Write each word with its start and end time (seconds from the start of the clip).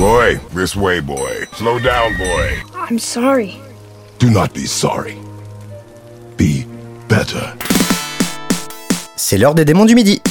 Boy, 0.00 0.40
this 0.54 0.74
way, 0.74 1.00
boy. 1.00 1.44
Slow 1.52 1.78
down, 1.78 2.16
boy. 2.16 2.56
I'm 2.74 2.98
sorry. 2.98 3.60
Do 4.18 4.30
not 4.30 4.54
be 4.54 4.64
sorry. 4.64 5.18
Be 6.38 6.64
better. 7.06 7.52
C'est 9.16 9.36
l'heure 9.36 9.54
des 9.54 9.66
démons 9.66 9.84
du 9.84 9.94
midi. 9.94 10.22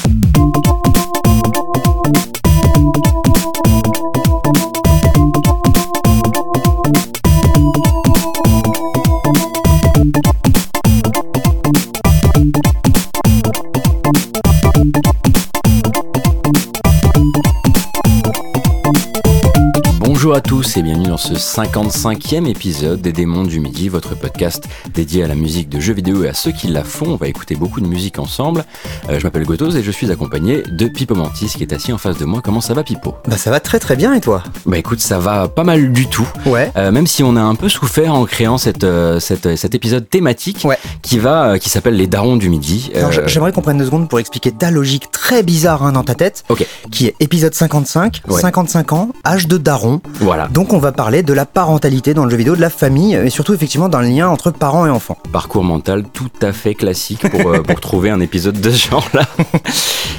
Tous 20.72 20.78
et 20.78 20.84
bienvenue 20.84 21.08
dans 21.08 21.18
ce 21.18 21.34
55e 21.34 22.46
épisode 22.48 23.02
des 23.02 23.12
Démons 23.12 23.44
du 23.44 23.60
Midi, 23.60 23.90
votre 23.90 24.14
podcast 24.16 24.66
dédié 24.94 25.23
à 25.23 25.27
la 25.27 25.34
musique 25.36 25.68
de 25.70 25.80
jeux 25.80 25.94
vidéo 25.94 26.23
et 26.26 26.30
à 26.30 26.34
ceux 26.34 26.52
qui 26.52 26.68
la 26.68 26.84
font. 26.84 27.08
On 27.08 27.16
va 27.16 27.27
écouter 27.27 27.55
beaucoup 27.55 27.82
de 27.82 27.88
musique 27.88 28.20
ensemble. 28.20 28.66
Euh, 29.10 29.18
je 29.20 29.24
m'appelle 29.24 29.46
Gotos 29.46 29.72
et 29.72 29.82
je 29.84 29.90
suis 29.91 30.12
accompagné 30.12 30.62
de 30.62 30.88
Pipo 30.88 31.16
Mantis 31.16 31.48
qui 31.55 31.63
est 31.63 31.74
assis 31.74 31.91
en 31.94 31.98
face 31.98 32.18
de 32.18 32.26
moi. 32.26 32.41
Comment 32.44 32.62
ça 32.62 32.74
va 32.74 32.84
Pipo? 32.84 33.16
Bah 33.27 33.38
ça 33.38 33.50
va 33.52 33.60
très 33.60 33.80
très 33.80 33.96
bien 33.96 34.13
et 34.13 34.22
toi? 34.22 34.44
Bah 34.66 34.77
écoute, 34.77 35.00
ça 35.00 35.18
va 35.18 35.48
pas 35.48 35.63
mal 35.63 35.91
du 35.91 36.08
tout. 36.08 36.27
Ouais. 36.46 36.72
Euh, 36.77 36.91
même 36.91 37.08
si 37.08 37.24
on 37.24 37.36
a 37.36 37.41
un 37.41 37.55
peu 37.55 37.70
souffert 37.70 38.13
en 38.13 38.26
créant 38.26 38.58
cette, 38.58 38.84
euh, 38.84 39.20
cette- 39.20 39.55
cet 39.55 39.74
épisode 39.76 40.08
thématique 40.10 40.62
Ouais. 40.66 40.77
qui 41.02 41.18
va, 41.20 41.58
qui 41.58 41.70
s'appelle 41.70 41.96
les 41.96 42.08
Darons 42.08 42.36
du 42.38 42.49
Midi. 42.49 42.91
Alors, 42.96 43.12
J'aimerais 43.27 43.52
qu'on 43.54 43.62
prenne 43.62 43.77
deux 43.77 43.86
secondes 43.86 44.08
pour 44.10 44.20
expliquer 44.20 44.52
ta 44.52 44.70
logique 44.72 45.10
très 45.12 45.41
bizarre 45.44 45.84
hein, 45.84 45.94
dans 45.94 46.04
ta 46.04 46.16
tête, 46.16 46.44
Ok. 46.49 46.66
qui 46.91 47.08
est 47.08 47.16
épisode 47.20 47.54
55, 47.55 48.22
Ouais. 48.27 48.41
55 48.41 48.94
ans, 48.94 49.10
âge 49.26 49.48
de 49.48 49.58
daron. 49.58 50.02
voilà, 50.20 50.48
Donc 50.49 50.59
on 50.72 50.77
va 50.80 50.91
parler 50.91 51.23
de 51.23 51.34
la 51.34 51.45
parentalité 51.45 52.13
dans 52.13 52.26
le 52.26 52.31
jeu 52.31 52.38
vidéo, 52.38 52.55
de 52.55 52.62
la 52.62 52.70
famille, 52.70 53.16
et 53.16 53.30
surtout 53.30 53.54
effectivement 53.54 53.88
d'un 53.90 54.02
lien 54.02 54.27
entre 54.27 54.52
parents 54.52 54.85
et 54.85 54.90
enfants. 54.90 55.18
parcours 55.32 55.63
mental 55.63 56.04
tout 56.12 56.29
à 56.41 56.52
fait 56.54 56.74
classique 56.76 57.27
pour, 57.29 57.52
euh, 57.52 57.62
pour 57.62 57.79
trouver 57.79 58.10
un 58.10 58.20
épisode 58.20 58.60
de 58.60 58.70
ce 58.70 58.90
genre-là. 58.90 59.24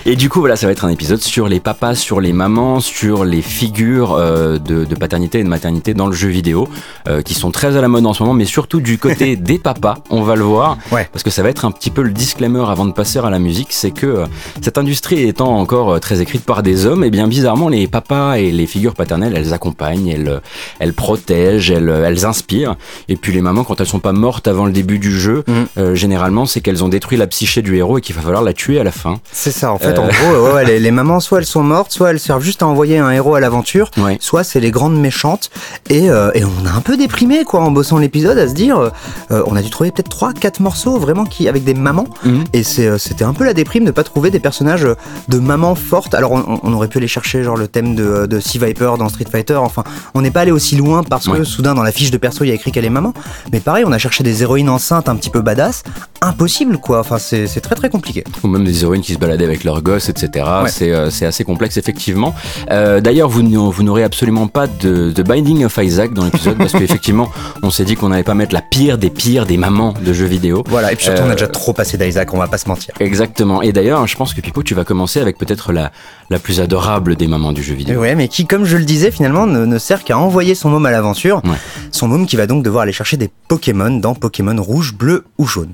Et 0.07 0.17
du 0.17 0.29
coup, 0.29 0.41
voilà, 0.41 0.57
ça 0.57 0.67
va 0.67 0.73
être 0.73 0.85
un 0.85 0.89
épisode 0.89 1.21
sur 1.21 1.47
les 1.49 1.61
papas, 1.61 1.95
sur 1.95 2.21
les 2.21 2.33
mamans, 2.33 2.81
sur 2.81 3.25
les 3.25 3.43
figures 3.43 4.15
euh, 4.15 4.59
de, 4.59 4.85
de 4.85 4.95
paternité 4.95 5.41
et 5.41 5.45
de 5.45 5.49
maternité 5.49 5.93
dans 5.95 6.07
le 6.07 6.15
jeu 6.15 6.29
vidéo, 6.29 6.69
euh, 7.09 7.23
qui 7.23 7.35
sont 7.35 7.51
très 7.51 7.77
à 7.77 7.81
la 7.81 7.89
mode 7.89 8.07
en 8.07 8.15
ce 8.15 8.23
moment, 8.23 8.35
mais 8.35 8.45
surtout 8.47 8.81
du 8.81 8.99
côté 8.99 9.37
des 9.37 9.59
papas, 9.59 9.99
on 10.11 10.23
va 10.23 10.37
le 10.37 10.45
voir, 10.45 10.79
Ouais. 10.91 11.09
parce 11.13 11.23
que 11.23 11.31
ça 11.31 11.43
va 11.43 11.51
être 11.51 11.65
un 11.65 11.71
petit 11.71 11.91
peu 11.91 12.03
le 12.03 12.13
disclaimer 12.13 12.65
avant 12.69 12.87
de 12.87 12.93
passer 12.93 13.19
à 13.19 13.29
la 13.31 13.39
musique, 13.39 13.69
c'est 13.73 13.91
que 13.91 14.25
cette 14.63 14.79
industrie 14.79 15.23
étant 15.29 15.59
encore 15.59 16.01
très 16.01 16.21
écrite 16.23 16.45
par 16.45 16.63
des 16.63 16.87
hommes, 16.87 17.05
et 17.05 17.11
bien 17.11 17.29
bizarrement, 17.29 17.69
les 17.69 17.87
papas 17.87 18.35
et 18.37 18.51
les 18.53 18.67
figures 18.67 18.95
paternelles, 18.95 19.35
elles 19.37 19.53
accompagnent, 19.53 20.09
elles, 20.09 20.30
euh, 20.31 20.41
elles 20.79 20.93
protègent, 20.95 21.71
elles, 21.71 21.89
euh, 21.89 22.07
elles 22.07 22.25
inspirent, 22.25 22.77
et 23.09 23.17
puis 23.17 23.33
les 23.33 23.41
mamans, 23.41 23.65
quand 23.65 23.81
elles 23.81 23.87
sont 23.87 23.99
pas 24.01 24.13
mortes 24.13 24.49
avant 24.49 24.65
le 24.67 24.73
début 24.73 24.99
du 24.99 25.19
jeu, 25.19 25.45
Mhm. 25.47 25.67
euh, 25.79 25.95
généralement, 25.95 26.47
c'est 26.47 26.61
qu'elles 26.61 26.83
ont 26.85 26.89
détruit 26.89 27.19
la 27.19 27.27
psyché 27.27 27.63
du 27.63 27.77
héros 27.77 27.99
et 27.99 28.01
qu'il 28.01 28.15
va 28.15 28.23
falloir 28.23 28.43
la 28.43 28.53
tuer 28.53 28.81
à 28.81 28.85
la 28.85 28.91
fin. 28.93 29.21
C'est 29.33 29.51
ça, 29.51 29.73
en 29.73 29.79
fait, 29.79 29.99
Euh. 29.99 30.01
en 30.01 30.07
gros, 30.09 30.47
ouais, 30.49 30.53
ouais, 30.55 30.65
les, 30.65 30.79
les 30.81 30.91
mamans, 30.91 31.21
soit 31.21 31.39
elles 31.39 31.45
sont 31.47 31.63
mortes, 31.63 31.93
soit 31.93 32.11
elles 32.11 32.21
servent 32.21 32.43
juste 32.43 32.63
à 32.63 32.67
envoyer 32.67 32.99
un 32.99 33.11
héros 33.11 33.35
à 33.35 33.41
l'aventure, 33.41 33.91
Ouais. 33.99 34.17
soit 34.21 34.45
c'est 34.45 34.61
les 34.61 34.71
grandes 34.71 34.99
méchantes. 34.99 35.51
Et, 35.89 36.11
euh, 36.11 36.31
et 36.35 36.45
on 36.45 36.67
a 36.67 36.71
un 36.73 36.81
peu 36.81 36.97
déprimé, 36.97 37.45
quoi, 37.45 37.61
en 37.61 37.71
bossant 37.71 37.99
l'épisode, 37.99 38.39
à 38.39 38.49
se 38.49 38.55
dire, 38.55 38.79
euh, 38.79 38.91
euh, 39.31 39.43
on 39.47 39.57
a 39.57 39.63
dû 39.63 39.71
trouver 39.71 39.91
peut-être 39.91 40.09
3-4 40.11 40.61
morceaux 40.61 40.99
vraiment 40.99 41.25
qui, 41.25 41.49
avec 41.49 41.65
des 41.65 41.75
mamans. 41.75 42.07
Mhm. 42.25 42.45
Et 42.53 42.63
c'est, 42.63 42.87
euh, 42.87 42.99
c'était 42.99 43.25
un 43.25 43.33
peu 43.35 43.45
la 43.45 43.55
déprime 43.55 43.85
de 43.85 43.91
pas 43.91 44.05
trouver 44.05 44.31
des 44.31 44.41
personnages 44.41 44.85
euh, 44.85 44.95
de 45.29 45.39
mamans 45.39 45.75
fortes. 45.75 46.15
Alors 46.15 46.33
on, 46.33 46.61
on 46.63 46.73
aurait 46.73 46.89
pu 46.89 46.99
aller 46.99 47.09
chercher 47.09 47.43
genre 47.43 47.57
le 47.57 47.69
thème 47.69 47.95
de, 47.95 48.27
de 48.27 48.41
Sea 48.41 48.59
Viper 48.59 48.93
dans 48.99 49.09
Street 49.09 49.27
Fighter. 49.31 49.57
Enfin, 49.57 49.85
on 50.15 50.20
n'est 50.21 50.31
pas 50.31 50.41
allé 50.41 50.51
aussi 50.53 50.77
loin 50.77 51.03
parce 51.03 51.27
que 51.27 51.31
Ouais. 51.39 51.45
soudain 51.45 51.75
dans 51.75 51.83
la 51.83 51.93
fiche 51.93 52.11
de 52.11 52.19
perso 52.19 52.45
il 52.45 52.49
y 52.49 52.51
a 52.51 52.55
écrit 52.55 52.73
qu'elle 52.73 52.85
est 52.85 52.91
maman. 52.91 53.13
Mais 53.53 53.61
pareil, 53.61 53.85
on 53.87 53.93
a 53.93 53.99
cherché 53.99 54.23
des 54.25 54.43
héroïnes 54.43 54.69
enceintes 54.69 55.09
un 55.09 55.17
petit 55.17 55.31
peu 55.31 55.41
badass. 55.43 55.83
Impossible 56.23 56.79
quoi. 56.79 57.01
Enfin, 57.01 57.19
c'est, 57.19 57.47
très 57.61 57.75
très 57.75 57.89
compliqué. 57.89 58.25
ou 58.43 58.49
même 58.49 58.65
des 58.65 58.83
héroïnes 58.83 59.01
qui 59.03 59.15
se 59.15 59.19
baladaient 59.19 59.45
avec 59.45 59.65
leurs 59.65 59.83
gosses, 59.83 60.09
etc. 60.09 60.45
Ouais. 60.65 60.69
C'est 60.71 60.93
euh, 60.93 61.09
c'est 61.11 61.25
assez 61.27 61.45
complexe, 61.45 61.77
effectivement. 61.77 62.35
Euh, 62.71 63.01
D'ailleurs, 63.01 63.29
vous, 63.29 63.43
n'aurez- 63.43 63.73
vous 63.75 63.83
n'aurez 63.83 64.05
absolument 64.05 64.47
pas 64.47 64.67
de, 64.67 65.11
de 65.13 65.23
Binding 65.23 65.65
of 65.65 65.79
Isaac 65.81 66.13
dans 66.13 66.25
l'épisode, 66.25 66.59
parce 66.59 66.73
qu'effectivement, 66.73 67.31
on 67.63 67.71
s'est 67.71 67.85
dit 67.85 67.95
qu'on 67.97 68.09
n'allait 68.11 68.23
pas 68.23 68.35
mettre 68.35 68.55
la 68.55 68.61
pire 68.61 68.99
des 68.99 69.11
pires 69.11 69.47
des 69.47 69.57
mamans 69.57 69.95
de 70.05 70.13
jeux 70.13 70.27
vidéo. 70.27 70.63
Voilà. 70.69 70.93
Et 70.93 70.97
puis 70.97 71.05
surtout, 71.07 71.23
on 71.23 71.29
Euh, 71.29 71.33
a 71.33 71.35
déjà 71.35 71.49
trop 71.49 71.73
passé 71.73 71.97
d'Isaac. 71.97 72.33
On 72.35 72.39
va 72.39 72.49
pas 72.49 72.59
se 72.59 72.69
mentir. 72.69 72.93
Exactement. 73.01 73.63
Et 73.63 73.73
d'ailleurs, 73.73 74.07
je 74.07 74.17
pense 74.17 74.35
que 74.35 74.41
Pipo, 74.41 74.63
tu 74.63 74.75
vas 74.75 74.85
commencer 74.85 75.21
avec 75.21 75.39
peut-être 75.39 75.73
la, 75.73 75.91
la 76.29 76.39
plus 76.39 76.61
adorable 76.61 77.17
des 77.17 77.27
mamans 77.29 77.53
du 77.53 77.63
jeu 77.63 77.75
vidéo. 77.75 78.01
Ouais, 78.01 78.15
mais 78.15 78.29
qui, 78.29 78.47
comme 78.47 78.65
je 78.65 78.77
le 78.77 78.85
disais, 78.85 79.11
finalement 79.11 79.47
ne, 79.47 79.65
ne 79.65 79.79
sert 79.79 80.05
qu'à 80.11 80.19
envoyer 80.19 80.57
son 80.57 80.71
môme 80.71 80.87
à 80.87 80.91
l'aventure. 80.91 81.41
Ouais. 81.45 81.57
Son 81.93 82.09
môme 82.09 82.27
qui 82.27 82.35
va 82.35 82.49
donc 82.49 82.65
devoir 82.65 82.83
aller 82.83 82.93
chercher 82.93 83.17
des 83.17 83.31
Pokémon 83.47 83.91
dans 83.91 84.17
Pokémon 84.17 84.61
rouge, 84.61 84.93
bleu 84.93 85.25
ou 85.39 85.47
jaune. 85.47 85.71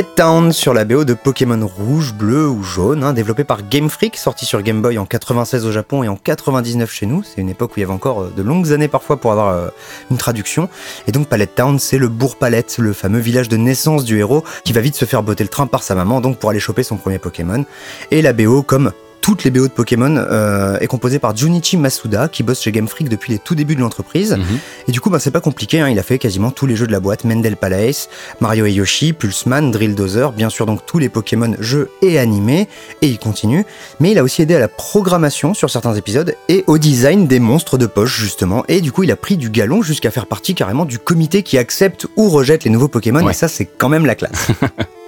Palette 0.00 0.14
Town 0.14 0.52
sur 0.54 0.72
la 0.72 0.86
BO 0.86 1.04
de 1.04 1.12
Pokémon 1.12 1.66
rouge, 1.66 2.14
bleu 2.14 2.48
ou 2.48 2.62
jaune, 2.62 3.04
hein, 3.04 3.12
développé 3.12 3.44
par 3.44 3.68
Game 3.68 3.90
Freak, 3.90 4.16
sorti 4.16 4.46
sur 4.46 4.62
Game 4.62 4.80
Boy 4.80 4.96
en 4.96 5.04
96 5.04 5.66
au 5.66 5.72
Japon 5.72 6.02
et 6.02 6.08
en 6.08 6.16
99 6.16 6.90
chez 6.90 7.04
nous. 7.04 7.22
C'est 7.22 7.42
une 7.42 7.50
époque 7.50 7.72
où 7.72 7.74
il 7.76 7.80
y 7.80 7.84
avait 7.84 7.92
encore 7.92 8.22
euh, 8.22 8.32
de 8.34 8.42
longues 8.42 8.72
années 8.72 8.88
parfois 8.88 9.18
pour 9.18 9.30
avoir 9.30 9.48
euh, 9.48 9.68
une 10.10 10.16
traduction. 10.16 10.70
Et 11.06 11.12
donc 11.12 11.26
Palette 11.26 11.54
Town, 11.54 11.78
c'est 11.78 11.98
le 11.98 12.08
bourg 12.08 12.36
Palette, 12.36 12.78
le 12.78 12.94
fameux 12.94 13.18
village 13.18 13.50
de 13.50 13.58
naissance 13.58 14.06
du 14.06 14.18
héros 14.18 14.42
qui 14.64 14.72
va 14.72 14.80
vite 14.80 14.94
se 14.94 15.04
faire 15.04 15.22
botter 15.22 15.44
le 15.44 15.50
train 15.50 15.66
par 15.66 15.82
sa 15.82 15.94
maman, 15.94 16.22
donc 16.22 16.38
pour 16.38 16.48
aller 16.48 16.60
choper 16.60 16.82
son 16.82 16.96
premier 16.96 17.18
Pokémon. 17.18 17.66
Et 18.10 18.22
la 18.22 18.32
BO, 18.32 18.62
comme 18.62 18.92
toutes 19.30 19.44
les 19.44 19.52
BO 19.52 19.68
de 19.68 19.72
Pokémon, 19.72 20.16
euh, 20.16 20.76
est 20.80 20.88
composée 20.88 21.20
par 21.20 21.36
Junichi 21.36 21.76
Masuda, 21.76 22.26
qui 22.26 22.42
bosse 22.42 22.62
chez 22.62 22.72
Game 22.72 22.88
Freak 22.88 23.08
depuis 23.08 23.32
les 23.32 23.38
tout 23.38 23.54
débuts 23.54 23.76
de 23.76 23.80
l'entreprise. 23.80 24.32
Mhm. 24.32 24.58
Et 24.88 24.90
du 24.90 25.00
coup, 25.00 25.08
bah, 25.08 25.20
c'est 25.20 25.30
pas 25.30 25.40
compliqué, 25.40 25.78
hein, 25.78 25.88
il 25.88 26.00
a 26.00 26.02
fait 26.02 26.18
quasiment 26.18 26.50
tous 26.50 26.66
les 26.66 26.74
jeux 26.74 26.88
de 26.88 26.90
la 26.90 26.98
boîte, 26.98 27.22
Mendel 27.22 27.56
Palace, 27.56 28.08
Mario 28.40 28.66
et 28.66 28.72
Yoshi, 28.72 29.12
Pulseman, 29.12 29.70
Drill 29.70 29.94
Dozer, 29.94 30.32
bien 30.32 30.50
sûr 30.50 30.66
donc 30.66 30.84
tous 30.84 30.98
les 30.98 31.08
Pokémon 31.08 31.54
jeux 31.60 31.90
et 32.02 32.18
animés, 32.18 32.66
et 33.02 33.06
il 33.06 33.20
continue. 33.20 33.64
Mais 34.00 34.10
il 34.10 34.18
a 34.18 34.24
aussi 34.24 34.42
aidé 34.42 34.56
à 34.56 34.58
la 34.58 34.66
programmation 34.66 35.54
sur 35.54 35.70
certains 35.70 35.94
épisodes 35.94 36.34
et 36.48 36.64
au 36.66 36.78
design 36.78 37.28
des 37.28 37.38
monstres 37.38 37.78
de 37.78 37.86
poche 37.86 38.18
justement. 38.18 38.64
Et 38.66 38.80
du 38.80 38.90
coup, 38.90 39.04
il 39.04 39.12
a 39.12 39.16
pris 39.16 39.36
du 39.36 39.48
galon 39.48 39.80
jusqu'à 39.82 40.10
faire 40.10 40.26
partie 40.26 40.56
carrément 40.56 40.84
du 40.86 40.98
comité 40.98 41.44
qui 41.44 41.56
accepte 41.56 42.08
ou 42.16 42.30
rejette 42.30 42.64
les 42.64 42.70
nouveaux 42.70 42.88
Pokémon, 42.88 43.24
Ouais. 43.24 43.30
et 43.30 43.34
ça 43.34 43.46
c'est 43.46 43.66
quand 43.66 43.88
même 43.88 44.06
la 44.06 44.16
classe. 44.16 44.48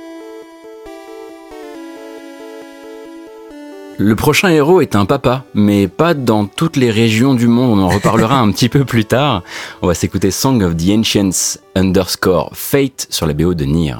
Le 3.99 4.17
prochain 4.17 4.49
héros 4.49 4.81
est 4.81 4.97
un 4.97 5.05
papa, 5.05 5.44
mais 5.55 5.87
pas 5.87 6.15
dans 6.15 6.47
toutes 6.47 6.77
les 6.77 6.91
régions 6.91 7.35
du 7.35 7.47
monde. 7.47 7.79
On 7.79 7.83
en 7.83 7.89
reparlera 7.89 8.39
un 8.39 8.50
petit 8.50 8.69
peu 8.69 8.85
plus 8.85 9.05
tard. 9.05 9.43
On 9.83 9.87
va 9.87 9.94
s'écouter 9.94 10.31
Song 10.31 10.62
of 10.62 10.77
the 10.77 10.91
Ancients 10.91 11.59
underscore 11.77 12.50
Fate 12.55 13.06
sur 13.11 13.27
la 13.27 13.35
BO 13.35 13.55
de 13.55 13.65
Nier. 13.65 13.94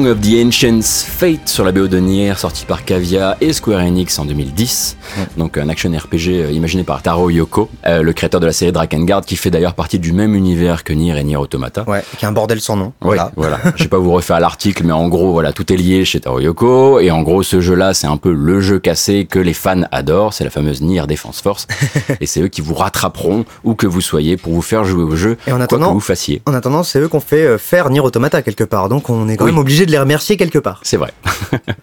Song 0.00 0.06
of 0.08 0.20
the 0.22 0.46
Ancients 0.46 1.04
Fate 1.06 1.46
sur 1.48 1.62
la 1.62 1.72
BO 1.72 1.86
de 1.86 1.98
Nier, 1.98 2.32
sorti 2.38 2.64
par 2.64 2.86
Cavia 2.86 3.36
et 3.42 3.52
Square 3.52 3.80
Enix 3.80 4.18
en 4.18 4.24
2010. 4.24 4.96
Donc 5.36 5.58
un 5.58 5.68
action 5.68 5.90
RPG 5.90 6.28
euh, 6.28 6.50
imaginé 6.52 6.84
par 6.84 7.02
Taro 7.02 7.28
Yoko, 7.28 7.68
euh, 7.86 8.00
le 8.00 8.12
créateur 8.14 8.40
de 8.40 8.46
la 8.46 8.52
série 8.52 8.72
Drakengard, 8.72 9.20
qui 9.22 9.36
fait 9.36 9.50
d'ailleurs 9.50 9.74
partie 9.74 9.98
du 9.98 10.14
même 10.14 10.34
univers 10.34 10.84
que 10.84 10.94
Nier 10.94 11.18
et 11.18 11.22
Nier 11.24 11.36
Automata. 11.36 11.84
Ouais, 11.86 12.02
qui 12.18 12.24
est 12.24 12.28
un 12.28 12.32
bordel 12.32 12.62
sans 12.62 12.76
nom. 12.76 12.92
Oui, 13.02 13.08
Voilà. 13.08 13.30
voilà. 13.36 13.58
Je 13.76 13.82
vais 13.82 13.88
pas 13.90 13.98
vous 13.98 14.12
refaire 14.12 14.40
l'article, 14.40 14.84
mais 14.86 14.92
en 14.92 15.06
gros, 15.08 15.32
voilà, 15.32 15.52
tout 15.52 15.70
est 15.70 15.76
lié 15.76 16.06
chez 16.06 16.20
Taro 16.20 16.40
Yoko. 16.40 17.00
Et 17.00 17.10
en 17.10 17.20
gros, 17.20 17.42
ce 17.42 17.60
jeu-là, 17.60 17.92
c'est 17.92 18.06
un 18.06 18.16
peu 18.16 18.32
le 18.32 18.60
jeu 18.62 18.78
cassé 18.78 19.26
que 19.26 19.38
les 19.38 19.52
fans 19.54 19.82
adorent. 19.92 20.32
C'est 20.32 20.44
la 20.44 20.50
fameuse 20.50 20.80
Nier 20.80 21.02
Defense 21.06 21.42
Force. 21.42 21.66
et 22.22 22.26
c'est 22.26 22.40
eux 22.40 22.48
qui 22.48 22.62
vous 22.62 22.74
rattraperont 22.74 23.44
où 23.64 23.74
que 23.74 23.86
vous 23.86 24.00
soyez 24.00 24.38
pour 24.38 24.54
vous 24.54 24.62
faire 24.62 24.84
jouer 24.84 25.02
au 25.02 25.14
jeu, 25.14 25.36
Et 25.46 25.52
en 25.52 25.56
quoi 25.56 25.64
attendant- 25.64 25.88
que 25.88 25.92
vous 25.94 26.00
fassiez. 26.00 26.40
En 26.46 26.54
attendant, 26.54 26.84
c'est 26.84 27.00
eux 27.00 27.08
qu'on 27.08 27.20
fait 27.20 27.44
euh, 27.44 27.58
faire 27.58 27.90
Nier 27.90 28.00
Automata 28.00 28.40
quelque 28.40 28.64
part, 28.64 28.88
donc 28.88 29.10
on 29.10 29.28
est 29.28 29.36
quand 29.36 29.44
Oui. 29.44 29.50
même 29.50 29.58
obligé 29.60 29.84
de 29.84 29.89
les 29.90 29.98
remercier 29.98 30.36
quelque 30.36 30.58
part. 30.58 30.80
C'est 30.82 30.96
vrai. 30.96 31.12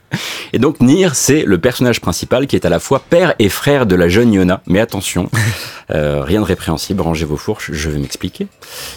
et 0.57 0.59
donc 0.59 0.81
Nier, 0.81 1.09
c'est 1.13 1.43
le 1.43 1.59
personnage 1.59 2.01
principal 2.01 2.47
qui 2.47 2.55
est 2.55 2.65
à 2.65 2.69
la 2.69 2.79
fois 2.79 2.99
père 2.99 3.35
et 3.37 3.47
frère 3.47 3.85
de 3.85 3.93
la 3.93 4.09
jeune 4.09 4.33
Yona. 4.33 4.63
Mais 4.65 4.79
attention, 4.79 5.29
euh, 5.91 6.23
rien 6.23 6.41
de 6.41 6.45
répréhensible, 6.45 6.99
rangez 6.99 7.25
vos 7.25 7.37
fourches, 7.37 7.69
je 7.73 7.91
vais 7.91 7.99
m'expliquer. 7.99 8.47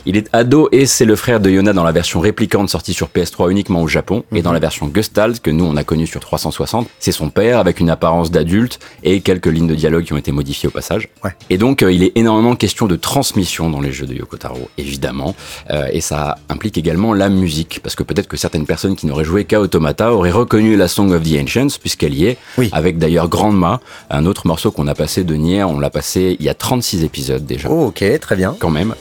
Il 0.06 0.16
est 0.16 0.26
ado 0.32 0.70
et 0.72 0.86
c'est 0.86 1.04
le 1.04 1.16
frère 1.16 1.38
de 1.38 1.50
Yona 1.50 1.74
dans 1.74 1.84
la 1.84 1.92
version 1.92 2.18
réplicante 2.18 2.70
sortie 2.70 2.94
sur 2.94 3.08
PS3 3.08 3.50
uniquement 3.50 3.82
au 3.82 3.88
Japon. 3.88 4.24
Et 4.34 4.40
dans 4.40 4.54
la 4.54 4.58
version 4.58 4.90
Gestalt, 4.94 5.40
que 5.40 5.50
nous 5.50 5.66
on 5.66 5.76
a 5.76 5.84
connue 5.84 6.06
sur 6.06 6.20
360, 6.20 6.88
c'est 6.98 7.12
son 7.12 7.28
père 7.28 7.58
avec 7.58 7.78
une 7.78 7.90
apparence 7.90 8.30
d'adulte 8.30 8.78
et 9.02 9.20
quelques 9.20 9.48
lignes 9.48 9.68
de 9.68 9.74
dialogue 9.74 10.04
qui 10.04 10.14
ont 10.14 10.16
été 10.16 10.32
modifiées 10.32 10.68
au 10.68 10.72
passage. 10.72 11.10
Ouais. 11.22 11.32
Et 11.50 11.58
donc 11.58 11.82
euh, 11.82 11.92
il 11.92 12.02
est 12.02 12.12
énormément 12.14 12.56
question 12.56 12.86
de 12.86 12.96
transmission 12.96 13.68
dans 13.68 13.82
les 13.82 13.92
jeux 13.92 14.06
de 14.06 14.14
Yoko 14.14 14.38
Taro, 14.38 14.70
évidemment. 14.78 15.36
Euh, 15.68 15.88
et 15.92 16.00
ça 16.00 16.38
implique 16.48 16.78
également 16.78 17.12
la 17.12 17.28
musique, 17.28 17.80
parce 17.82 17.96
que 17.96 18.02
peut-être 18.02 18.28
que 18.28 18.38
certaines 18.38 18.64
personnes 18.64 18.96
qui 18.96 19.04
n'auraient 19.04 19.24
joué 19.24 19.44
qu'à 19.44 19.60
Automata 19.60 20.14
auraient 20.14 20.30
reconnu 20.30 20.74
la 20.74 20.88
Song 20.88 21.12
of 21.12 21.22
the 21.22 21.34
Puisqu'elle 21.80 22.14
y 22.14 22.26
est, 22.26 22.36
Oui. 22.58 22.68
avec 22.72 22.98
d'ailleurs 22.98 23.28
Grandma, 23.28 23.80
un 24.10 24.24
autre 24.26 24.46
morceau 24.46 24.70
qu'on 24.70 24.86
a 24.86 24.94
passé 24.94 25.24
de 25.24 25.34
Nier, 25.34 25.64
on 25.64 25.80
l'a 25.80 25.90
passé 25.90 26.36
il 26.38 26.46
y 26.46 26.48
a 26.48 26.54
36 26.54 27.02
épisodes 27.04 27.44
déjà 27.44 27.68
Oh, 27.70 27.86
ok, 27.86 28.04
très 28.20 28.36
bien. 28.36 28.54
quand 28.58 28.70
même. 28.70 28.94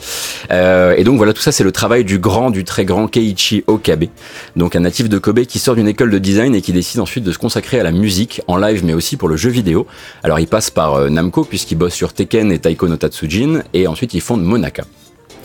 Euh, 0.52 0.96
et 0.98 1.04
donc 1.04 1.18
voilà, 1.18 1.34
tout 1.34 1.42
ça 1.42 1.52
c'est 1.52 1.64
le 1.64 1.72
travail 1.72 2.04
du 2.06 2.18
grand, 2.20 2.50
du 2.50 2.64
très 2.64 2.86
grand 2.86 3.08
Keiichi 3.08 3.64
Okabe, 3.68 4.06
donc 4.56 4.76
un 4.76 4.80
natif 4.82 5.10
de 5.10 5.18
Kobe 5.20 5.42
qui 5.42 5.60
sort 5.60 5.76
d'une 5.76 5.88
école 5.88 6.10
de 6.12 6.18
design 6.18 6.56
et 6.56 6.62
qui 6.62 6.74
décide 6.74 7.00
ensuite 7.00 7.24
de 7.24 7.32
se 7.32 7.38
consacrer 7.38 7.80
à 7.80 7.84
la 7.84 7.92
musique 7.92 8.42
en 8.48 8.58
live, 8.58 8.84
mais 8.84 8.94
aussi 8.94 9.16
pour 9.18 9.30
le 9.30 9.38
jeu 9.38 9.50
vidéo. 9.50 9.86
Alors 10.24 10.40
il 10.40 10.48
passe 10.48 10.70
par 10.72 10.96
euh, 10.96 11.10
Namco 11.10 11.44
puisqu'il 11.44 11.76
bosse 11.76 11.94
sur 11.94 12.14
Tekken 12.14 12.52
et 12.52 12.60
Taiko 12.60 12.88
no 12.88 12.98
Tatsujin, 12.98 13.62
et 13.74 13.88
ensuite 13.88 14.14
il 14.14 14.22
fonde 14.22 14.44
Monaka. 14.44 14.84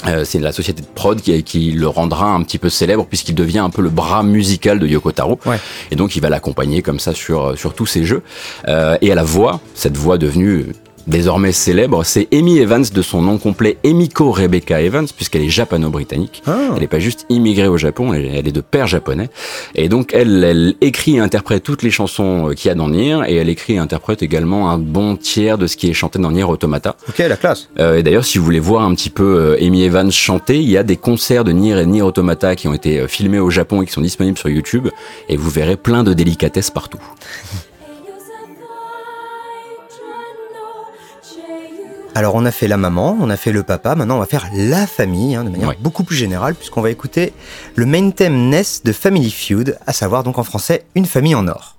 Euh, 0.06 0.24
c'est 0.24 0.38
la 0.38 0.52
société 0.52 0.82
de 0.82 0.86
prod 0.86 1.20
qui, 1.20 1.42
qui 1.42 1.72
le 1.72 1.88
rendra 1.88 2.26
un 2.32 2.42
petit 2.42 2.58
peu 2.58 2.68
célèbre 2.68 3.06
puisqu'il 3.06 3.34
devient 3.34 3.60
un 3.60 3.70
peu 3.70 3.82
le 3.82 3.90
bras 3.90 4.22
musical 4.22 4.78
de 4.78 4.86
Yoko 4.86 5.12
Taro. 5.12 5.38
Ouais. 5.46 5.58
Et 5.90 5.96
donc 5.96 6.16
il 6.16 6.20
va 6.20 6.28
l'accompagner 6.28 6.82
comme 6.82 7.00
ça 7.00 7.14
sur, 7.14 7.56
sur 7.58 7.74
tous 7.74 7.86
ses 7.86 8.04
jeux. 8.04 8.22
Euh, 8.68 8.96
et 9.00 9.12
à 9.12 9.14
la 9.14 9.24
voix, 9.24 9.60
cette 9.74 9.96
voix 9.96 10.18
devenue 10.18 10.66
désormais 11.06 11.52
célèbre, 11.52 12.04
c'est 12.04 12.28
Amy 12.32 12.58
Evans 12.58 12.84
de 12.92 13.02
son 13.02 13.22
nom 13.22 13.38
complet 13.38 13.78
Emiko 13.84 14.30
Rebecca 14.30 14.80
Evans, 14.80 15.06
puisqu'elle 15.14 15.42
est 15.42 15.48
japano-britannique. 15.48 16.42
Ah. 16.46 16.70
Elle 16.74 16.80
n'est 16.80 16.86
pas 16.86 16.98
juste 16.98 17.26
immigrée 17.28 17.68
au 17.68 17.78
Japon, 17.78 18.12
elle, 18.12 18.46
est 18.46 18.52
de 18.52 18.60
père 18.60 18.86
japonais. 18.86 19.30
Et 19.74 19.88
donc 19.88 20.12
elle, 20.12 20.44
elle 20.44 20.74
écrit 20.80 21.16
et 21.16 21.20
interprète 21.20 21.62
toutes 21.62 21.82
les 21.82 21.90
chansons 21.90 22.50
euh, 22.50 22.54
qu'il 22.54 22.68
y 22.68 22.72
a 22.72 22.74
dans 22.74 22.88
Nier, 22.88 23.20
et 23.26 23.36
elle 23.36 23.48
écrit 23.48 23.74
et 23.74 23.78
interprète 23.78 24.22
également 24.22 24.70
un 24.70 24.78
bon 24.78 25.16
tiers 25.16 25.58
de 25.58 25.66
ce 25.66 25.76
qui 25.76 25.90
est 25.90 25.94
chanté 25.94 26.18
dans 26.18 26.30
Nier 26.30 26.44
Automata. 26.44 26.96
Ok, 27.08 27.18
la 27.18 27.36
classe. 27.36 27.68
Euh, 27.78 27.98
et 27.98 28.02
d'ailleurs, 28.02 28.24
si 28.24 28.38
vous 28.38 28.44
voulez 28.44 28.60
voir 28.60 28.82
un 28.82 28.94
petit 28.94 29.10
peu 29.10 29.56
euh, 29.56 29.64
Amy 29.64 29.82
Evans 29.82 30.10
chanter, 30.10 30.58
il 30.58 30.68
y 30.68 30.76
a 30.76 30.82
des 30.82 30.96
concerts 30.96 31.44
de 31.44 31.52
Nier 31.52 31.78
et 31.80 31.86
Nier 31.86 32.02
Automata 32.02 32.56
qui 32.56 32.68
ont 32.68 32.74
été 32.74 33.00
euh, 33.00 33.08
filmés 33.08 33.38
au 33.38 33.50
Japon 33.50 33.82
et 33.82 33.86
qui 33.86 33.92
sont 33.92 34.00
disponibles 34.00 34.38
sur 34.38 34.48
YouTube, 34.48 34.88
et 35.28 35.36
vous 35.36 35.50
verrez 35.50 35.76
plein 35.76 36.04
de 36.04 36.12
délicatesses 36.12 36.70
partout. 36.70 37.00
Alors 42.16 42.36
on 42.36 42.44
a 42.44 42.52
fait 42.52 42.68
la 42.68 42.76
maman, 42.76 43.16
on 43.20 43.28
a 43.28 43.36
fait 43.36 43.50
le 43.50 43.64
papa, 43.64 43.96
maintenant 43.96 44.16
on 44.16 44.20
va 44.20 44.26
faire 44.26 44.48
la 44.54 44.86
famille, 44.86 45.34
hein, 45.34 45.42
de 45.44 45.50
manière 45.50 45.68
Ouais. 45.70 45.76
beaucoup 45.80 46.04
plus 46.04 46.14
générale, 46.16 46.54
puisqu'on 46.54 46.80
va 46.80 46.90
écouter 46.90 47.32
le 47.74 47.86
main 47.86 48.10
theme 48.10 48.50
NES 48.50 48.62
de 48.84 48.92
Family 48.92 49.30
Feud, 49.32 49.76
à 49.86 49.92
savoir 49.92 50.22
donc 50.22 50.38
en 50.38 50.44
français 50.44 50.84
Une 50.94 51.06
famille 51.06 51.34
en 51.34 51.48
or. 51.48 51.76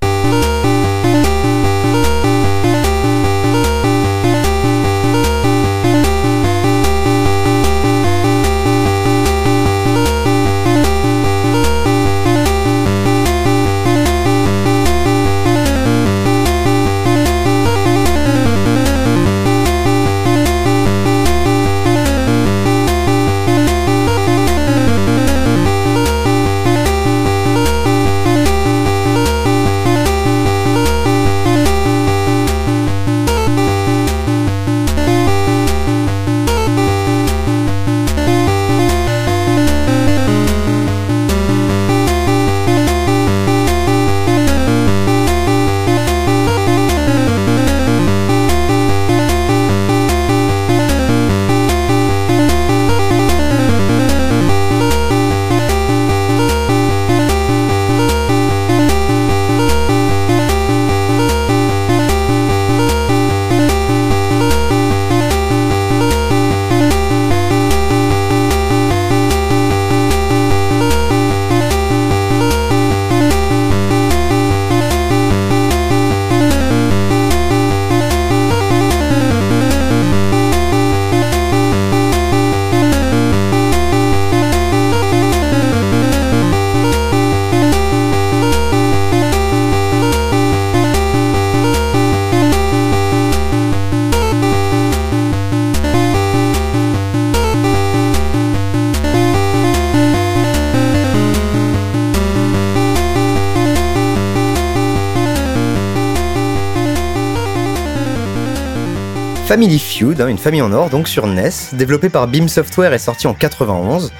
Feud, 109.96 110.20
hein, 110.20 110.28
une 110.28 110.38
famille 110.38 110.62
en 110.62 110.74
or, 110.74 110.90
donc 110.90 111.08
sur 111.08 111.26
NES, 111.26 111.50
développé 111.72 112.10
par 112.10 112.28
Beam 112.28 112.50
Software 112.50 112.92
et 112.92 113.00
sorti 113.00 113.28
en 113.28 113.34
91. 113.34 114.12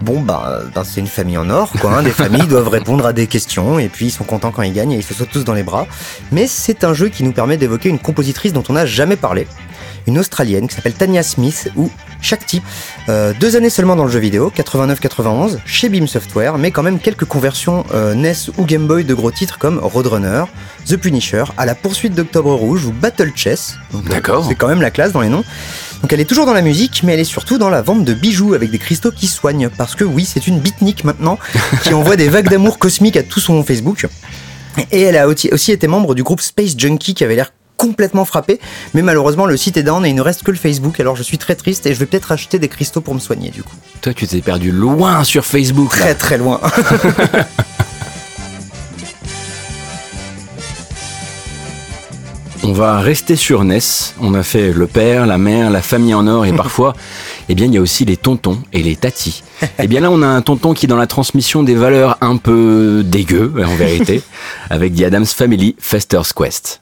Bon, 0.00 0.20
bah, 0.20 0.60
ben, 0.72 0.84
c'est 0.84 1.00
une 1.00 1.08
famille 1.08 1.36
en 1.36 1.50
or, 1.50 1.72
quoi. 1.80 1.94
hein. 1.94 2.02
Des 2.04 2.10
familles 2.10 2.46
doivent 2.48 2.68
répondre 2.68 3.04
à 3.04 3.12
des 3.12 3.26
questions, 3.26 3.80
et 3.80 3.88
puis 3.88 4.06
ils 4.06 4.10
sont 4.12 4.22
contents 4.22 4.52
quand 4.52 4.62
ils 4.62 4.72
gagnent, 4.72 4.92
et 4.92 4.98
ils 4.98 5.02
se 5.02 5.14
sautent 5.14 5.30
tous 5.32 5.42
dans 5.42 5.54
les 5.54 5.64
bras. 5.64 5.88
Mais 6.30 6.46
c'est 6.46 6.84
un 6.84 6.94
jeu 6.94 7.08
qui 7.08 7.24
nous 7.24 7.32
permet 7.32 7.56
d'évoquer 7.56 7.88
une 7.88 7.98
compositrice 7.98 8.52
dont 8.52 8.62
on 8.68 8.74
n'a 8.74 8.86
jamais 8.86 9.16
parlé. 9.16 9.48
Une 10.06 10.16
Australienne 10.20 10.68
qui 10.68 10.76
s'appelle 10.76 10.94
Tanya 10.94 11.24
Smith, 11.24 11.72
ou 11.74 11.90
Shakti. 12.20 12.62
Euh, 13.08 13.32
deux 13.40 13.56
années 13.56 13.70
seulement 13.70 13.96
dans 13.96 14.04
le 14.04 14.10
jeu 14.12 14.20
vidéo, 14.20 14.52
89-91, 14.56 15.58
chez 15.66 15.88
Beam 15.88 16.06
Software, 16.06 16.56
mais 16.56 16.70
quand 16.70 16.84
même 16.84 17.00
quelques 17.00 17.24
conversions 17.24 17.84
euh, 17.94 18.14
NES 18.14 18.34
ou 18.58 18.64
Game 18.64 18.86
Boy 18.86 19.02
de 19.02 19.14
gros 19.14 19.32
titres 19.32 19.58
comme 19.58 19.78
Roadrunner, 19.78 20.44
The 20.86 20.96
Punisher, 20.96 21.44
À 21.58 21.66
la 21.66 21.74
poursuite 21.74 22.14
d'Octobre 22.14 22.54
Rouge 22.54 22.84
ou 22.86 22.92
Battle 22.92 23.32
Chess. 23.34 23.74
Euh, 23.94 23.98
D'accord. 24.08 24.44
C'est 24.48 24.54
quand 24.54 24.68
même 24.68 24.80
la 24.80 24.90
classe 24.90 25.12
dans 25.12 25.20
les 25.20 25.28
noms. 25.28 25.42
Donc 26.02 26.12
elle 26.12 26.20
est 26.20 26.26
toujours 26.26 26.46
dans 26.46 26.52
la 26.52 26.62
musique, 26.62 27.02
mais 27.02 27.14
elle 27.14 27.20
est 27.20 27.24
surtout 27.24 27.58
dans 27.58 27.70
la 27.70 27.82
vente 27.82 28.04
de 28.04 28.14
bijoux 28.14 28.54
avec 28.54 28.70
des 28.70 28.78
cristaux 28.78 29.10
qui 29.10 29.26
soignent. 29.26 29.68
Parce 29.68 29.94
que 29.94 30.04
oui, 30.04 30.24
c'est 30.24 30.46
une 30.46 30.60
beatnik 30.60 31.04
maintenant, 31.04 31.38
qui 31.82 31.92
envoie 31.92 32.16
des 32.16 32.28
vagues 32.28 32.48
d'amour 32.48 32.78
cosmiques 32.78 33.16
à 33.16 33.22
tout 33.22 33.40
son 33.40 33.64
Facebook. 33.64 34.06
Et 34.92 35.00
elle 35.02 35.16
a 35.16 35.26
aussi 35.26 35.48
aussi 35.52 35.72
été 35.72 35.88
membre 35.88 36.14
du 36.14 36.22
groupe 36.22 36.40
Space 36.40 36.74
Junkie 36.76 37.14
qui 37.14 37.24
avait 37.24 37.34
l'air 37.34 37.52
complètement 37.76 38.24
frappé, 38.24 38.60
mais 38.94 39.02
malheureusement 39.02 39.46
le 39.46 39.56
site 39.56 39.76
est 39.76 39.82
down 39.82 40.04
et 40.06 40.10
il 40.10 40.14
ne 40.14 40.22
reste 40.22 40.42
que 40.42 40.50
le 40.50 40.56
Facebook, 40.56 40.98
alors 40.98 41.14
je 41.16 41.22
suis 41.22 41.36
très 41.36 41.54
triste 41.54 41.86
et 41.86 41.94
je 41.94 41.98
vais 41.98 42.06
peut-être 42.06 42.32
acheter 42.32 42.58
des 42.58 42.68
cristaux 42.68 43.00
pour 43.02 43.14
me 43.14 43.20
soigner 43.20 43.50
du 43.50 43.62
coup. 43.62 43.74
Toi, 44.00 44.14
tu 44.14 44.26
t'es 44.26 44.40
perdu 44.40 44.70
loin 44.70 45.24
sur 45.24 45.44
Facebook. 45.44 45.98
là. 45.98 46.04
Très 46.06 46.14
très 46.14 46.38
loin. 46.38 46.60
On 52.68 52.72
va 52.72 52.98
rester 52.98 53.36
sur 53.36 53.62
NES. 53.62 53.78
On 54.20 54.34
a 54.34 54.42
fait 54.42 54.72
le 54.72 54.88
père, 54.88 55.24
la 55.24 55.38
mère, 55.38 55.70
la 55.70 55.82
famille 55.82 56.14
en 56.14 56.26
or 56.26 56.46
et 56.46 56.52
parfois, 56.56 56.94
eh 57.48 57.54
bien, 57.54 57.66
il 57.66 57.74
y 57.74 57.78
a 57.78 57.80
aussi 57.80 58.04
les 58.04 58.16
tontons 58.16 58.58
et 58.72 58.82
les 58.82 58.96
tatis. 58.96 59.44
Eh 59.78 59.86
bien 59.86 60.00
là, 60.00 60.10
on 60.10 60.20
a 60.20 60.26
un 60.26 60.42
tonton 60.42 60.74
qui 60.74 60.86
est 60.86 60.88
dans 60.88 60.96
la 60.96 61.06
transmission 61.06 61.62
des 61.62 61.76
valeurs 61.76 62.18
un 62.20 62.38
peu 62.38 63.02
dégueu, 63.04 63.52
en 63.64 63.76
vérité, 63.76 64.20
avec 64.70 64.96
The 64.96 65.02
Adams 65.02 65.26
Family 65.26 65.76
Fester's 65.78 66.32
Quest. 66.32 66.80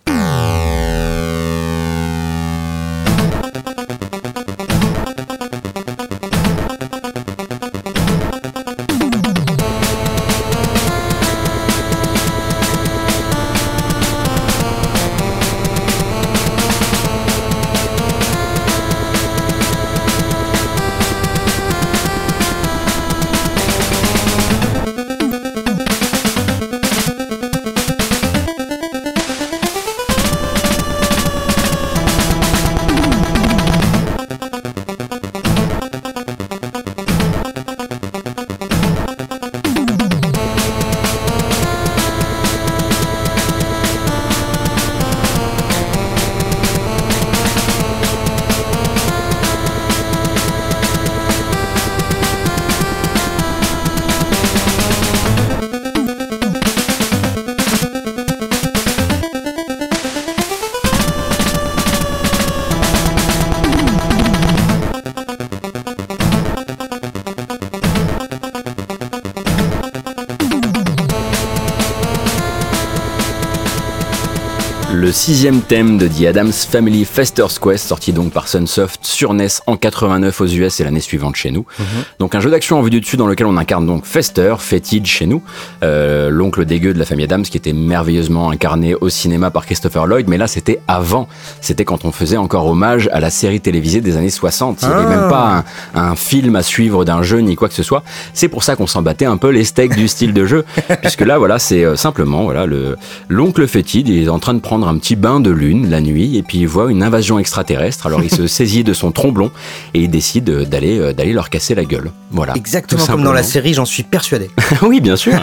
Sixième 75.24 75.62
thème 75.62 75.96
de 75.96 76.06
The 76.06 76.26
Adams 76.26 76.52
Family 76.52 77.06
Fester's 77.06 77.58
Quest, 77.58 77.88
sorti 77.88 78.12
donc 78.12 78.30
par 78.30 78.46
Sunsoft 78.46 79.03
sur 79.14 79.32
NES 79.34 79.46
en 79.66 79.76
89 79.76 80.40
aux 80.40 80.46
US 80.46 80.80
et 80.80 80.84
l'année 80.84 81.00
suivante 81.00 81.36
chez 81.36 81.50
nous. 81.50 81.64
Mhm. 81.78 81.84
Donc 82.18 82.34
un 82.34 82.40
jeu 82.40 82.50
d'action 82.50 82.78
en 82.78 82.82
vue 82.82 82.90
du 82.90 83.00
dessus 83.00 83.16
dans 83.16 83.26
lequel 83.26 83.46
on 83.46 83.56
incarne 83.56 83.86
donc 83.86 84.04
Fester, 84.04 84.54
fétide 84.58 85.06
chez 85.06 85.26
nous, 85.26 85.42
euh, 85.82 86.28
l'oncle 86.30 86.64
dégueu 86.64 86.92
de 86.92 86.98
la 86.98 87.04
famille 87.04 87.24
Adams 87.24 87.42
qui 87.42 87.56
était 87.56 87.72
merveilleusement 87.72 88.50
incarné 88.50 88.94
au 88.94 89.08
cinéma 89.08 89.50
par 89.50 89.64
Christopher 89.66 90.06
Lloyd, 90.06 90.28
mais 90.28 90.36
là 90.38 90.46
c'était 90.46 90.80
avant, 90.88 91.28
c'était 91.60 91.84
quand 91.84 92.04
on 92.04 92.12
faisait 92.12 92.36
encore 92.36 92.66
hommage 92.66 93.08
à 93.12 93.20
la 93.20 93.30
série 93.30 93.60
télévisée 93.60 94.00
des 94.00 94.16
années 94.16 94.30
60. 94.30 94.82
Il 94.82 94.88
n'y 94.88 94.94
avait 94.94 95.04
Ah. 95.04 95.08
même 95.20 95.28
pas 95.30 95.64
un, 95.94 96.00
un 96.10 96.16
film 96.16 96.56
à 96.56 96.62
suivre 96.62 97.04
d'un 97.04 97.22
jeu 97.22 97.38
ni 97.38 97.54
quoi 97.56 97.68
que 97.68 97.74
ce 97.74 97.82
soit. 97.82 98.02
C'est 98.32 98.48
pour 98.48 98.62
ça 98.64 98.76
qu'on 98.76 98.86
s'en 98.86 99.02
battait 99.02 99.24
un 99.24 99.36
peu 99.36 99.50
les 99.50 99.64
steaks 99.64 99.94
du 99.96 100.08
style 100.08 100.32
de 100.32 100.44
jeu, 100.46 100.64
puisque 101.02 101.20
là 101.22 101.38
voilà 101.38 101.58
c'est 101.58 101.84
euh, 101.84 101.96
simplement 101.96 102.42
voilà 102.44 102.66
le 102.66 102.96
l'oncle 103.28 103.66
fétide, 103.66 104.08
il 104.08 104.24
est 104.24 104.28
en 104.28 104.38
train 104.38 104.54
de 104.54 104.60
prendre 104.60 104.88
un 104.88 104.96
petit 104.98 105.16
bain 105.16 105.40
de 105.40 105.50
lune 105.50 105.90
la 105.90 106.00
nuit 106.00 106.36
et 106.36 106.42
puis 106.42 106.58
il 106.58 106.66
voit 106.68 106.90
une 106.90 107.02
invasion 107.02 107.38
extraterrestre. 107.38 108.06
Alors 108.06 108.22
il 108.22 108.30
se 108.30 108.46
saisit 108.46 108.84
de 108.84 108.92
son 108.92 109.03
tromblon 109.12 109.50
et 109.94 110.00
il 110.00 110.10
décide 110.10 110.48
euh, 110.50 110.64
d'aller 110.64 110.98
euh, 110.98 111.12
d'aller 111.12 111.32
leur 111.32 111.50
casser 111.50 111.74
la 111.74 111.84
gueule. 111.84 112.10
Voilà. 112.30 112.54
Exactement 112.56 113.04
comme 113.06 113.22
dans 113.22 113.32
la 113.32 113.42
série, 113.42 113.74
j'en 113.74 113.84
suis 113.84 114.02
persuadé. 114.02 114.50
oui, 114.82 115.00
bien 115.00 115.16
sûr. 115.16 115.34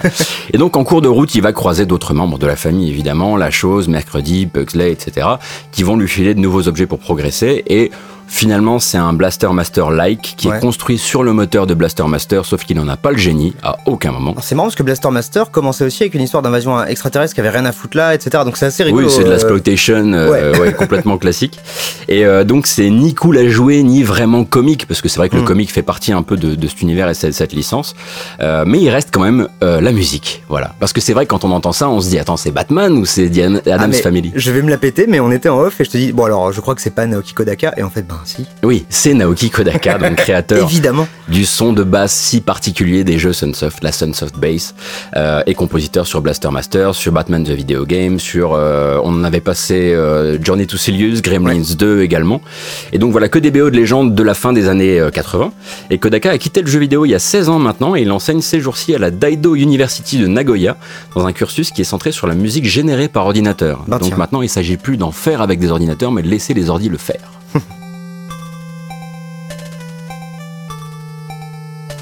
Et 0.54 0.58
donc 0.58 0.76
en 0.78 0.84
cours 0.84 1.02
de 1.02 1.08
route, 1.08 1.34
il 1.36 1.42
va 1.42 1.54
croiser 1.54 1.86
d'autres 1.86 2.14
membres 2.14 2.38
de 2.38 2.48
la 2.48 2.56
famille, 2.56 2.90
évidemment, 2.90 3.38
La 3.38 3.52
Chose, 3.52 3.88
Mercredi, 3.88 4.46
Pugsley, 4.46 4.92
etc., 4.92 5.28
qui 5.72 5.84
vont 5.84 5.96
lui 5.96 6.08
filer 6.08 6.34
de 6.34 6.40
nouveaux 6.40 6.68
objets 6.68 6.86
pour 6.86 7.00
progresser. 7.00 7.64
Et 7.68 7.92
finalement, 8.32 8.80
c'est 8.80 8.98
un 8.98 9.12
Blaster 9.14 9.50
Master-like 9.52 10.36
qui 10.38 10.48
Ouais. 10.48 10.58
est 10.58 10.60
construit 10.62 10.98
sur 10.98 11.22
le 11.24 11.34
moteur 11.34 11.68
de 11.68 11.74
Blaster 11.74 12.04
Master, 12.08 12.46
sauf 12.46 12.64
qu'il 12.64 12.78
n'en 12.78 12.88
a 12.88 12.96
pas 12.98 13.12
le 13.12 13.18
génie 13.18 13.54
à 13.62 13.78
aucun 13.86 14.12
moment. 14.12 14.34
C'est 14.42 14.56
marrant 14.56 14.68
parce 14.68 14.76
que 14.76 14.84
Blaster 14.84 15.10
Master 15.12 15.52
commençait 15.52 15.84
aussi 15.84 16.04
avec 16.04 16.14
une 16.16 16.22
histoire 16.22 16.42
d'invasion 16.42 16.84
extraterrestre 16.84 17.36
qui 17.36 17.42
avait 17.42 17.50
rien 17.50 17.66
à 17.66 17.72
foutre 17.72 17.98
là, 17.98 18.16
etc. 18.16 18.44
Donc 18.46 18.58
c'est 18.58 18.66
assez 18.66 18.84
rigolo. 18.84 19.08
Oui, 19.08 19.14
c'est 19.14 19.24
de 19.24 19.28
euh, 19.28 19.32
l'exploitation 19.32 20.14
euh, 20.14 20.58
ouais, 20.60 20.74
complètement 20.74 21.18
classique. 21.18 21.60
Et 22.08 22.26
euh, 22.26 22.44
donc 22.44 22.68
c'est 22.68 22.90
ni 22.90 23.14
cool 23.14 23.38
à 23.38 23.48
jouer 23.48 23.84
ni 23.84 24.02
vraiment 24.02 24.46
comique 24.46 24.88
parce 24.88 25.02
que 25.02 25.10
c'est 25.10 25.18
vrai 25.20 25.28
que 25.30 25.36
le 25.36 25.42
Mm. 25.42 25.46
comique 25.46 25.72
fait 25.72 25.82
partie 25.84 26.14
un 26.14 26.24
peu 26.24 26.38
de, 26.38 26.56
de 26.56 26.68
cet 26.68 26.82
univers 26.82 27.10
et 27.10 27.14
cette, 27.14 27.34
cette 27.34 27.52
licence. 27.54 27.96
Euh, 28.40 28.64
mais 28.66 28.80
il 28.80 28.90
reste 28.90 29.10
quand 29.12 29.22
même 29.22 29.50
euh, 29.64 29.82
la 29.82 29.92
musique, 29.92 30.44
voilà. 30.48 30.74
Parce 30.80 30.94
que 30.94 31.02
c'est 31.02 31.14
vrai 31.14 31.26
que 31.26 31.32
quand 31.32 31.44
on 31.44 31.52
entend 31.52 31.74
ça, 31.74 31.90
on 31.90 32.00
se 32.00 32.10
dit 32.10 32.18
attends 32.20 32.38
c'est 32.38 32.52
Batman 32.52 32.94
ou 32.94 33.06
c'est 33.06 33.30
ah, 33.68 33.74
Adams 33.74 33.94
Family? 33.94 34.32
Je 34.36 34.52
vais 34.52 34.62
me 34.62 34.70
la 34.70 34.78
péter, 34.78 35.06
mais 35.08 35.20
on 35.20 35.32
était 35.32 35.50
en 35.50 35.60
off 35.60 35.82
et 35.82 35.84
je 35.84 35.90
te 35.90 35.98
dis, 35.98 36.14
bon 36.14 36.24
alors 36.26 36.52
je 36.54 36.62
crois 36.62 36.76
que 36.76 36.82
c'est 36.82 36.96
pas 36.96 37.06
Naoki 37.06 37.34
Kodaka, 37.34 37.74
et 37.78 37.84
en 37.84 37.90
fait, 37.90 38.04
ben 38.04 38.20
si. 38.26 38.46
Oui, 38.64 38.86
c'est 38.90 39.14
Naoki 39.14 39.50
Kodaka, 39.50 39.98
donc 39.98 40.16
créateur 40.16 40.70
Évidemment. 40.70 41.08
du 41.28 41.46
son 41.46 41.74
de 41.74 41.84
basse 41.84 42.14
si 42.14 42.42
particulier 42.42 43.04
des 43.04 43.18
jeux 43.18 43.34
Sunsoft, 43.34 43.84
la 43.84 43.92
Sunsoft 43.92 44.38
Bass, 44.38 44.76
euh, 45.16 45.42
et 45.46 45.54
compositeur 45.56 46.06
sur 46.08 46.22
Blaster 46.22 46.50
Master, 46.52 46.96
sur 46.96 47.12
Batman 47.12 47.44
the 47.44 47.50
Video 47.50 47.86
Game, 47.86 48.20
sur 48.20 48.54
euh, 48.54 49.00
on 49.04 49.14
en 49.14 49.24
avait 49.24 49.42
passé 49.42 49.94
euh, 49.94 50.38
Journey 50.42 50.66
to 50.68 50.78
Silius, 50.78 51.22
Gremlins 51.22 51.76
2 51.78 52.02
également. 52.02 52.42
Et 52.94 52.98
donc 53.00 53.12
voilà 53.12 53.30
que 53.30 53.40
des 53.40 53.52
BO 53.52 53.70
de 53.70 53.76
légende 53.76 54.16
de 54.16 54.24
la 54.24 54.34
fin 54.34 54.54
des 54.54 54.68
années 54.68 55.00
euh, 55.00 55.10
80. 55.10 55.52
Et 55.90 55.98
Kodaka 55.98 56.32
a 56.32 56.38
quitté 56.38 56.62
le 56.62 56.68
jeu 56.68 56.80
vidéo 56.80 57.06
il 57.06 57.10
y 57.10 57.16
a 57.16 57.20
16 57.20 57.50
ans 57.50 57.60
maintenant 57.60 57.96
et 57.96 58.02
il 58.02 58.12
enseigne 58.12 58.42
ces 58.42 58.60
jours-ci 58.60 58.96
à 58.96 59.00
la 59.00 59.12
Daido 59.12 59.56
University 59.56 60.18
de 60.18 60.28
Nagoya 60.28 60.78
dans 61.16 61.26
un 61.26 61.34
cursus 61.34 61.72
qui 61.72 61.82
est 61.82 61.86
centré 61.86 62.12
sur 62.12 62.28
la 62.28 62.36
musique 62.36 62.66
générée 62.66 63.08
par 63.08 63.26
ordinateur. 63.26 63.84
Bah, 63.88 64.00
donc 64.00 64.16
maintenant 64.18 64.42
il 64.42 64.50
s'agit 64.50 64.78
plus 64.78 64.98
d'en 64.98 65.12
faire 65.12 65.42
avec 65.42 65.60
des 65.60 65.72
ordinateurs 65.72 66.12
mais 66.12 66.22
de 66.22 66.28
laisser 66.28 66.54
les 66.54 66.70
ordis 66.70 66.90
le 66.90 66.98
faire. 66.98 67.32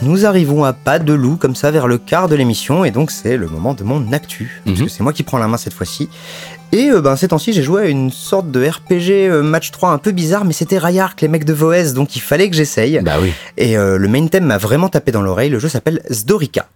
Nous 0.01 0.25
arrivons 0.25 0.63
à 0.63 0.71
pas 0.71 0.97
de 0.97 1.11
loup 1.13 1.35
comme 1.35 1.55
ça 1.55 1.71
vers 1.71 1.85
le 1.87 1.97
quart 1.97 2.29
de 2.29 2.35
l'émission 2.35 2.85
et 2.85 2.91
donc 2.91 3.11
c'est 3.11 3.35
le 3.35 3.47
moment 3.47 3.73
de 3.73 3.83
mon 3.83 4.13
actu. 4.13 4.61
Parce 4.65 4.79
Mhm. 4.79 4.85
que 4.85 4.91
c'est 4.91 5.03
moi 5.03 5.11
qui 5.11 5.23
prends 5.23 5.37
la 5.37 5.47
main 5.47 5.57
cette 5.57 5.73
fois-ci. 5.73 6.07
Et 6.71 6.89
euh, 6.89 7.01
ben, 7.01 7.15
ces 7.17 7.27
temps-ci, 7.27 7.51
j'ai 7.51 7.63
joué 7.63 7.81
à 7.81 7.85
une 7.87 8.09
sorte 8.11 8.49
de 8.49 8.65
RPG 8.65 9.27
euh, 9.29 9.41
match 9.43 9.71
3 9.71 9.89
un 9.91 9.97
peu 9.97 10.11
bizarre, 10.11 10.45
mais 10.45 10.53
c'était 10.53 10.77
Rayark, 10.77 11.19
les 11.21 11.27
mecs 11.27 11.43
de 11.43 11.51
Voez, 11.53 11.91
donc 11.93 12.15
il 12.15 12.21
fallait 12.21 12.49
que 12.49 12.55
j'essaye. 12.55 13.01
Bah 13.03 13.15
oui. 13.21 13.33
Et 13.57 13.77
euh, 13.77 13.97
le 13.97 14.07
main 14.07 14.25
theme 14.27 14.45
m'a 14.45 14.57
vraiment 14.57 14.87
tapé 14.87 15.11
dans 15.11 15.21
l'oreille. 15.21 15.49
Le 15.49 15.59
jeu 15.59 15.67
s'appelle 15.67 16.01
Zdorika. 16.09 16.69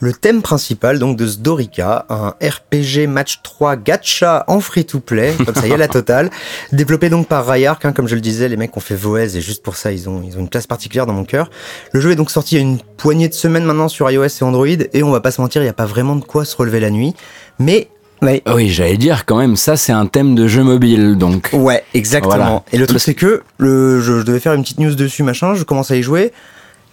Le 0.00 0.12
thème 0.12 0.42
principal 0.42 0.98
donc 1.00 1.16
de 1.16 1.26
Zdorica, 1.26 2.06
un 2.08 2.34
RPG 2.40 3.08
match 3.08 3.40
3 3.42 3.76
gacha 3.76 4.44
en 4.46 4.60
free-to-play, 4.60 5.34
comme 5.44 5.54
ça 5.54 5.66
y 5.66 5.72
a 5.72 5.76
la 5.76 5.88
totale, 5.88 6.30
développé 6.72 7.10
donc 7.10 7.26
par 7.26 7.44
Rayark, 7.44 7.84
hein, 7.84 7.92
comme 7.92 8.06
je 8.06 8.14
le 8.14 8.20
disais, 8.20 8.48
les 8.48 8.56
mecs 8.56 8.76
ont 8.76 8.80
fait 8.80 8.94
Voez 8.94 9.36
et 9.36 9.40
juste 9.40 9.62
pour 9.62 9.74
ça 9.74 9.90
ils 9.90 10.08
ont, 10.08 10.22
ils 10.24 10.36
ont 10.36 10.40
une 10.40 10.48
place 10.48 10.68
particulière 10.68 11.06
dans 11.06 11.14
mon 11.14 11.24
cœur. 11.24 11.50
Le 11.92 12.00
jeu 12.00 12.12
est 12.12 12.16
donc 12.16 12.30
sorti 12.30 12.54
il 12.54 12.58
y 12.58 12.60
a 12.60 12.62
une 12.62 12.78
poignée 12.96 13.28
de 13.28 13.34
semaines 13.34 13.64
maintenant 13.64 13.88
sur 13.88 14.08
iOS 14.08 14.26
et 14.26 14.42
Android 14.44 14.66
et 14.66 15.02
on 15.02 15.10
va 15.10 15.20
pas 15.20 15.32
se 15.32 15.40
mentir, 15.40 15.62
il 15.62 15.64
n'y 15.64 15.70
a 15.70 15.74
pas 15.74 15.86
vraiment 15.86 16.14
de 16.14 16.24
quoi 16.24 16.44
se 16.44 16.56
relever 16.56 16.80
la 16.80 16.90
nuit, 16.90 17.14
mais 17.58 17.88
Ouais. 18.20 18.42
Oui, 18.52 18.68
j'allais 18.68 18.96
dire 18.96 19.26
quand 19.26 19.38
même, 19.38 19.54
ça 19.54 19.76
c'est 19.76 19.92
un 19.92 20.06
thème 20.06 20.34
de 20.34 20.48
jeu 20.48 20.64
mobile, 20.64 21.16
donc. 21.16 21.50
Ouais, 21.52 21.84
exactement. 21.94 22.34
Voilà. 22.34 22.62
Et 22.72 22.78
le 22.78 22.86
truc 22.86 23.00
c'est 23.00 23.14
que 23.14 23.42
le, 23.58 24.00
je, 24.00 24.18
je 24.18 24.24
devais 24.24 24.40
faire 24.40 24.54
une 24.54 24.62
petite 24.62 24.80
news 24.80 24.94
dessus, 24.94 25.22
machin, 25.22 25.54
je 25.54 25.62
commence 25.62 25.92
à 25.92 25.96
y 25.96 26.02
jouer. 26.02 26.32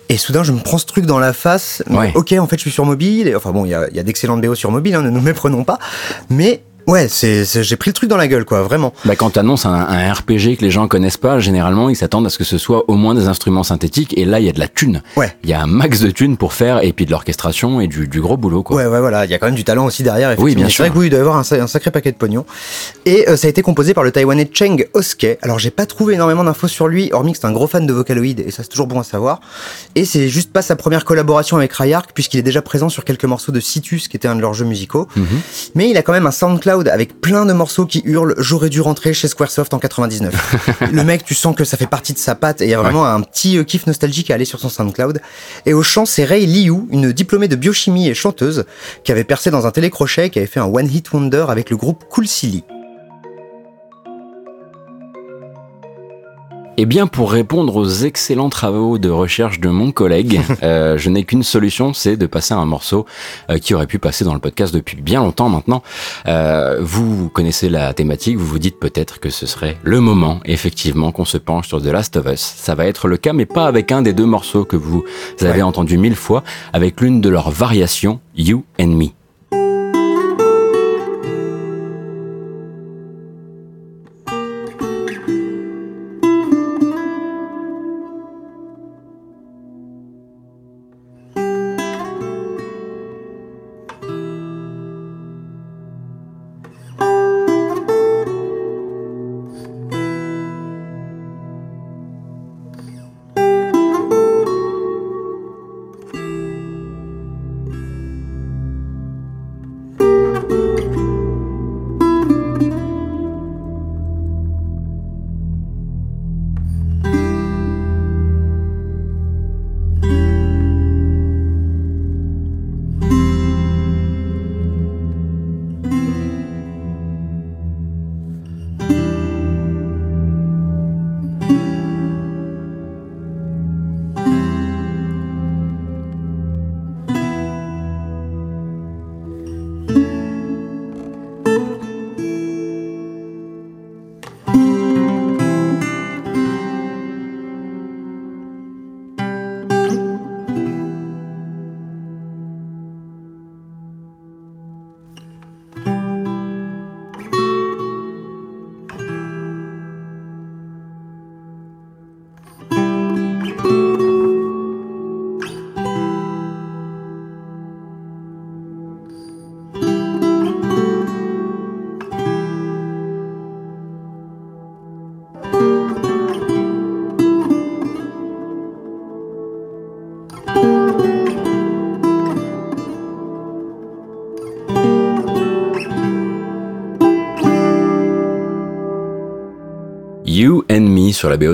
Et 0.09 0.17
soudain, 0.17 0.43
je 0.43 0.51
me 0.51 0.59
prends 0.59 0.77
ce 0.77 0.85
truc 0.85 1.05
dans 1.05 1.19
la 1.19 1.33
face. 1.33 1.83
Ouais. 1.89 2.11
Ok, 2.15 2.33
en 2.33 2.47
fait, 2.47 2.57
je 2.57 2.61
suis 2.61 2.71
sur 2.71 2.85
mobile. 2.85 3.27
Et, 3.27 3.35
enfin 3.35 3.51
bon, 3.51 3.65
il 3.65 3.69
y 3.69 3.73
a, 3.73 3.89
y 3.91 3.99
a 3.99 4.03
d'excellentes 4.03 4.41
BO 4.41 4.55
sur 4.55 4.71
mobile, 4.71 4.95
hein, 4.95 5.01
ne 5.01 5.09
nous 5.09 5.21
méprenons 5.21 5.63
pas. 5.63 5.79
Mais 6.29 6.61
ouais, 6.87 7.07
c'est, 7.07 7.45
c'est- 7.45 7.63
j'ai 7.63 7.75
pris 7.75 7.89
le 7.89 7.93
truc 7.93 8.09
dans 8.09 8.17
la 8.17 8.27
gueule, 8.27 8.45
quoi, 8.45 8.63
vraiment. 8.63 8.93
Bah, 9.05 9.15
quand 9.15 9.31
t'annonces 9.31 9.65
un, 9.65 9.73
un 9.73 10.13
RPG 10.13 10.57
que 10.57 10.61
les 10.61 10.71
gens 10.71 10.87
connaissent 10.87 11.17
pas, 11.17 11.39
généralement 11.39 11.89
ils 11.89 11.95
s'attendent 11.95 12.25
à 12.25 12.29
ce 12.29 12.37
que 12.37 12.43
ce 12.43 12.57
soit 12.57 12.83
au 12.89 12.95
moins 12.95 13.15
des 13.15 13.27
instruments 13.27 13.63
synthétiques, 13.63 14.17
et 14.17 14.25
là 14.25 14.39
il 14.39 14.45
y 14.45 14.49
a 14.49 14.53
de 14.53 14.59
la 14.59 14.67
thune. 14.67 15.01
Ouais. 15.17 15.35
Il 15.43 15.49
y 15.49 15.53
a 15.53 15.61
un 15.61 15.67
max 15.67 15.99
de 16.01 16.11
thunes 16.11 16.37
pour 16.37 16.53
faire, 16.53 16.83
et 16.83 16.93
puis 16.93 17.05
de 17.05 17.11
l'orchestration 17.11 17.81
et 17.81 17.87
du, 17.87 18.07
du 18.07 18.21
gros 18.21 18.37
boulot, 18.37 18.63
quoi. 18.63 18.77
Ouais, 18.77 18.85
ouais, 18.87 18.99
voilà. 18.99 19.25
Il 19.25 19.31
y 19.31 19.33
a 19.33 19.39
quand 19.39 19.47
même 19.47 19.55
du 19.55 19.63
talent 19.63 19.85
aussi 19.85 20.03
derrière. 20.03 20.29
effectivement. 20.29 20.45
Oui, 20.45 20.55
bien 20.55 20.65
C'est 20.67 20.71
sûr. 20.71 20.85
vrai 20.85 20.93
que 20.93 20.97
oui, 20.99 21.07
il 21.07 21.09
doit 21.09 21.19
y 21.19 21.21
avoir 21.21 21.37
un, 21.37 21.43
sa- 21.43 21.61
un 21.61 21.67
sacré 21.67 21.91
paquet 21.91 22.11
de 22.11 22.17
pognon. 22.17 22.45
Et 23.05 23.27
euh, 23.29 23.37
ça 23.37 23.47
a 23.47 23.49
été 23.49 23.61
composé 23.61 23.93
par 23.93 24.03
le 24.03 24.11
Taïwanais 24.11 24.49
Cheng 24.53 24.85
Oskei. 24.93 25.37
Alors, 25.41 25.59
j'ai 25.59 25.71
pas 25.71 25.85
trouvé 25.85 26.15
énormément 26.15 26.43
d'infos 26.43 26.67
sur 26.67 26.87
lui, 26.87 27.09
hormis 27.13 27.33
que 27.33 27.39
c'est 27.39 27.47
un 27.47 27.51
gros 27.51 27.67
fan 27.67 27.85
de 27.87 27.93
Vocaloid, 27.93 28.39
et 28.39 28.51
ça 28.51 28.63
c'est 28.63 28.69
toujours 28.69 28.87
bon 28.87 28.99
à 28.99 29.03
savoir. 29.03 29.39
Et 29.95 30.05
c'est 30.05 30.29
juste 30.29 30.51
pas 30.51 30.61
sa 30.61 30.75
première 30.75 31.05
collaboration 31.05 31.57
avec 31.57 31.73
Rayark, 31.73 32.11
puisqu'il 32.13 32.39
est 32.39 32.43
déjà 32.43 32.61
présent 32.61 32.89
sur 32.89 33.03
quelques 33.05 33.25
morceaux 33.25 33.51
de 33.51 33.59
Citus, 33.59 34.07
qui 34.07 34.17
était 34.17 34.27
un 34.27 34.35
de 34.35 34.41
leurs 34.41 34.53
jeux 34.53 34.65
musicaux. 34.65 35.07
Mhm. 35.15 35.25
Mais 35.75 35.89
il 35.89 35.97
a 35.97 36.01
quand 36.01 36.13
même 36.13 36.27
un 36.27 36.31
SoundCloud 36.31 36.74
avec 36.87 37.21
plein 37.21 37.45
de 37.45 37.53
morceaux 37.53 37.85
qui 37.85 38.01
hurlent 38.05 38.35
J'aurais 38.37 38.69
dû 38.69 38.81
rentrer 38.81 39.13
chez 39.13 39.27
Squaresoft 39.27 39.73
en 39.73 39.79
99. 39.79 40.81
le 40.91 41.03
mec, 41.03 41.23
tu 41.23 41.35
sens 41.35 41.55
que 41.55 41.63
ça 41.63 41.77
fait 41.77 41.87
partie 41.87 42.13
de 42.13 42.17
sa 42.17 42.35
patte 42.35 42.61
et 42.61 42.65
il 42.65 42.69
y 42.69 42.73
a 42.73 42.81
vraiment 42.81 43.05
un 43.05 43.21
petit 43.21 43.57
euh, 43.57 43.63
kiff 43.63 43.87
nostalgique 43.87 44.31
à 44.31 44.35
aller 44.35 44.45
sur 44.45 44.59
son 44.59 44.69
SoundCloud. 44.69 45.21
Et 45.65 45.73
au 45.73 45.83
chant, 45.83 46.05
c'est 46.05 46.25
Ray 46.25 46.45
Liu, 46.45 46.87
une 46.91 47.11
diplômée 47.11 47.47
de 47.47 47.55
biochimie 47.55 48.07
et 48.07 48.13
chanteuse 48.13 48.65
qui 49.03 49.11
avait 49.11 49.23
percé 49.23 49.51
dans 49.51 49.65
un 49.65 49.71
télécrochet 49.71 50.27
et 50.27 50.29
qui 50.29 50.39
avait 50.39 50.47
fait 50.47 50.59
un 50.59 50.65
One 50.65 50.87
Hit 50.87 51.11
Wonder 51.11 51.45
avec 51.49 51.69
le 51.69 51.77
groupe 51.77 52.03
Cool 52.09 52.27
Silly. 52.27 52.63
Eh 56.77 56.85
bien, 56.85 57.07
pour 57.07 57.31
répondre 57.31 57.73
aux 57.77 57.87
excellents 57.87 58.49
travaux 58.49 58.97
de 58.97 59.09
recherche 59.09 59.61
de 59.61 59.69
mon 59.69 59.91
collègue, 59.93 60.41
euh, 60.63 60.97
je 60.97 61.09
n'ai 61.09 61.23
qu'une 61.23 61.41
solution, 61.43 61.93
c'est 61.93 62.17
de 62.17 62.25
passer 62.25 62.53
un 62.53 62.65
morceau 62.65 63.05
euh, 63.49 63.59
qui 63.59 63.73
aurait 63.73 63.87
pu 63.87 63.97
passer 63.97 64.25
dans 64.25 64.33
le 64.33 64.41
podcast 64.41 64.73
depuis 64.73 64.97
bien 65.01 65.21
longtemps 65.21 65.47
maintenant. 65.47 65.81
Euh, 66.27 66.79
vous 66.81 67.29
connaissez 67.29 67.69
la 67.69 67.93
thématique, 67.93 68.35
vous 68.37 68.45
vous 68.45 68.59
dites 68.59 68.77
peut-être 68.77 69.21
que 69.21 69.29
ce 69.29 69.45
serait 69.45 69.77
le 69.83 70.01
moment, 70.01 70.41
effectivement, 70.43 71.13
qu'on 71.13 71.23
se 71.23 71.37
penche 71.37 71.69
sur 71.69 71.81
The 71.81 71.85
Last 71.87 72.17
of 72.17 72.25
Us. 72.25 72.41
Ça 72.41 72.75
va 72.75 72.85
être 72.87 73.07
le 73.07 73.15
cas, 73.15 73.31
mais 73.31 73.45
pas 73.45 73.67
avec 73.67 73.93
un 73.93 74.01
des 74.01 74.11
deux 74.11 74.25
morceaux 74.25 74.65
que 74.65 74.75
vous 74.75 75.05
avez 75.39 75.51
Ouais. 75.55 75.61
entendu 75.61 75.97
mille 75.97 76.15
fois, 76.15 76.43
avec 76.73 76.99
l'une 76.99 77.21
de 77.21 77.29
leurs 77.29 77.51
variations, 77.51 78.19
You 78.35 78.65
and 78.81 78.87
Me. 78.87 79.07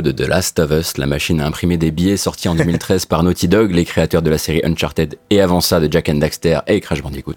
De 0.02 0.12
The 0.12 0.28
Last 0.28 0.60
of 0.60 0.72
Us, 0.72 0.98
la 0.98 1.06
machine 1.06 1.40
à 1.42 1.46
imprimer 1.46 1.78
des 1.78 1.92
billets 1.92 2.18
sortie 2.18 2.50
en 2.50 2.56
2013 2.56 3.06
par 3.06 3.24
Naughty 3.24 3.48
Dog, 3.48 3.72
les 3.72 3.86
créateurs 3.86 4.22
de 4.22 4.30
la 4.30 4.38
série 4.38 4.62
Uncharted 4.64 5.18
et 5.30 5.42
avant 5.42 5.62
ça 5.62 5.80
de 5.80 5.92
Jack 5.92 6.10
and 6.10 6.16
Daxter 6.16 6.60
et 6.68 6.80
Crash 6.82 7.02
Bandicoot. 7.02 7.36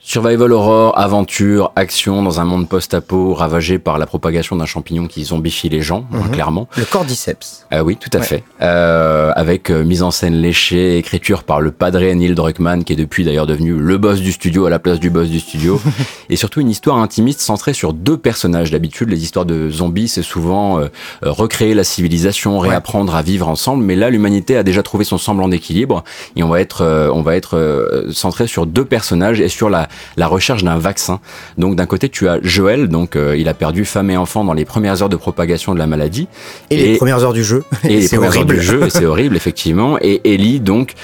Survival 0.00 0.52
horror, 0.52 0.98
aventure, 0.98 1.72
action 1.76 2.22
dans 2.22 2.40
un 2.40 2.44
monde 2.44 2.68
post-apo 2.68 3.34
ravagé 3.34 3.78
par 3.78 3.98
la 3.98 4.06
propagation 4.06 4.56
d'un 4.56 4.66
champignon 4.66 5.06
qui 5.06 5.24
zombifie 5.24 5.68
les 5.68 5.80
gens, 5.82 6.06
hein, 6.12 6.28
clairement. 6.32 6.68
Le 6.76 6.84
Cordyceps. 6.84 7.66
Ah 7.70 7.84
oui, 7.84 7.96
tout 7.96 8.10
à 8.14 8.18
Ouais. 8.18 8.24
fait. 8.24 8.44
Euh, 8.60 9.32
avec 9.36 9.70
euh, 9.70 9.84
mise 9.84 10.02
en 10.02 10.10
scène 10.10 10.34
léchée, 10.34 10.96
écriture 10.98 11.44
par 11.44 11.60
le 11.60 11.70
padré 11.72 12.14
Neil 12.14 12.34
Druckmann, 12.34 12.84
qui 12.84 12.92
est 12.94 12.96
depuis 12.96 13.24
d'ailleurs 13.24 13.46
devenu 13.46 13.74
le 13.74 13.98
boss 13.98 14.20
du 14.20 14.32
studio 14.32 14.66
à 14.66 14.70
la 14.70 14.78
place 14.78 14.98
du 15.00 15.10
boss 15.10 15.28
du 15.28 15.40
studio. 15.40 15.80
et 16.30 16.36
surtout 16.36 16.60
une 16.60 16.70
histoire 16.70 16.96
intimiste 16.98 17.40
centrée 17.40 17.72
sur 17.74 17.92
deux 17.92 18.16
personnages. 18.16 18.70
D'habitude, 18.70 19.08
les 19.08 19.22
histoires 19.22 19.44
de 19.46 19.70
zombies, 19.70 20.08
c'est 20.08 20.22
souvent 20.22 20.78
euh, 20.80 20.88
euh, 21.24 21.30
recréer 21.30 21.74
la 21.74 21.81
civilisation, 21.84 22.58
réapprendre 22.58 23.14
à 23.14 23.22
vivre 23.22 23.48
ensemble. 23.48 23.84
Mais 23.84 23.96
là, 23.96 24.10
l'humanité 24.10 24.56
a 24.56 24.62
déjà 24.62 24.82
trouvé 24.82 25.04
son 25.04 25.18
semblant 25.18 25.48
d'équilibre 25.48 26.04
et 26.36 26.42
on 26.42 26.48
va 26.48 26.60
être, 26.60 26.82
euh, 26.82 27.10
on 27.12 27.22
va 27.22 27.36
être 27.36 27.56
euh, 27.56 28.10
centré 28.12 28.46
sur 28.46 28.66
deux 28.66 28.84
personnages 28.84 29.40
et 29.40 29.48
sur 29.48 29.70
la, 29.70 29.88
la 30.16 30.26
recherche 30.26 30.64
d'un 30.64 30.78
vaccin. 30.78 31.20
Donc 31.58 31.76
d'un 31.76 31.86
côté, 31.86 32.08
tu 32.08 32.28
as 32.28 32.38
Joël, 32.42 32.88
donc 32.88 33.16
euh, 33.16 33.36
il 33.36 33.48
a 33.48 33.54
perdu 33.54 33.84
femme 33.84 34.10
et 34.10 34.16
enfant 34.16 34.44
dans 34.44 34.54
les 34.54 34.64
premières 34.64 35.02
heures 35.02 35.08
de 35.08 35.16
propagation 35.16 35.74
de 35.74 35.78
la 35.78 35.86
maladie. 35.86 36.28
Et, 36.70 36.76
les 36.76 36.96
premières 36.96 37.22
heures 37.22 37.32
du 37.32 37.44
jeu. 37.44 37.64
Et 37.84 37.88
les 37.88 38.02
c'est 38.08 38.16
premières 38.16 38.32
heures 38.32 38.38
horrible. 38.38 38.54
du 38.54 38.62
jeu, 38.62 38.86
et 38.86 38.90
c'est 38.90 39.06
horrible 39.06 39.36
effectivement. 39.36 39.98
Et 40.00 40.20
Ellie 40.24 40.60
donc, 40.60 40.94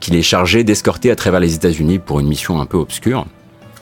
qu'il 0.00 0.16
est 0.16 0.22
chargé 0.22 0.64
d'escorter 0.64 1.10
à 1.10 1.16
travers 1.16 1.40
les 1.40 1.54
États-Unis 1.54 1.98
pour 1.98 2.20
une 2.20 2.28
mission 2.28 2.60
un 2.60 2.66
peu 2.66 2.76
obscure. 2.76 3.26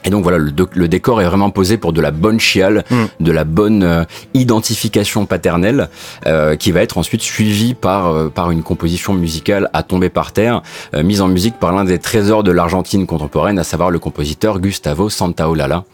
Et 0.06 0.10
donc 0.10 0.22
voilà, 0.22 0.38
le, 0.38 0.88
décor 0.88 1.20
est 1.20 1.26
vraiment 1.26 1.50
posé 1.50 1.76
pour 1.76 1.92
de 1.92 2.00
la 2.00 2.10
bonne 2.12 2.40
chiale, 2.40 2.84
Mm. 2.90 3.04
de 3.20 3.32
la 3.32 3.44
bonne 3.44 3.82
euh, 3.82 4.04
identification 4.34 5.26
paternelle, 5.26 5.88
euh, 6.26 6.56
qui 6.56 6.72
va 6.72 6.82
être 6.82 6.98
ensuite 6.98 7.22
suivie 7.22 7.74
par, 7.74 8.06
euh, 8.06 8.28
par 8.28 8.50
une 8.50 8.62
composition 8.62 9.12
musicale 9.14 9.68
à 9.72 9.82
tomber 9.82 10.08
par 10.08 10.32
terre, 10.32 10.62
mise 10.94 11.20
en 11.20 11.28
musique 11.28 11.58
par 11.58 11.72
l'un 11.72 11.84
des 11.84 11.98
trésors 11.98 12.42
de 12.42 12.52
l'Argentine 12.52 13.06
contemporaine, 13.06 13.58
à 13.58 13.64
savoir 13.64 13.90
le 13.90 13.98
compositeur 13.98 14.60
Gustavo 14.60 15.08
Santaolalla, 15.08 15.84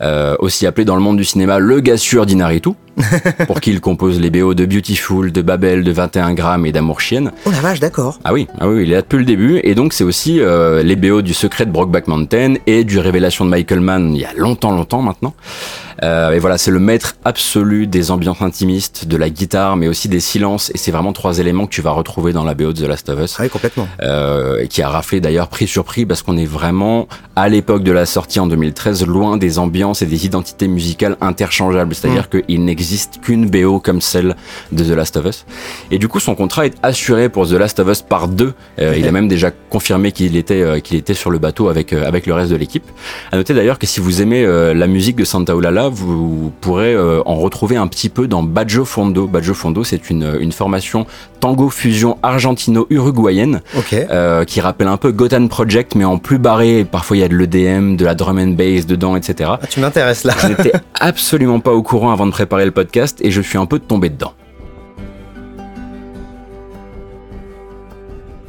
euh, 0.00 0.36
aussi 0.38 0.66
appelé 0.66 0.84
dans 0.84 0.96
le 0.96 1.02
monde 1.02 1.16
du 1.16 1.24
cinéma 1.24 1.58
le 1.58 1.80
Gassure 1.80 2.26
d'Inaritu, 2.26 2.70
pour 3.46 3.60
qui 3.60 3.70
il 3.70 3.80
compose 3.80 4.20
les 4.20 4.30
BO 4.30 4.54
de 4.54 4.66
Beautiful, 4.66 5.32
de 5.32 5.42
Babel, 5.42 5.84
de 5.84 5.92
21 5.92 6.34
grammes 6.34 6.66
et 6.66 6.72
d'Amour 6.72 7.00
Chienne. 7.00 7.32
Oh 7.46 7.50
la 7.50 7.60
vache, 7.60 7.80
d'accord. 7.80 8.18
Ah 8.24 8.32
oui, 8.32 8.46
ah 8.60 8.68
oui, 8.68 8.84
il 8.84 8.92
est 8.92 8.94
là 8.94 9.02
depuis 9.02 9.18
le 9.18 9.24
début, 9.24 9.60
et 9.62 9.74
donc 9.74 9.92
c'est 9.92 10.04
aussi 10.04 10.40
euh, 10.40 10.82
les 10.82 10.96
BO 10.96 11.22
du 11.22 11.34
Secret 11.34 11.66
de 11.66 11.70
Brokeback 11.70 12.08
Mountain 12.08 12.54
et 12.66 12.84
du 12.84 12.98
Révélation 12.98 13.44
de 13.44 13.50
Michael 13.50 13.80
Mann 13.80 14.14
il 14.14 14.20
y 14.20 14.24
a 14.24 14.32
longtemps, 14.36 14.72
longtemps 14.72 15.02
maintenant. 15.02 15.34
Euh, 16.02 16.32
et 16.32 16.38
voilà, 16.38 16.58
c'est 16.58 16.70
le 16.70 16.78
maître 16.78 17.16
absolu 17.24 17.86
des 17.86 18.10
ambiances 18.10 18.42
intimistes, 18.42 19.06
de 19.06 19.16
la 19.16 19.30
guitare, 19.30 19.76
mais 19.76 19.88
aussi 19.88 20.08
des 20.08 20.20
silences, 20.20 20.70
et 20.74 20.78
c'est 20.78 20.90
vraiment 20.90 21.12
trois 21.12 21.38
éléments 21.38 21.66
que 21.66 21.72
tu 21.72 21.82
vas 21.82 21.90
retrouver 21.90 22.32
dans 22.32 22.44
la 22.44 22.54
BO 22.54 22.72
de 22.72 22.84
The 22.84 22.88
Last 22.88 23.08
of 23.08 23.20
Us. 23.20 23.36
Ah 23.38 23.42
oui, 23.42 23.48
complètement. 23.48 23.88
Euh, 24.02 24.66
qui 24.66 24.82
a 24.82 24.88
raflé 24.88 25.20
d'ailleurs 25.20 25.48
prix 25.48 25.66
sur 25.66 25.84
prix 25.84 26.06
parce 26.06 26.22
qu'on 26.22 26.36
est 26.36 26.46
vraiment 26.46 27.08
à 27.36 27.48
l'époque 27.48 27.82
de 27.82 27.92
la 27.92 28.06
sortie 28.06 28.40
en 28.40 28.46
2013 28.46 29.06
loin 29.06 29.36
des 29.36 29.58
ambiances 29.58 30.02
et 30.02 30.06
des 30.06 30.26
identités 30.26 30.68
musicales 30.68 31.16
interchangeables. 31.20 31.94
C'est-à-dire 31.94 32.28
qu'il 32.28 32.64
n'existe 32.64 33.20
qu'une 33.20 33.48
BO 33.48 33.80
comme 33.80 34.00
celle 34.00 34.36
de 34.72 34.84
The 34.84 34.96
Last 34.96 35.16
of 35.16 35.26
Us. 35.26 35.46
Et 35.90 35.98
du 35.98 36.08
coup, 36.08 36.20
son 36.20 36.34
contrat 36.34 36.66
est 36.66 36.74
assuré 36.82 37.28
pour 37.28 37.46
The 37.48 37.52
Last 37.52 37.80
of 37.80 37.88
Us 37.88 38.02
par 38.02 38.28
deux. 38.28 38.54
Euh, 38.80 38.94
il 38.96 39.06
a 39.06 39.12
même 39.12 39.28
déjà 39.28 39.50
confirmé 39.70 40.12
qu'il 40.12 40.36
était 40.36 40.62
euh, 40.62 40.80
qu'il 40.80 40.96
était 40.96 41.14
sur 41.14 41.30
le 41.30 41.38
bateau 41.38 41.68
avec 41.68 41.92
euh, 41.92 42.06
avec 42.06 42.26
le 42.26 42.34
reste 42.34 42.50
de 42.50 42.56
l'équipe. 42.56 42.84
À 43.32 43.36
noter 43.36 43.54
d'ailleurs 43.54 43.78
que 43.78 43.86
si 43.86 44.00
vous 44.00 44.22
aimez 44.22 44.44
euh, 44.44 44.74
la 44.74 44.86
musique 44.86 45.16
de 45.16 45.24
Santa 45.24 45.54
Vous 45.88 46.52
pourrez 46.60 46.94
euh, 46.94 47.22
en 47.26 47.36
retrouver 47.36 47.76
un 47.76 47.86
petit 47.86 48.08
peu 48.08 48.28
dans 48.28 48.42
Baggio 48.42 48.84
Fondo. 48.84 49.26
Baggio 49.26 49.54
Fondo, 49.54 49.84
c'est 49.84 50.10
une 50.10 50.36
une 50.40 50.52
formation 50.52 51.06
tango 51.40 51.70
fusion 51.70 52.18
argentino-uruguayenne 52.22 53.60
euh, 53.92 54.44
qui 54.44 54.60
rappelle 54.60 54.88
un 54.88 54.96
peu 54.96 55.12
Gotham 55.12 55.48
Project 55.48 55.94
mais 55.94 56.04
en 56.04 56.18
plus 56.18 56.38
barré. 56.38 56.84
Parfois 56.84 57.16
il 57.16 57.20
y 57.20 57.22
a 57.24 57.28
de 57.28 57.36
l'EDM, 57.36 57.96
de 57.96 58.04
la 58.04 58.14
drum 58.14 58.38
and 58.38 58.48
bass 58.48 58.86
dedans, 58.86 59.16
etc. 59.16 59.50
Ah, 59.60 59.66
tu 59.68 59.80
m'intéresses 59.80 60.24
là. 60.24 60.34
Je 60.40 60.48
n'étais 60.48 60.72
absolument 61.00 61.60
pas 61.60 61.72
au 61.72 61.82
courant 61.82 62.12
avant 62.12 62.26
de 62.26 62.32
préparer 62.32 62.64
le 62.64 62.72
podcast 62.72 63.18
et 63.22 63.30
je 63.30 63.40
suis 63.40 63.58
un 63.58 63.66
peu 63.66 63.78
tombé 63.78 64.10
dedans. 64.10 64.32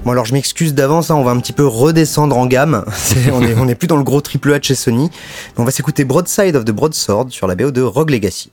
Bon 0.06 0.12
alors 0.12 0.26
je 0.26 0.34
m'excuse 0.34 0.74
d'avance, 0.74 1.12
hein, 1.12 1.16
on 1.16 1.24
va 1.24 1.32
un 1.32 1.40
petit 1.40 1.54
peu 1.54 1.68
redescendre 1.68 2.38
en 2.38 2.46
gamme. 2.46 2.86
On, 3.34 3.68
est, 3.68 3.76
plus 3.76 3.88
dans 3.88 3.98
le 3.98 4.04
gros 4.04 4.22
triple 4.22 4.58
de 4.58 4.64
chez 4.64 4.76
Sony. 4.76 5.12
On 5.58 5.66
va 5.66 5.72
s'écouter 5.72 6.06
Broadside 6.06 6.56
of 6.56 6.64
the 6.64 6.72
Broadsword 6.72 7.30
sur 7.30 7.48
la 7.48 7.56
BO 7.56 7.72
de 7.72 7.82
Rogue 7.82 8.10
Legacy. 8.10 8.52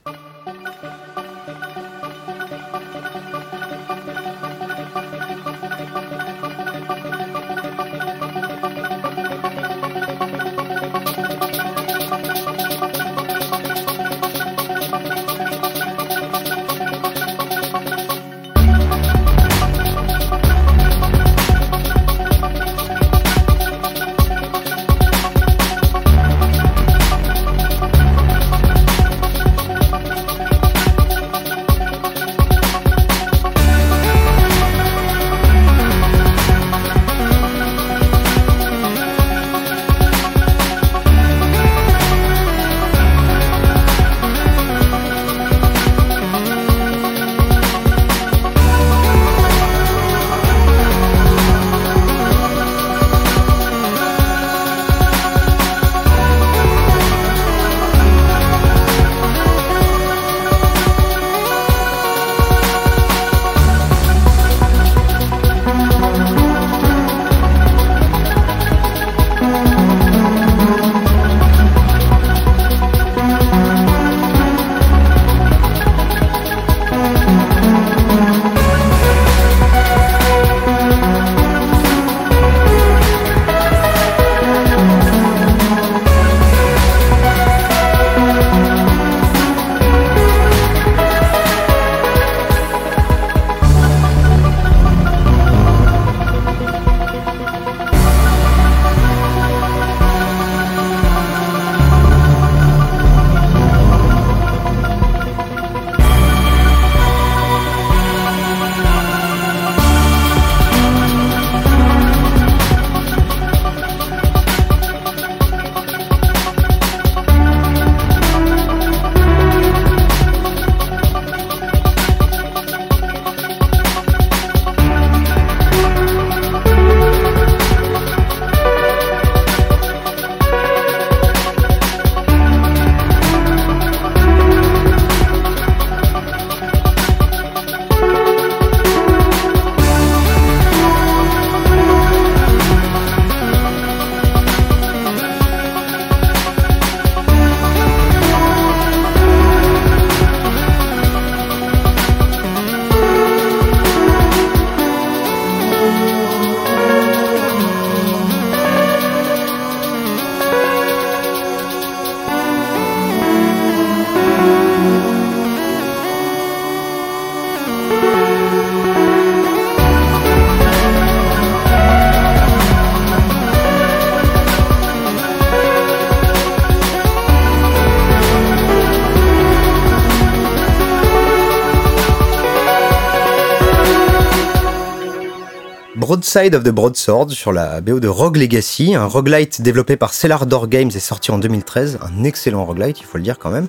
Broadside 186.37 186.53
of 186.53 186.63
the 186.63 186.69
Broadsword 186.69 187.31
sur 187.31 187.51
la 187.51 187.81
BO 187.81 187.99
de 187.99 188.07
Rogue 188.07 188.37
Legacy, 188.37 188.93
un 188.93 189.05
roguelite 189.05 189.59
développé 189.63 189.95
par 189.95 190.13
Cellar 190.13 190.45
Door 190.45 190.67
Games 190.67 190.91
et 190.93 190.99
sorti 190.99 191.31
en 191.31 191.39
2013, 191.39 191.97
un 191.99 192.23
excellent 192.23 192.63
roguelite, 192.63 192.99
il 192.99 193.05
faut 193.05 193.17
le 193.17 193.23
dire 193.23 193.39
quand 193.39 193.49
même. 193.49 193.65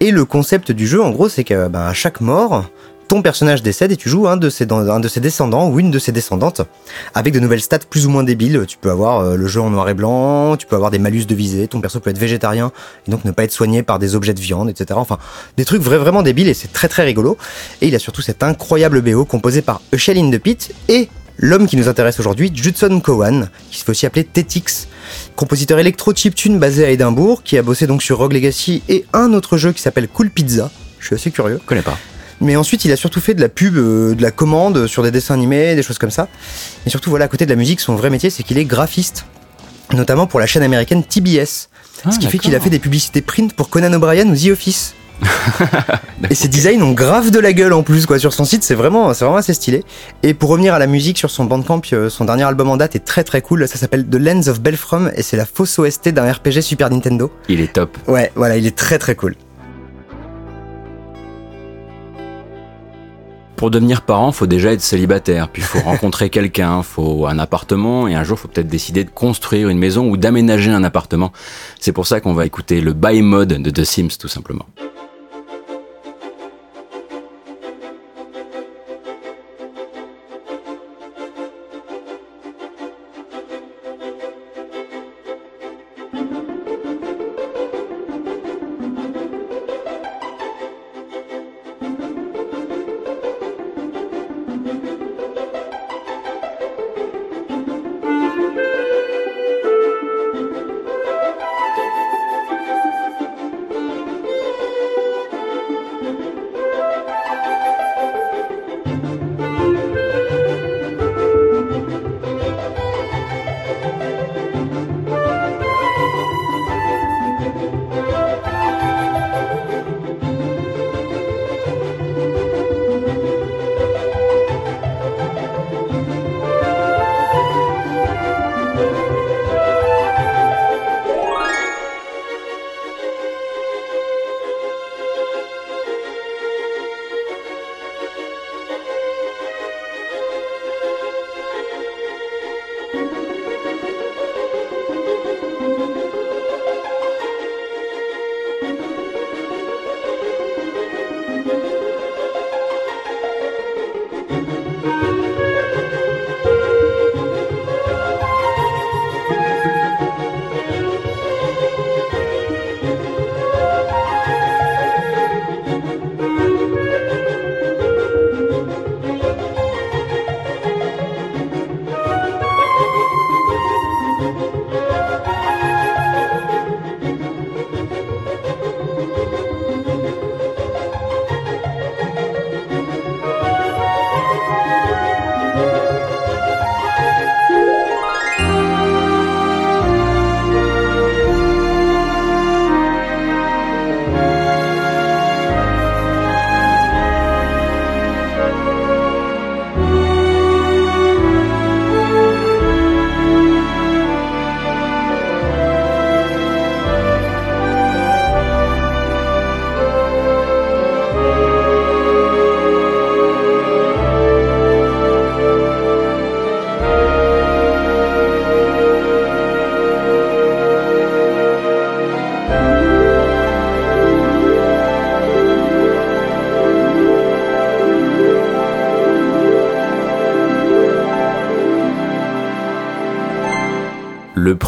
Et 0.00 0.10
le 0.10 0.24
concept 0.24 0.72
du 0.72 0.86
jeu, 0.86 1.02
en 1.02 1.10
gros, 1.10 1.28
c'est 1.28 1.44
que 1.44 1.68
ben, 1.68 1.92
chaque 1.92 2.22
mort, 2.22 2.64
ton 3.08 3.20
personnage 3.20 3.62
décède 3.62 3.92
et 3.92 3.98
tu 3.98 4.08
joues 4.08 4.26
un 4.26 4.38
de 4.38 4.48
ses, 4.48 4.64
de 4.64 5.18
descendants 5.20 5.68
ou 5.68 5.80
une 5.80 5.90
de 5.90 5.98
ses 5.98 6.10
descendantes 6.10 6.62
avec 7.12 7.34
de 7.34 7.40
nouvelles 7.40 7.60
stats 7.60 7.80
plus 7.80 8.06
ou 8.06 8.10
moins 8.10 8.24
débiles. 8.24 8.64
Tu 8.66 8.78
peux 8.78 8.90
avoir 8.90 9.18
euh, 9.20 9.36
le 9.36 9.46
jeu 9.46 9.60
en 9.60 9.68
noir 9.68 9.86
et 9.90 9.94
blanc, 9.94 10.56
tu 10.56 10.66
peux 10.66 10.76
avoir 10.76 10.90
des 10.90 10.98
malus 10.98 11.26
de 11.26 11.34
visée, 11.34 11.68
ton 11.68 11.82
perso 11.82 12.00
peut 12.00 12.08
être 12.08 12.18
végétarien 12.18 12.72
et 13.06 13.10
donc 13.10 13.26
ne 13.26 13.32
pas 13.32 13.44
être 13.44 13.52
soigné 13.52 13.82
par 13.82 13.98
des 13.98 14.14
objets 14.14 14.32
de 14.32 14.40
viande, 14.40 14.70
etc. 14.70 14.86
Enfin, 14.94 15.18
des 15.58 15.66
trucs 15.66 15.82
vra- 15.82 15.98
vraiment 15.98 16.22
débiles 16.22 16.48
et 16.48 16.54
c'est 16.54 16.72
très 16.72 16.88
très 16.88 17.04
rigolo. 17.04 17.36
Et 17.82 17.88
il 17.88 17.94
a 17.94 17.98
surtout 17.98 18.22
cet 18.22 18.42
incroyable 18.42 19.02
BO 19.02 19.26
composé 19.26 19.60
par 19.60 19.82
Eugène 19.92 20.16
in 20.16 20.30
the 20.30 20.40
Pit 20.40 20.72
et 20.88 21.10
l'homme 21.38 21.66
qui 21.66 21.76
nous 21.76 21.88
intéresse 21.88 22.20
aujourd'hui, 22.20 22.50
Judson 22.54 23.00
Cowan, 23.00 23.48
qui 23.70 23.78
se 23.78 23.84
fait 23.84 23.90
aussi 23.90 24.06
appeler 24.06 24.24
Tetix, 24.24 24.88
compositeur 25.36 25.78
électro 25.78 26.14
chiptune 26.14 26.58
basé 26.58 26.84
à 26.84 26.90
Édimbourg, 26.90 27.42
qui 27.42 27.56
a 27.56 27.62
bossé 27.62 27.86
donc 27.86 28.02
sur 28.02 28.18
Rogue 28.18 28.32
Legacy 28.32 28.82
et 28.88 29.06
un 29.12 29.32
autre 29.32 29.56
jeu 29.56 29.72
qui 29.72 29.80
s'appelle 29.80 30.08
Cool 30.08 30.30
Pizza. 30.30 30.70
Je 30.98 31.06
suis 31.06 31.14
assez 31.14 31.30
curieux. 31.30 31.58
Je 31.62 31.66
connais 31.66 31.82
pas. 31.82 31.96
Mais 32.40 32.56
ensuite, 32.56 32.84
il 32.84 32.92
a 32.92 32.96
surtout 32.96 33.20
fait 33.20 33.34
de 33.34 33.40
la 33.40 33.48
pub, 33.48 33.76
euh, 33.76 34.14
de 34.14 34.22
la 34.22 34.30
commande 34.30 34.86
sur 34.86 35.02
des 35.02 35.10
dessins 35.10 35.34
animés, 35.34 35.74
des 35.74 35.82
choses 35.82 35.98
comme 35.98 36.10
ça. 36.10 36.28
Et 36.86 36.90
surtout, 36.90 37.10
voilà, 37.10 37.24
à 37.24 37.28
côté 37.28 37.46
de 37.46 37.50
la 37.50 37.56
musique, 37.56 37.80
son 37.80 37.96
vrai 37.96 38.10
métier, 38.10 38.30
c'est 38.30 38.42
qu'il 38.42 38.58
est 38.58 38.64
graphiste. 38.64 39.24
Notamment 39.92 40.26
pour 40.26 40.38
la 40.38 40.46
chaîne 40.46 40.62
américaine 40.62 41.02
TBS. 41.02 41.68
Ah, 42.04 42.12
ce 42.12 42.18
qui 42.18 42.28
fait 42.28 42.38
qu'il 42.38 42.54
a 42.54 42.60
fait 42.60 42.70
des 42.70 42.78
publicités 42.78 43.22
print 43.22 43.52
pour 43.54 43.70
Conan 43.70 43.92
O'Brien 43.92 44.28
ou 44.28 44.36
The 44.36 44.50
Office. 44.52 44.94
Et 46.30 46.34
ses 46.34 46.48
designs 46.48 46.82
ont 46.82 46.92
grave 46.92 47.30
de 47.30 47.38
la 47.38 47.52
gueule 47.52 47.72
en 47.72 47.82
plus 47.82 48.06
quoi 48.06 48.18
sur 48.18 48.32
son 48.32 48.44
site, 48.44 48.62
c'est 48.62 48.74
vraiment 48.74 49.14
c'est 49.14 49.24
vraiment 49.24 49.38
assez 49.38 49.54
stylé. 49.54 49.84
Et 50.22 50.34
pour 50.34 50.50
revenir 50.50 50.74
à 50.74 50.78
la 50.78 50.86
musique 50.86 51.18
sur 51.18 51.30
son 51.30 51.44
Bandcamp, 51.44 51.82
euh, 51.92 52.08
son 52.10 52.24
dernier 52.24 52.44
album 52.44 52.68
en 52.70 52.76
date 52.76 52.96
est 52.96 53.04
très 53.04 53.24
très 53.24 53.40
cool, 53.42 53.66
ça 53.68 53.78
s'appelle 53.78 54.06
The 54.06 54.16
Lens 54.16 54.48
of 54.48 54.60
Belfrom 54.60 55.10
et 55.16 55.22
c'est 55.22 55.36
la 55.36 55.46
fausse 55.46 55.78
OST 55.78 56.10
d'un 56.10 56.30
RPG 56.30 56.60
Super 56.60 56.90
Nintendo. 56.90 57.30
Il 57.48 57.60
est 57.60 57.72
top. 57.72 57.96
Ouais, 58.06 58.32
voilà, 58.34 58.56
il 58.56 58.66
est 58.66 58.76
très 58.76 58.98
très 58.98 59.14
cool. 59.14 59.34
Pour 63.56 63.72
devenir 63.72 64.02
parent, 64.02 64.30
faut 64.30 64.46
déjà 64.46 64.72
être 64.72 64.80
célibataire, 64.80 65.48
puis 65.48 65.62
faut 65.62 65.80
rencontrer 65.84 66.30
quelqu'un, 66.30 66.84
faut 66.84 67.26
un 67.26 67.40
appartement, 67.40 68.06
et 68.06 68.14
un 68.14 68.22
jour 68.22 68.38
faut 68.38 68.46
peut-être 68.46 68.68
décider 68.68 69.02
de 69.02 69.10
construire 69.10 69.68
une 69.68 69.78
maison 69.78 70.08
ou 70.08 70.16
d'aménager 70.16 70.70
un 70.70 70.84
appartement. 70.84 71.32
C'est 71.80 71.92
pour 71.92 72.06
ça 72.06 72.20
qu'on 72.20 72.34
va 72.34 72.46
écouter 72.46 72.80
le 72.80 72.92
buy 72.92 73.20
mode 73.20 73.60
de 73.60 73.70
The 73.70 73.82
Sims 73.82 74.16
tout 74.16 74.28
simplement. 74.28 74.66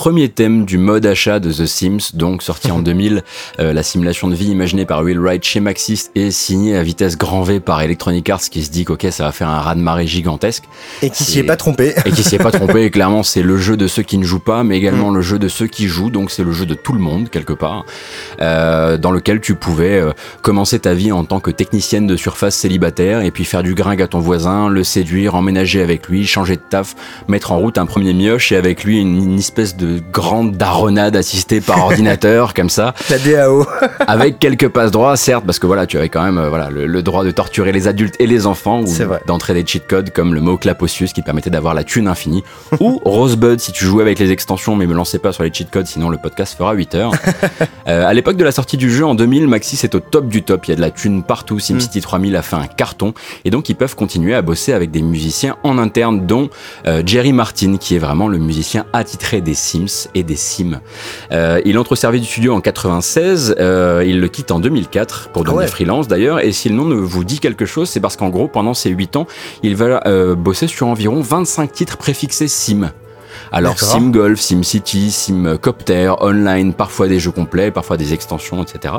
Premier 0.01 0.31
thème 0.31 0.65
du 0.65 0.79
mode 0.79 1.05
achat 1.05 1.41
de 1.41 1.53
The 1.53 1.67
Sims, 1.67 2.15
donc 2.15 2.43
sorti 2.43 2.71
en 2.71 2.79
2000, 2.83 3.23
euh, 3.59 3.75
la 3.75 3.83
simulation 3.83 4.29
de 4.29 4.35
vie 4.35 4.47
imaginée 4.47 4.87
par 4.87 5.03
Will 5.03 5.21
Wright 5.21 5.45
chez 5.45 5.61
Maxis 5.61 6.09
et 6.15 6.31
signée 6.31 6.75
à 6.75 6.83
vitesse 6.83 7.19
grand 7.19 7.43
V 7.43 7.61
par 7.61 7.83
Electronic 7.83 8.31
Arts 8.31 8.41
qui 8.51 8.65
se 8.65 8.71
dit 8.71 8.87
qu'ok 8.87 9.07
ça 9.11 9.25
va 9.25 9.33
faire 9.33 9.51
un 9.51 9.61
raz-de-marée 9.61 10.07
gigantesque 10.07 10.65
Et 11.03 11.11
qui 11.11 11.25
s'y 11.25 11.41
est 11.41 11.43
pas 11.43 11.59
trompé. 11.59 11.93
et 12.07 12.13
qui 12.13 12.23
s'y 12.23 12.37
est 12.37 12.39
pas 12.39 12.51
trompé. 12.51 12.85
Et 12.85 12.91
clairement, 12.91 13.23
c'est 13.23 13.43
le 13.43 13.59
jeu 13.59 13.77
de 13.77 13.87
ceux 13.87 14.03
qui 14.03 14.17
ne 14.17 14.25
jouent 14.25 14.39
pas, 14.39 14.65
mais 14.65 14.79
également 14.79 15.11
le 15.11 15.21
jeu 15.21 15.39
de 15.39 15.49
ceux 15.49 15.67
qui 15.67 15.87
jouent. 15.87 16.09
Donc 16.09 16.31
c'est 16.31 16.45
le 16.45 16.53
jeu 16.53 16.65
de 16.65 16.73
tout 16.73 16.95
le 16.95 17.01
monde 17.01 17.29
quelque 17.29 17.53
part, 17.53 17.85
euh, 18.43 18.97
dans 18.97 19.11
lequel 19.11 19.41
tu 19.41 19.55
pouvais 19.55 20.01
euh, 20.01 20.13
commencer 20.43 20.79
ta 20.79 20.95
vie 20.95 21.13
en 21.13 21.25
tant 21.25 21.41
que 21.41 21.51
technicienne 21.51 22.07
de 22.07 22.17
surface 22.17 22.55
célibataire 22.55 23.21
et 23.21 23.31
puis 23.31 23.45
faire 23.45 23.63
du 23.63 23.75
gringue 23.75 24.01
à 24.01 24.07
ton 24.07 24.21
voisin, 24.21 24.69
le 24.69 24.83
séduire, 24.83 25.35
emménager 25.35 25.83
avec 25.83 26.09
lui, 26.09 26.27
changer 26.27 26.57
de 26.57 26.63
taf, 26.63 26.95
mettre 27.29 27.53
en 27.53 27.59
route 27.59 27.77
un 27.79 27.87
premier 27.87 28.13
mioche 28.15 28.53
et 28.53 28.57
avec 28.57 28.85
lui 28.85 29.01
une, 29.01 29.23
une 29.23 29.39
espèce 29.39 29.77
de 29.77 30.01
grande 30.13 30.57
daronade 30.57 31.17
assistée 31.17 31.61
par 31.61 31.79
ordinateur 31.85 32.55
comme 32.55 32.71
ça 32.71 32.95
La 33.11 33.19
DAO. 33.19 33.67
avec 34.07 34.39
quelques 34.39 34.69
passes 34.69 34.91
droits, 34.91 35.17
certes, 35.17 35.45
parce 35.45 35.59
que 35.59 35.67
voilà, 35.67 35.87
tu 35.87 35.99
avais 35.99 36.09
quand 36.09 36.23
même 36.23 36.39
euh, 36.39 36.49
voilà, 36.49 36.71
le, 36.71 36.87
le 36.87 37.03
droit 37.03 37.25
de 37.25 37.31
torturer 37.31 37.73
les 37.73 37.89
adultes 37.89 38.17
et 38.19 38.27
les 38.27 38.47
enfants, 38.47 38.81
ou 38.81 38.95
d'entrer 39.27 39.55
des 39.55 39.67
cheat 39.67 39.87
codes 39.87 40.11
comme 40.11 40.35
le 40.35 40.41
mot 40.41 40.57
Claposius 40.57 41.13
qui 41.13 41.23
permettait 41.23 41.51
d'avoir 41.51 41.75
la 41.75 41.85
thune 41.85 42.09
infinie, 42.09 42.43
ou 42.81 43.01
Rosebud 43.05 43.61
si 43.61 43.73
tu 43.73 43.85
jouais 43.85 44.03
avec 44.03 44.19
les 44.19 44.31
extensions, 44.31 44.77
mais 44.77 44.87
me 44.87 44.95
lancez 44.95 45.19
pas 45.19 45.33
sur 45.33 45.43
les 45.43 45.53
cheat 45.53 45.71
codes, 45.71 45.87
sinon 45.87 46.09
le 46.09 46.17
podcast 46.17 46.57
fera 46.57 46.73
8 46.73 46.95
heures. 46.95 47.13
À 47.87 48.15
l'époque 48.15 48.30
de 48.37 48.45
la 48.45 48.53
sortie 48.53 48.77
du 48.77 48.91
jeu 48.91 49.05
en 49.05 49.15
2000, 49.15 49.47
Maxis 49.49 49.81
est 49.85 49.95
au 49.95 50.01
top 50.01 50.29
du 50.29 50.43
top, 50.43 50.67
il 50.67 50.71
y 50.71 50.73
a 50.73 50.77
de 50.77 50.81
la 50.81 50.91
thune 50.91 51.23
partout, 51.23 51.59
SimCity 51.59 52.01
3000 52.01 52.37
a 52.37 52.43
fait 52.43 52.57
un 52.57 52.67
carton, 52.67 53.15
et 53.45 53.51
donc 53.51 53.69
ils 53.69 53.75
peuvent 53.75 53.97
continuer 53.97 54.35
à 54.35 54.43
bosser 54.43 54.73
avec 54.73 54.91
des 54.91 55.03
musiciens 55.03 55.57
en 55.63 55.79
interne, 55.79 56.27
dont 56.27 56.51
euh, 56.87 57.03
Jerry 57.05 57.33
Martin, 57.33 57.77
qui 57.77 57.97
est 57.97 57.99
vraiment 57.99 58.29
le 58.29 58.39
musicien 58.39 58.87
attitré 58.93 59.41
des 59.41 59.55
Sims 59.55 60.09
et 60.15 60.23
des 60.23 60.37
Sims. 60.37 60.81
Euh, 61.33 61.61
il 61.65 61.79
entre 61.79 61.93
au 61.93 61.97
service 61.97 62.23
du 62.23 62.27
studio 62.27 62.55
en 62.55 62.61
96, 62.61 63.57
euh, 63.59 64.05
il 64.07 64.21
le 64.21 64.29
quitte 64.29 64.51
en 64.51 64.61
2004 64.61 65.31
pour 65.31 65.45
devenir 65.45 65.63
ouais. 65.63 65.67
freelance 65.67 66.09
d'ailleurs, 66.09 66.41
et 66.41 66.53
si 66.53 66.69
le 66.69 66.75
nom 66.75 66.85
ne 66.85 66.95
vous 66.95 67.25
dit 67.25 67.41
quelque 67.41 67.67
chose, 67.67 67.89
c'est 67.89 68.01
parce 68.01 68.17
qu'en 68.17 68.29
gros, 68.29 68.49
pendant 68.49 68.75
ces 68.75 68.91
8 68.91 69.17
ans, 69.17 69.27
il 69.63 69.77
va 69.77 70.01
bosser 70.35 70.67
sur 70.67 70.87
environ 70.87 71.21
25 71.21 71.73
titres 71.73 71.97
préfixés 71.97 72.49
Sim. 72.49 72.91
Alors. 73.53 73.79
Sim 73.79 74.11
Golf, 74.11 74.41
Sim 74.41 74.63
City, 74.63 75.11
Sim 75.11 75.59
Copter, 75.61 76.13
Online, 76.21 76.73
parfois 76.75 77.09
des 77.09 77.19
jeux 77.19 77.31
complets, 77.33 77.71
parfois 77.71 77.97
des 77.97 78.13
extensions, 78.15 78.63
etc. 78.63 78.95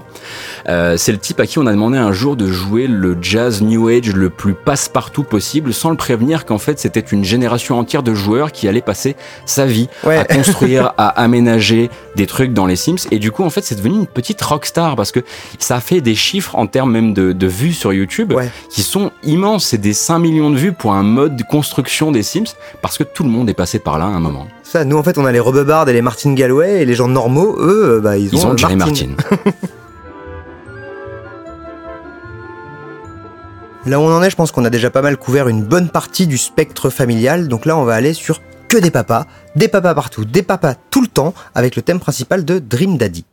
Euh, 0.68 0.97
c'est 0.97 1.12
le 1.12 1.18
type 1.18 1.39
à 1.39 1.45
qui 1.47 1.60
on 1.60 1.66
a 1.68 1.72
demandé 1.72 1.97
un 1.97 2.12
jour 2.12 2.36
de 2.36 2.47
jouer 2.47 2.88
le 2.88 3.18
jazz 3.22 3.62
New 3.62 3.88
Age 3.88 4.14
le 4.14 4.30
plus 4.30 4.54
passe-partout 4.54 5.24
possible, 5.24 5.74
sans 5.74 5.89
le 5.89 5.95
prévenir 5.97 6.45
qu'en 6.45 6.58
fait 6.58 6.80
c'était 6.80 6.99
une 6.99 7.24
génération 7.24 7.78
entière 7.80 8.04
de 8.04 8.14
joueurs 8.14 8.52
qui 8.52 8.68
allait 8.68 8.82
passer 8.82 9.16
sa 9.45 9.66
vie 9.66 9.88
Ouais. 10.04 10.18
à 10.18 10.26
construire, 10.26 10.93
à 10.97 11.08
aménager 11.10 11.89
des 12.16 12.28
trucs 12.28 12.54
dans 12.54 12.66
les 12.66 12.76
Sims. 12.76 13.08
Et 13.12 13.20
du 13.20 13.32
coup, 13.32 13.43
en 13.43 13.49
fait, 13.49 13.64
c'est 13.64 13.76
devenu 13.76 13.95
une 13.95 14.08
petite 14.08 14.41
rockstar 14.41 14.95
parce 14.95 15.12
que 15.12 15.22
ça 15.60 15.78
a 15.78 15.80
fait 15.80 16.02
des 16.02 16.16
chiffres 16.16 16.56
en 16.56 16.68
termes 16.68 16.91
même 16.91 17.14
de, 17.14 17.32
de 17.32 17.47
vues 17.47 17.74
sur 17.74 17.93
YouTube 17.93 18.34
Ouais. 18.34 18.49
qui 18.70 18.82
sont 18.84 19.12
immenses. 19.24 19.66
C'est 19.68 19.78
des 19.78 19.93
5 19.93 20.20
millions 20.20 20.49
de 20.49 20.58
vues 20.58 20.74
pour 20.74 20.93
un 20.93 21.04
mode 21.04 21.36
de 21.36 21.43
construction 21.43 22.12
des 22.12 22.24
Sims 22.24 22.54
parce 22.82 22.97
que 22.97 23.04
tout 23.04 23.24
le 23.24 23.30
monde 23.30 23.49
est 23.49 23.54
passé 23.54 23.80
par 23.80 23.97
là 23.97 24.06
à 24.06 24.10
un 24.10 24.20
moment. 24.20 24.41
Ça, 24.64 24.86
nous 24.86 24.98
en 24.98 25.04
fait, 25.04 25.18
on 25.18 25.26
a 25.26 25.32
les 25.32 25.39
Robebard 25.39 25.88
et 25.89 25.94
les 25.94 26.02
Martin 26.02 26.34
Galway, 26.34 26.82
et 26.82 26.86
les 26.86 26.96
gens 26.96 27.08
normaux, 27.08 27.58
eux, 27.60 27.98
euh, 27.98 28.00
bah, 28.00 28.18
ils, 28.18 28.34
Ils 28.34 28.46
ont 28.46 28.56
Jerry 28.56 28.76
Martin. 28.76 29.08
Martin. 29.18 29.38
Là 33.88 34.00
où 34.00 34.04
on 34.04 34.14
en 34.14 34.22
est, 34.22 34.30
je 34.30 34.36
pense 34.36 34.52
qu'on 34.52 34.64
a 34.64 34.70
déjà 34.70 34.92
pas 34.92 35.02
mal 35.02 35.18
couvert 35.18 35.48
une 35.48 35.64
bonne 35.64 35.89
partie 35.89 36.28
du 36.28 36.38
spectre 36.38 36.92
familial, 36.92 37.48
donc 37.48 37.66
là 37.66 37.76
on 37.76 37.84
va 37.84 37.96
aller 37.96 38.14
sur 38.14 38.39
que 38.68 38.78
des 38.78 38.92
papas, 38.92 39.26
des 39.56 39.68
papas 39.68 39.96
partout, 39.96 40.24
des 40.24 40.44
papas 40.44 40.76
tout 40.92 41.02
le 41.02 41.08
temps, 41.08 41.34
avec 41.56 41.76
le 41.76 41.82
thème 41.82 42.00
principal 42.00 42.46
de 42.46 42.60
Dream 42.60 42.98
Daddy. 42.98 43.26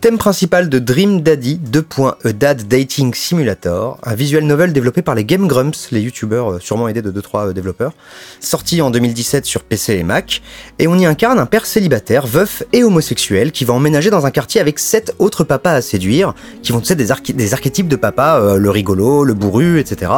Thème 0.00 0.18
principal 0.18 0.68
de 0.68 0.78
Dream 0.78 1.20
Daddy 1.20 1.56
2. 1.58 1.84
A 2.24 2.32
Dad 2.32 2.68
Dating 2.68 3.12
Simulator, 3.14 3.98
un 4.04 4.14
visual 4.14 4.44
novel 4.44 4.72
développé 4.72 5.02
par 5.02 5.14
les 5.14 5.24
Game 5.24 5.46
Grumps, 5.48 5.88
les 5.90 6.00
youtubeurs 6.00 6.52
euh, 6.52 6.58
sûrement 6.60 6.88
aidés 6.88 7.02
de 7.02 7.10
2-3 7.10 7.52
développeurs, 7.52 7.92
sorti 8.38 8.80
en 8.80 8.90
2017 8.90 9.44
sur 9.44 9.62
PC 9.64 9.94
et 9.96 10.02
Mac, 10.02 10.40
et 10.78 10.86
on 10.86 10.94
y 10.96 11.04
incarne 11.04 11.38
un 11.38 11.46
père 11.46 11.66
célibataire, 11.66 12.26
veuf 12.26 12.62
et 12.72 12.84
homosexuel 12.84 13.50
qui 13.52 13.64
va 13.64 13.74
emménager 13.74 14.08
dans 14.10 14.24
un 14.24 14.30
quartier 14.30 14.60
avec 14.60 14.78
7 14.78 15.16
autres 15.18 15.42
papas 15.44 15.72
à 15.72 15.82
séduire, 15.82 16.34
qui 16.62 16.72
vont 16.72 16.78
être 16.80 16.92
des, 16.94 17.10
archi- 17.10 17.34
des 17.34 17.52
archétypes 17.52 17.88
de 17.88 17.96
papa, 17.96 18.38
euh, 18.40 18.56
le 18.56 18.70
rigolo, 18.70 19.24
le 19.24 19.34
bourru, 19.34 19.80
etc. 19.80 20.12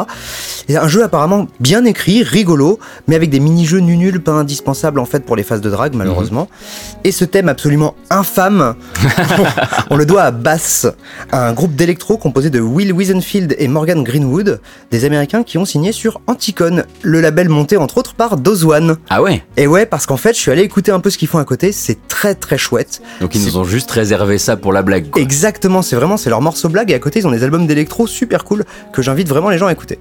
Et 0.68 0.76
un 0.76 0.89
jeu 0.89 1.03
apparemment 1.03 1.49
bien 1.59 1.85
écrit, 1.87 2.22
rigolo, 2.22 2.78
mais 3.09 3.16
avec 3.16 3.30
des 3.30 3.41
mini-jeux 3.41 3.80
nuls 3.80 4.20
pas 4.20 4.33
indispensables 4.33 4.99
en 5.01 5.07
fait 5.07 5.24
pour 5.24 5.37
les 5.37 5.43
phases 5.43 5.61
de 5.62 5.70
drague 5.70 5.95
malheureusement. 5.95 6.49
Et 7.05 7.12
ce 7.12 7.24
thème 7.24 7.49
absolument 7.49 7.95
infâme, 8.11 8.74
on 9.90 9.96
le 9.96 10.06
doit 10.06 10.22
à 10.22 10.30
Bass, 10.30 10.86
un 11.32 11.52
groupe 11.52 11.74
d'électro 11.74 12.16
composé 12.16 12.50
de 12.50 12.60
Will 12.60 12.92
Wiesenfield 12.92 13.54
et 13.58 13.68
Morgan 13.68 14.02
Greenwood, 14.02 14.60
des 14.90 15.04
Américains 15.04 15.42
qui 15.42 15.58
ont 15.58 15.64
signé 15.64 15.92
sur 15.92 16.20
Anticon, 16.26 16.84
le 17.02 17.20
label 17.20 17.48
monté 17.48 17.76
entre 17.76 17.98
autres 17.98 18.14
par 18.14 18.36
Dozwan. 18.36 18.96
Ah 19.10 19.22
ouais? 19.22 19.44
Et 19.56 19.66
ouais, 19.66 19.86
parce 19.86 20.06
qu'en 20.06 20.16
fait, 20.16 20.34
je 20.34 20.40
suis 20.40 20.50
allé 20.50 20.62
écouter 20.62 20.92
un 20.92 21.00
peu 21.00 21.10
ce 21.10 21.18
qu'ils 21.18 21.28
font 21.28 21.38
à 21.38 21.44
côté, 21.44 21.72
c'est 21.72 21.98
très 22.08 22.34
très 22.34 22.58
chouette. 22.58 23.02
Donc 23.20 23.34
ils 23.34 23.44
nous 23.44 23.56
ont 23.56 23.64
juste 23.64 23.90
réservé 23.90 24.38
ça 24.38 24.56
pour 24.56 24.72
la 24.72 24.82
blague. 24.82 25.10
Quoi. 25.10 25.22
Exactement, 25.22 25.82
c'est 25.82 25.96
vraiment 25.96 26.16
c'est 26.16 26.30
leur 26.30 26.40
morceau 26.40 26.68
blague 26.68 26.90
et 26.90 26.94
à 26.94 26.98
côté 26.98 27.20
ils 27.20 27.26
ont 27.26 27.32
des 27.32 27.44
albums 27.44 27.66
d'électro 27.66 28.06
super 28.06 28.44
cool 28.44 28.64
que 28.92 29.02
j'invite 29.02 29.28
vraiment 29.28 29.50
les 29.50 29.58
gens 29.58 29.66
à 29.66 29.72
écouter. 29.72 29.98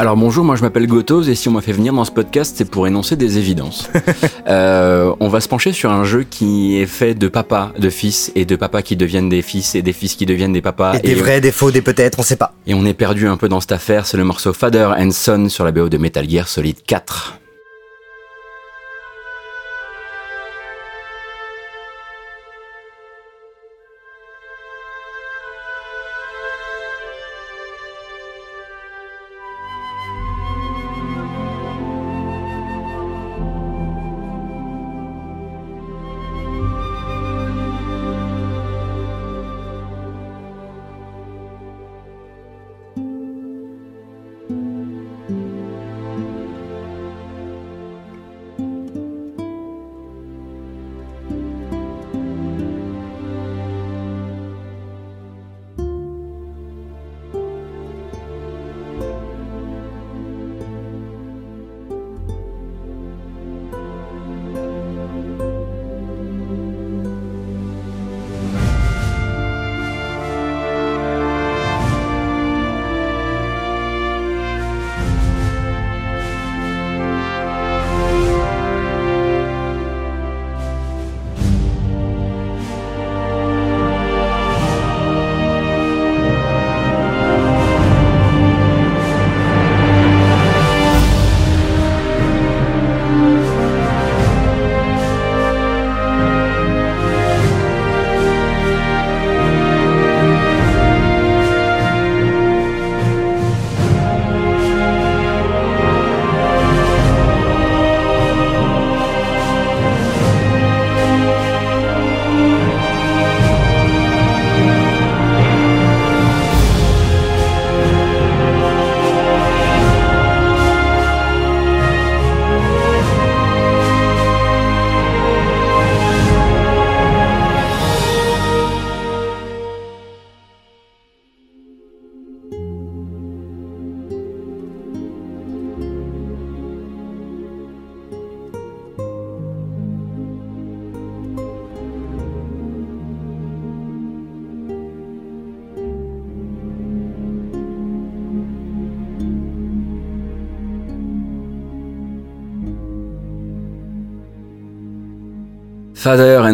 Alors 0.00 0.16
bonjour, 0.16 0.46
moi 0.46 0.56
je 0.56 0.62
m'appelle 0.62 0.86
Gotos 0.86 1.24
et 1.24 1.34
si 1.34 1.50
on 1.50 1.52
m'a 1.52 1.60
fait 1.60 1.74
venir 1.74 1.92
dans 1.92 2.06
ce 2.06 2.10
podcast, 2.10 2.54
c'est 2.56 2.64
pour 2.64 2.86
énoncer 2.86 3.16
des 3.16 3.36
évidences. 3.36 3.90
Euh, 4.48 5.14
on 5.20 5.28
va 5.28 5.40
se 5.40 5.48
pencher 5.48 5.72
sur 5.72 5.92
un 5.92 6.02
jeu 6.02 6.24
qui 6.24 6.80
est 6.80 6.86
fait 6.86 7.14
de 7.14 7.28
papa, 7.28 7.72
de 7.78 7.88
fils 7.88 8.32
et 8.34 8.44
de 8.44 8.56
papas 8.56 8.82
qui 8.82 8.96
deviennent 8.96 9.28
des 9.28 9.42
fils 9.42 9.74
et 9.74 9.82
des 9.82 9.92
fils 9.92 10.16
qui 10.16 10.26
deviennent 10.26 10.52
des 10.52 10.62
papas. 10.62 10.94
Et 10.94 11.00
des 11.00 11.14
vrais, 11.14 11.40
des 11.40 11.52
faux, 11.52 11.70
des 11.70 11.82
peut-être, 11.82 12.18
on 12.18 12.22
sait 12.22 12.36
pas. 12.36 12.54
Et 12.66 12.74
on 12.74 12.84
est 12.84 12.94
perdu 12.94 13.28
un 13.28 13.36
peu 13.36 13.48
dans 13.48 13.60
cette 13.60 13.72
affaire, 13.72 14.06
c'est 14.06 14.16
le 14.16 14.24
morceau 14.24 14.52
Father 14.52 14.88
and 14.98 15.10
Son 15.12 15.48
sur 15.48 15.64
la 15.64 15.70
BO 15.70 15.88
de 15.88 15.98
Metal 15.98 16.28
Gear 16.28 16.48
Solid 16.48 16.82
4. 16.84 17.39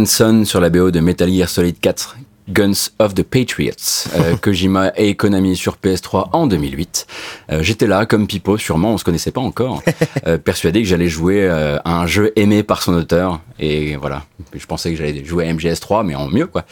Sur 0.06 0.60
la 0.60 0.70
BO 0.70 0.92
de 0.92 1.00
Metal 1.00 1.28
Gear 1.28 1.48
Solid 1.48 1.80
4 1.80 2.16
Guns 2.56 2.88
of 2.98 3.14
the 3.14 3.22
Patriots, 3.22 4.08
euh, 4.16 4.34
Kojima 4.36 4.90
et 4.96 5.14
Konami 5.14 5.56
sur 5.56 5.76
PS3 5.76 6.30
en 6.32 6.46
2008. 6.46 7.06
Euh, 7.52 7.62
J'étais 7.62 7.86
là 7.86 8.06
comme 8.06 8.26
Pipo, 8.26 8.56
sûrement, 8.56 8.92
on 8.94 8.98
se 8.98 9.04
connaissait 9.04 9.30
pas 9.30 9.42
encore, 9.42 9.82
euh, 10.26 10.38
persuadé 10.38 10.80
que 10.82 10.88
j'allais 10.88 11.08
jouer 11.08 11.42
euh, 11.42 11.76
à 11.84 12.00
un 12.00 12.06
jeu 12.06 12.32
aimé 12.36 12.62
par 12.62 12.82
son 12.82 12.94
auteur. 12.94 13.40
Et 13.58 13.96
voilà, 13.96 14.22
je 14.54 14.64
pensais 14.66 14.90
que 14.90 14.96
j'allais 14.96 15.24
jouer 15.24 15.48
à 15.48 15.52
MGS3, 15.52 16.04
mais 16.06 16.14
en 16.14 16.28
mieux 16.28 16.46
quoi. 16.46 16.64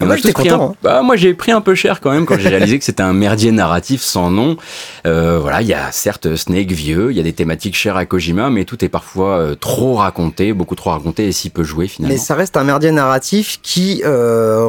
Ah, 0.00 0.04
moi, 0.04 0.14
a 0.14 0.16
j'étais 0.16 0.32
content, 0.32 0.62
un- 0.62 0.66
hein. 0.70 0.74
Bah, 0.82 1.02
moi 1.02 1.16
j'ai 1.16 1.32
pris 1.34 1.52
un 1.52 1.60
peu 1.62 1.74
cher 1.74 2.00
quand 2.00 2.10
même 2.10 2.26
quand 2.26 2.38
j'ai 2.38 2.48
réalisé 2.50 2.78
que 2.78 2.84
c'était 2.84 3.02
un 3.02 3.14
merdier 3.14 3.50
narratif 3.52 4.02
sans 4.02 4.30
nom. 4.30 4.56
Euh, 5.06 5.38
voilà, 5.40 5.62
il 5.62 5.68
y 5.68 5.74
a 5.74 5.90
certes 5.92 6.36
Snake 6.36 6.70
vieux, 6.72 7.10
il 7.10 7.16
y 7.16 7.20
a 7.20 7.22
des 7.22 7.32
thématiques 7.32 7.76
chères 7.76 7.96
à 7.96 8.04
Kojima, 8.04 8.50
mais 8.50 8.64
tout 8.64 8.84
est 8.84 8.88
parfois 8.90 9.38
euh, 9.38 9.54
trop 9.54 9.94
raconté, 9.96 10.52
beaucoup 10.52 10.74
trop 10.74 10.90
raconté 10.90 11.26
et 11.28 11.32
si 11.32 11.48
peu 11.50 11.64
joué 11.64 11.88
finalement. 11.88 12.12
Mais 12.14 12.18
ça 12.18 12.34
reste 12.34 12.56
un 12.58 12.64
merdier 12.64 12.90
narratif 12.90 13.58
qui 13.62 14.02
euh, 14.04 14.66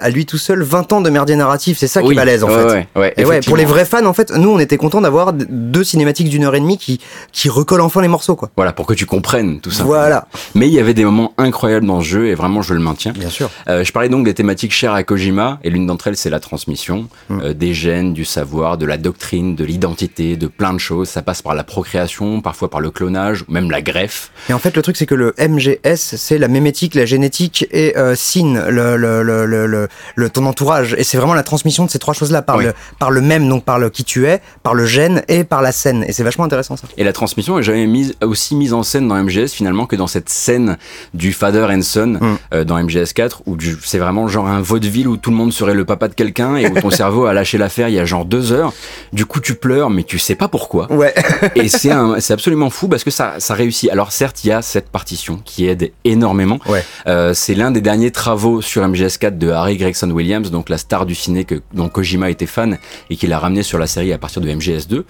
à 0.00 0.10
lui 0.10 0.26
tout 0.26 0.38
seul 0.38 0.62
20 0.62 0.92
ans 0.92 1.00
de 1.00 1.10
merdier 1.10 1.36
narratif. 1.36 1.78
C'est 1.78 1.86
ça 1.88 2.00
qui 2.00 2.08
Oui, 2.08 2.14
est 2.14 2.16
balèze 2.16 2.44
en 2.44 2.48
ouais, 2.48 2.54
fait. 2.54 2.64
ouais, 2.64 2.86
ouais, 2.96 3.14
Et 3.16 3.24
ouais, 3.24 3.40
pour 3.40 3.56
les 3.56 3.64
vrais 3.64 3.84
fans, 3.84 4.04
en 4.06 4.12
fait, 4.12 4.30
nous 4.36 4.48
on 4.50 4.58
était 4.58 4.76
contents 4.76 5.00
d'avoir 5.00 5.32
deux 5.32 5.84
cinématiques 5.84 6.28
d'une 6.28 6.44
heure 6.44 6.54
et 6.54 6.60
demie 6.60 6.78
qui, 6.78 7.00
qui 7.32 7.48
recollent 7.48 7.80
enfin 7.80 8.00
les 8.02 8.08
morceaux, 8.08 8.36
quoi. 8.36 8.50
Voilà, 8.56 8.72
pour 8.72 8.86
que 8.86 8.94
tu 8.94 9.06
comprennes 9.06 9.60
tout 9.60 9.70
ça. 9.70 9.84
Voilà. 9.84 10.26
Mais 10.54 10.68
il 10.68 10.74
y 10.74 10.80
avait 10.80 10.94
des 10.94 11.04
moments 11.04 11.32
incroyables 11.38 11.86
dans 11.86 12.00
ce 12.00 12.06
jeu 12.06 12.26
et 12.28 12.34
vraiment 12.34 12.62
je 12.62 12.74
le 12.74 12.80
maintiens. 12.80 13.12
Bien 13.12 13.30
sûr. 13.30 13.50
Euh, 13.68 13.84
je 13.84 13.92
parlais 13.92 14.08
donc 14.08 14.24
des 14.24 14.34
thématiques 14.34 14.72
chères 14.72 14.92
à 14.94 15.02
Kojima 15.02 15.58
et 15.64 15.70
l'une 15.70 15.86
d'entre 15.86 16.08
elles 16.08 16.16
c'est 16.16 16.30
la 16.30 16.40
transmission 16.40 17.08
Mm. 17.28 17.40
euh, 17.42 17.54
des 17.54 17.74
gènes, 17.74 18.12
du 18.12 18.24
savoir, 18.24 18.76
de 18.78 18.86
la 18.86 18.96
doctrine, 18.96 19.54
de 19.54 19.64
l'identité, 19.64 20.36
de 20.36 20.46
plein 20.46 20.72
de 20.72 20.78
choses. 20.78 21.08
Ça 21.08 21.22
passe 21.22 21.42
par 21.42 21.54
la 21.54 21.64
procréation, 21.64 22.40
parfois 22.40 22.68
par 22.70 22.80
le 22.80 22.90
clonage, 22.90 23.44
même 23.48 23.70
la 23.70 23.82
greffe. 23.82 24.30
Et 24.48 24.52
en 24.52 24.58
fait, 24.58 24.74
le 24.76 24.82
truc, 24.82 24.96
c'est 24.96 25.06
que 25.06 25.14
le 25.14 25.34
MGS, 25.38 25.96
c'est 26.16 26.38
la 26.38 26.48
mémétique, 26.48 26.94
la 26.94 27.04
génétique 27.06 27.66
et 27.70 27.96
euh, 27.96 28.14
SIN, 28.14 28.64
le, 28.68 28.96
le, 28.96 29.22
le, 29.22 29.46
le, 29.72 29.82
le, 29.82 29.88
le- 30.14 30.30
ton 30.30 30.46
entourage. 30.46 30.94
Et 30.98 31.04
c'est 31.04 31.16
vraiment 31.18 31.34
la 31.34 31.42
transmission 31.42 31.84
de 31.84 31.90
ces 31.90 31.98
trois 31.98 32.14
choses-là 32.14 32.42
par, 32.42 32.56
Oui. 32.58 32.64
le, 32.66 32.74
par 32.98 33.10
le 33.10 33.20
même, 33.20 33.48
donc 33.48 33.64
par 33.64 33.78
le 33.78 33.90
qui 33.90 34.04
tu 34.04 34.26
es, 34.26 34.40
par 34.62 34.74
le 34.74 34.86
gène 34.86 35.22
et 35.28 35.42
par 35.44 35.60
la 35.62 35.72
scène. 35.72 36.04
Et 36.06 36.12
c'est 36.12 36.22
vachement 36.22 36.44
intéressant 36.44 36.76
ça. 36.76 36.86
Et 36.96 37.04
la 37.04 37.12
transmission 37.12 37.58
est 37.58 37.62
jamais 37.62 37.86
mise, 37.86 38.14
aussi 38.22 38.54
mise 38.54 38.72
en 38.72 38.82
scène 38.82 39.08
dans 39.08 39.16
MGS 39.22 39.48
finalement 39.52 39.86
que 39.86 39.96
dans 39.96 40.06
cette 40.06 40.28
scène 40.28 40.76
du 41.14 41.32
Father 41.32 41.66
and 41.70 41.82
Son 41.82 42.02
Mm. 42.12 42.38
euh, 42.54 42.64
dans 42.64 42.82
MGS 42.82 43.12
4 43.14 43.42
où 43.46 43.56
c'est 43.84 43.98
vraiment 43.98 44.28
genre 44.28 44.46
un 44.46 44.60
vaudeville 44.60 45.08
où 45.08 45.16
tout 45.16 45.30
le 45.30 45.36
monde 45.36 45.52
serait 45.52 45.74
le 45.74 45.84
papa 45.84 46.08
de 46.08 46.14
quelqu'un 46.14 46.56
et 46.56 46.68
où 46.68 46.80
ton 46.80 46.90
cerveau 47.02 47.24
a 47.26 47.32
lâché 47.32 47.58
l'affaire 47.58 47.88
il 47.88 47.94
y 47.94 47.98
a 47.98 48.04
genre 48.04 48.24
deux 48.24 48.52
heures. 48.52 48.72
Du 49.12 49.24
coup 49.26 49.40
tu 49.40 49.54
pleures 49.54 49.88
mais 49.90 50.02
tu 50.04 50.18
sais 50.18 50.34
pas 50.34 50.48
pourquoi. 50.48 50.90
Ouais. 50.92 51.14
Et 51.54 51.68
c'est 51.68 51.90
absolument 52.32 52.70
fou 52.70 52.88
parce 52.88 53.04
que 53.04 53.10
ça, 53.10 53.34
ça 53.38 53.54
réussit. 53.54 53.90
Alors 53.90 54.12
certes, 54.12 54.44
il 54.44 54.48
y 54.48 54.52
a 54.52 54.62
cette 54.62 54.88
partition 54.90 55.40
qui 55.44 55.66
aide 55.66 55.92
énormément. 56.04 56.58
Ouais. 56.68 56.84
Euh, 57.06 57.32
c'est 57.34 57.54
l'un 57.54 57.70
des 57.70 57.80
derniers 57.80 58.10
travaux 58.10 58.60
sur 58.60 58.82
MGS4 58.86 59.38
de 59.38 59.50
Harry 59.50 59.61
Gregson 59.70 60.10
Williams, 60.10 60.50
donc 60.50 60.68
la 60.68 60.78
star 60.78 61.06
du 61.06 61.14
ciné 61.14 61.44
que, 61.44 61.60
dont 61.72 61.88
Kojima 61.88 62.30
était 62.30 62.46
fan 62.46 62.78
et 63.10 63.16
qui 63.16 63.26
l'a 63.26 63.38
ramené 63.38 63.62
sur 63.62 63.78
la 63.78 63.86
série 63.86 64.12
à 64.12 64.18
partir 64.18 64.42
de 64.42 64.48
MGS2. 64.48 64.98
Mm. 64.98 65.04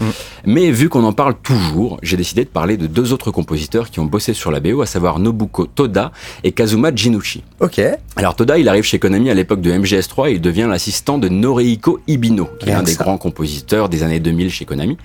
Mais 0.46 0.70
vu 0.70 0.88
qu'on 0.88 1.04
en 1.04 1.12
parle 1.12 1.34
toujours, 1.42 1.98
j'ai 2.02 2.16
décidé 2.16 2.44
de 2.44 2.50
parler 2.50 2.76
de 2.76 2.86
deux 2.86 3.12
autres 3.12 3.30
compositeurs 3.30 3.90
qui 3.90 4.00
ont 4.00 4.04
bossé 4.04 4.34
sur 4.34 4.50
la 4.50 4.60
BO, 4.60 4.82
à 4.82 4.86
savoir 4.86 5.18
Nobuko 5.18 5.66
Toda 5.66 6.12
et 6.44 6.52
Kazuma 6.52 6.94
Jinuchi. 6.94 7.42
Ok. 7.60 7.80
Alors 8.16 8.36
Toda, 8.36 8.58
il 8.58 8.68
arrive 8.68 8.84
chez 8.84 8.98
Konami 8.98 9.30
à 9.30 9.34
l'époque 9.34 9.60
de 9.60 9.72
MGS3 9.72 10.28
et 10.28 10.32
il 10.32 10.40
devient 10.40 10.66
l'assistant 10.68 11.18
de 11.18 11.28
Norihiko 11.28 12.00
Ibino, 12.06 12.48
qui 12.60 12.68
est 12.68 12.72
un 12.72 12.82
des 12.82 12.92
ça. 12.92 13.04
grands 13.04 13.18
compositeurs 13.18 13.88
des 13.88 14.02
années 14.02 14.20
2000 14.20 14.50
chez 14.50 14.64
Konami. 14.64 14.96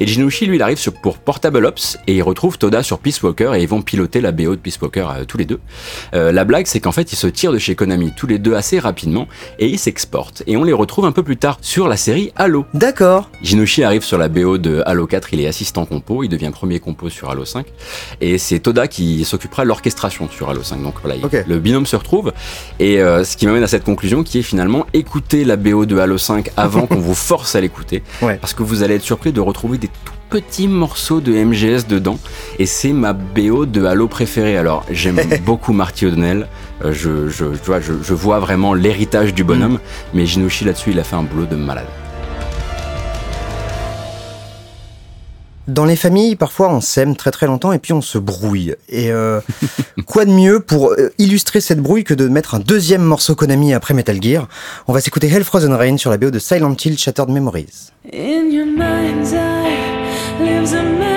Et 0.00 0.06
Jinushi, 0.06 0.46
lui, 0.46 0.56
il 0.56 0.62
arrive 0.62 0.78
sur, 0.78 0.92
pour 0.92 1.18
Portable 1.18 1.64
Ops 1.66 1.98
et 2.06 2.16
il 2.16 2.22
retrouve 2.22 2.58
Toda 2.58 2.82
sur 2.82 2.98
Peace 2.98 3.20
Walker 3.22 3.52
et 3.56 3.62
ils 3.62 3.68
vont 3.68 3.82
piloter 3.82 4.20
la 4.20 4.32
BO 4.32 4.56
de 4.56 4.60
Peace 4.60 4.78
Walker 4.80 5.06
euh, 5.10 5.24
tous 5.24 5.38
les 5.38 5.44
deux. 5.44 5.60
Euh, 6.14 6.32
la 6.32 6.44
blague, 6.44 6.66
c'est 6.66 6.80
qu'en 6.80 6.92
fait, 6.92 7.12
ils 7.12 7.16
se 7.16 7.26
tirent 7.26 7.52
de 7.52 7.58
chez 7.58 7.74
Konami 7.74 8.12
tous 8.16 8.26
les 8.26 8.38
deux 8.38 8.54
assez 8.54 8.78
rapidement 8.84 9.26
et 9.58 9.66
ils 9.66 9.78
s'exportent. 9.78 10.42
Et 10.46 10.56
on 10.56 10.64
les 10.64 10.72
retrouve 10.72 11.04
un 11.04 11.12
peu 11.12 11.22
plus 11.22 11.36
tard 11.36 11.58
sur 11.60 11.88
la 11.88 11.96
série 11.96 12.32
Halo. 12.36 12.64
D'accord. 12.72 13.28
Jinoshi 13.42 13.82
arrive 13.82 14.02
sur 14.04 14.16
la 14.18 14.28
BO 14.28 14.58
de 14.58 14.82
Halo 14.86 15.06
4, 15.06 15.34
il 15.34 15.40
est 15.40 15.46
assistant 15.46 15.84
compo, 15.84 16.22
il 16.22 16.28
devient 16.28 16.50
premier 16.52 16.78
compo 16.80 17.08
sur 17.10 17.30
Halo 17.30 17.44
5, 17.44 17.66
et 18.20 18.38
c'est 18.38 18.58
Toda 18.60 18.86
qui 18.88 19.24
s'occupera 19.24 19.62
de 19.64 19.68
l'orchestration 19.68 20.28
sur 20.30 20.48
Halo 20.50 20.62
5. 20.62 20.82
Donc 20.82 20.94
voilà, 21.02 21.16
le 21.46 21.58
binôme 21.58 21.86
se 21.86 21.96
retrouve, 21.96 22.32
et 22.78 23.00
euh, 23.00 23.24
ce 23.24 23.36
qui 23.36 23.46
m'amène 23.46 23.62
à 23.64 23.66
cette 23.68 23.84
conclusion 23.84 24.22
qui 24.22 24.38
est 24.38 24.42
finalement 24.42 24.86
écouter 24.92 25.44
la 25.44 25.56
BO 25.56 25.84
de 25.86 25.98
Halo 25.98 26.18
5 26.18 26.50
avant 26.56 26.86
qu'on 26.86 27.00
vous 27.00 27.14
force 27.14 27.54
à 27.56 27.60
l'écouter, 27.60 28.02
Ouais. 28.22 28.36
parce 28.40 28.54
que 28.54 28.62
vous 28.62 28.82
allez 28.82 28.94
être 28.94 29.02
surpris 29.02 29.32
de 29.32 29.40
retrouver 29.40 29.78
des 29.78 29.88
tout 29.88 30.12
petits 30.30 30.68
morceaux 30.68 31.20
de 31.20 31.32
MGS 31.32 31.86
dedans, 31.88 32.18
et 32.58 32.66
c'est 32.66 32.92
ma 32.92 33.12
BO 33.12 33.66
de 33.66 33.84
Halo 33.84 34.08
préférée. 34.08 34.56
Alors 34.56 34.84
j'aime 34.90 35.20
beaucoup 35.46 35.72
Marty 35.72 36.06
O'Donnell, 36.06 36.48
euh, 36.84 36.92
je, 36.92 37.28
je, 37.28 37.44
je 37.54 37.64
vois, 37.64 37.80
je, 37.80 37.92
je 38.02 38.14
vois 38.14 38.38
vraiment 38.38 38.74
l'héritage 38.74 39.34
du 39.34 39.44
bonhomme, 39.44 39.78
mais 40.12 40.26
Jinoshi 40.26 40.64
là-dessus 40.64 40.90
il 40.90 40.98
a 40.98 41.04
fait 41.04 41.16
un 41.16 41.22
boulot 41.22 41.46
de 41.46 41.56
malade. 41.56 41.86
Dans 45.66 45.86
les 45.86 45.96
familles, 45.96 46.36
parfois 46.36 46.68
on 46.68 46.82
s'aime 46.82 47.16
très 47.16 47.30
très 47.30 47.46
longtemps 47.46 47.72
et 47.72 47.78
puis 47.78 47.94
on 47.94 48.02
se 48.02 48.18
brouille. 48.18 48.74
Et 48.90 49.10
euh, 49.10 49.40
quoi 50.06 50.26
de 50.26 50.30
mieux 50.30 50.60
pour 50.60 50.92
euh, 50.92 51.10
illustrer 51.16 51.62
cette 51.62 51.80
brouille 51.80 52.04
que 52.04 52.12
de 52.12 52.28
mettre 52.28 52.54
un 52.54 52.60
deuxième 52.60 53.02
morceau 53.02 53.34
Konami 53.34 53.72
après 53.72 53.94
Metal 53.94 54.22
Gear? 54.22 54.46
On 54.88 54.92
va 54.92 55.00
s'écouter 55.00 55.28
Hell 55.28 55.42
Frozen 55.44 55.72
Rain 55.72 55.96
sur 55.96 56.10
la 56.10 56.18
BO 56.18 56.30
de 56.30 56.38
Silent 56.38 56.76
Hill 56.84 56.98
Shattered 56.98 57.30
Memories. 57.30 57.92
In 58.12 58.50
your 58.50 58.66
mind's 58.66 59.32
eye 59.32 59.53
lives 60.40 60.72
a 60.72 60.82
memory 60.82 61.13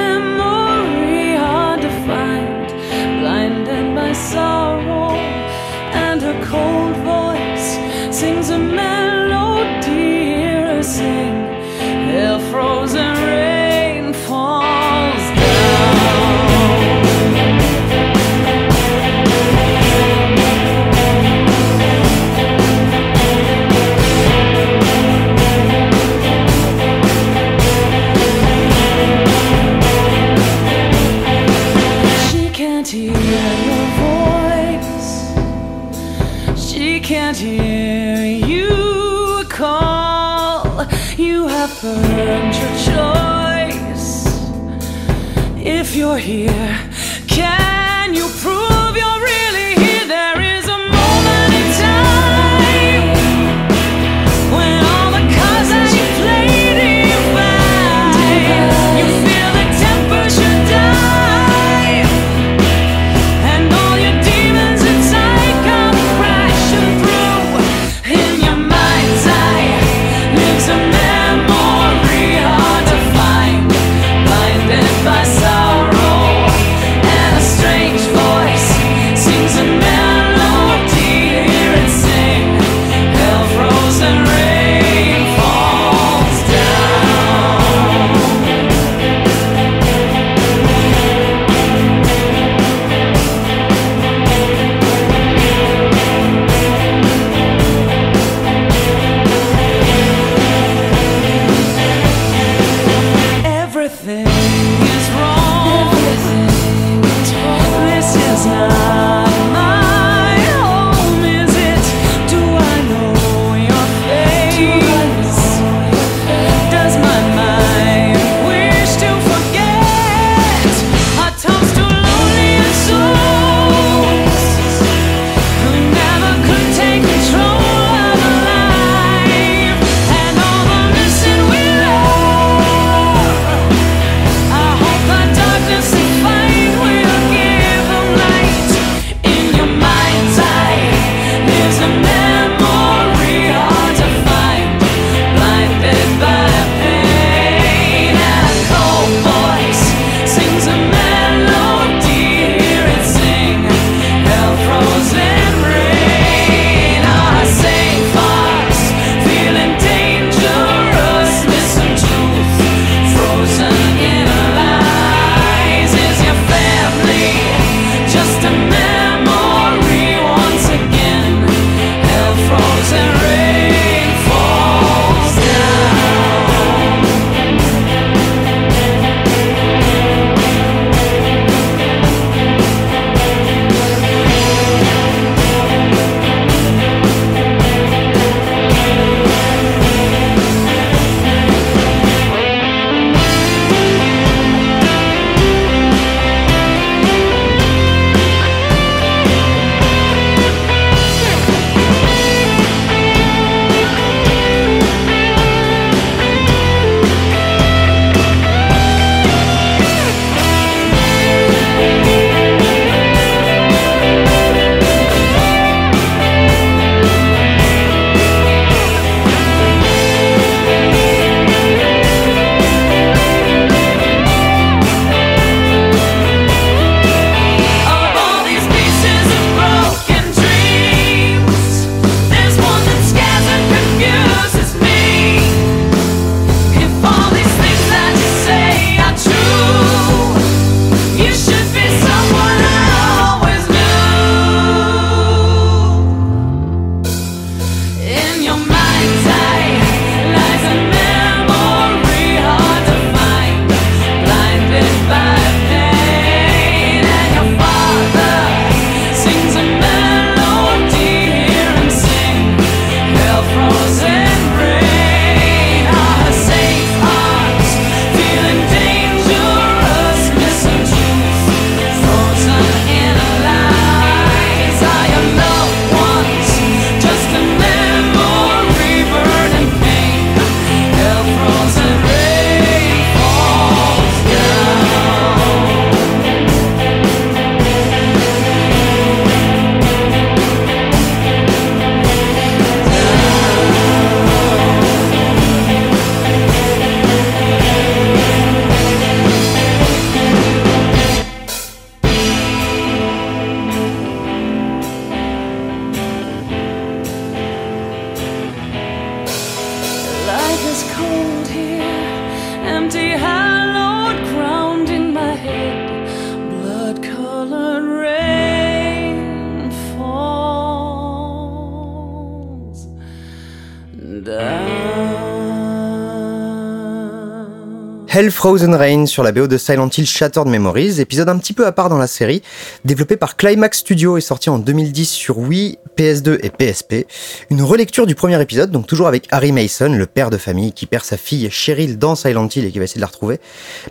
Hell 328.17 328.31
Frozen 328.31 328.73
Rain 328.73 329.05
sur 329.05 329.21
la 329.21 329.31
BO 329.31 329.45
de 329.45 329.59
Silent 329.59 329.91
Hill 329.95 330.07
Shattered 330.07 330.47
Memories, 330.47 330.99
épisode 330.99 331.29
un 331.29 331.37
petit 331.37 331.53
peu 331.53 331.67
à 331.67 331.71
part 331.71 331.87
dans 331.87 331.99
la 331.99 332.07
série, 332.07 332.41
développé 332.83 333.15
par 333.15 333.37
Climax 333.37 333.77
Studio 333.77 334.17
et 334.17 334.21
sorti 334.21 334.49
en 334.49 334.57
2010 334.57 335.07
sur 335.07 335.37
Wii, 335.37 335.77
PS2 335.95 336.39
et 336.41 336.49
PSP. 336.49 337.05
Une 337.51 337.61
relecture 337.61 338.07
du 338.07 338.15
premier 338.15 338.41
épisode, 338.41 338.71
donc 338.71 338.87
toujours 338.87 339.07
avec 339.07 339.27
Harry 339.29 339.51
Mason, 339.51 339.93
le 339.93 340.07
père 340.07 340.31
de 340.31 340.37
famille 340.37 340.71
qui 340.71 340.87
perd 340.87 341.03
sa 341.03 341.15
fille 341.15 341.47
Cheryl 341.51 341.99
dans 341.99 342.15
Silent 342.15 342.47
Hill 342.47 342.65
et 342.65 342.71
qui 342.71 342.79
va 342.79 342.85
essayer 342.85 342.97
de 342.97 343.01
la 343.01 343.07
retrouver. 343.07 343.39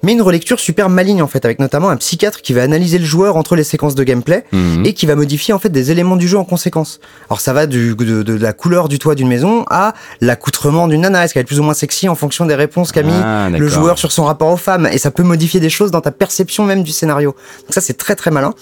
Mais 0.07 0.12
une 0.12 0.22
relecture 0.22 0.61
super 0.61 0.88
maligne 0.88 1.20
en 1.20 1.26
fait, 1.26 1.44
avec 1.44 1.59
notamment 1.59 1.90
un 1.90 1.96
psychiatre 1.96 2.40
qui 2.40 2.52
va 2.52 2.62
analyser 2.62 2.98
le 2.98 3.04
joueur 3.04 3.36
entre 3.36 3.57
les 3.57 3.64
séquences 3.64 3.96
de 3.96 4.04
gameplay 4.04 4.44
Mhm. 4.52 4.86
et 4.86 4.94
qui 4.94 5.04
va 5.04 5.16
modifier 5.16 5.52
en 5.52 5.59
fait 5.59 5.68
des 5.68 5.90
éléments 5.90 6.14
du 6.14 6.28
jeu 6.28 6.38
en 6.38 6.44
conséquence. 6.44 7.00
Alors 7.28 7.40
ça 7.40 7.52
va 7.52 7.66
du, 7.66 7.96
de, 7.96 8.22
de 8.22 8.32
la 8.34 8.52
couleur 8.52 8.88
du 8.88 9.00
toit 9.00 9.16
d'une 9.16 9.26
maison 9.26 9.64
à 9.68 9.94
l'accoutrement 10.20 10.86
d'une 10.86 11.00
nana, 11.00 11.24
est-ce 11.24 11.34
qu'elle 11.34 11.40
est 11.42 11.44
plus 11.44 11.59
ou 11.59 11.64
moins 11.64 11.74
sexy 11.74 12.09
en 12.09 12.14
fonction 12.14 12.46
des 12.46 12.54
réponses 12.54 12.92
qu'a 12.92 13.02
mis 13.02 13.12
Ah, 13.12 13.48
le 13.50 13.66
joueur 13.68 13.98
sur 13.98 14.12
son 14.12 14.24
rapport 14.24 14.48
aux 14.52 14.57
femmes 14.57 14.88
et 14.92 14.98
ça 14.98 15.11
peut 15.11 15.24
modifier 15.24 15.59
des 15.59 15.70
choses 15.70 15.90
dans 15.90 16.00
ta 16.00 16.12
perception 16.12 16.64
même 16.64 16.84
du 16.84 16.92
scénario. 16.92 17.34
Donc 17.62 17.74
ça 17.74 17.80
c'est 17.80 17.94
très 17.98 18.14
très 18.14 18.30
malin 18.30 18.54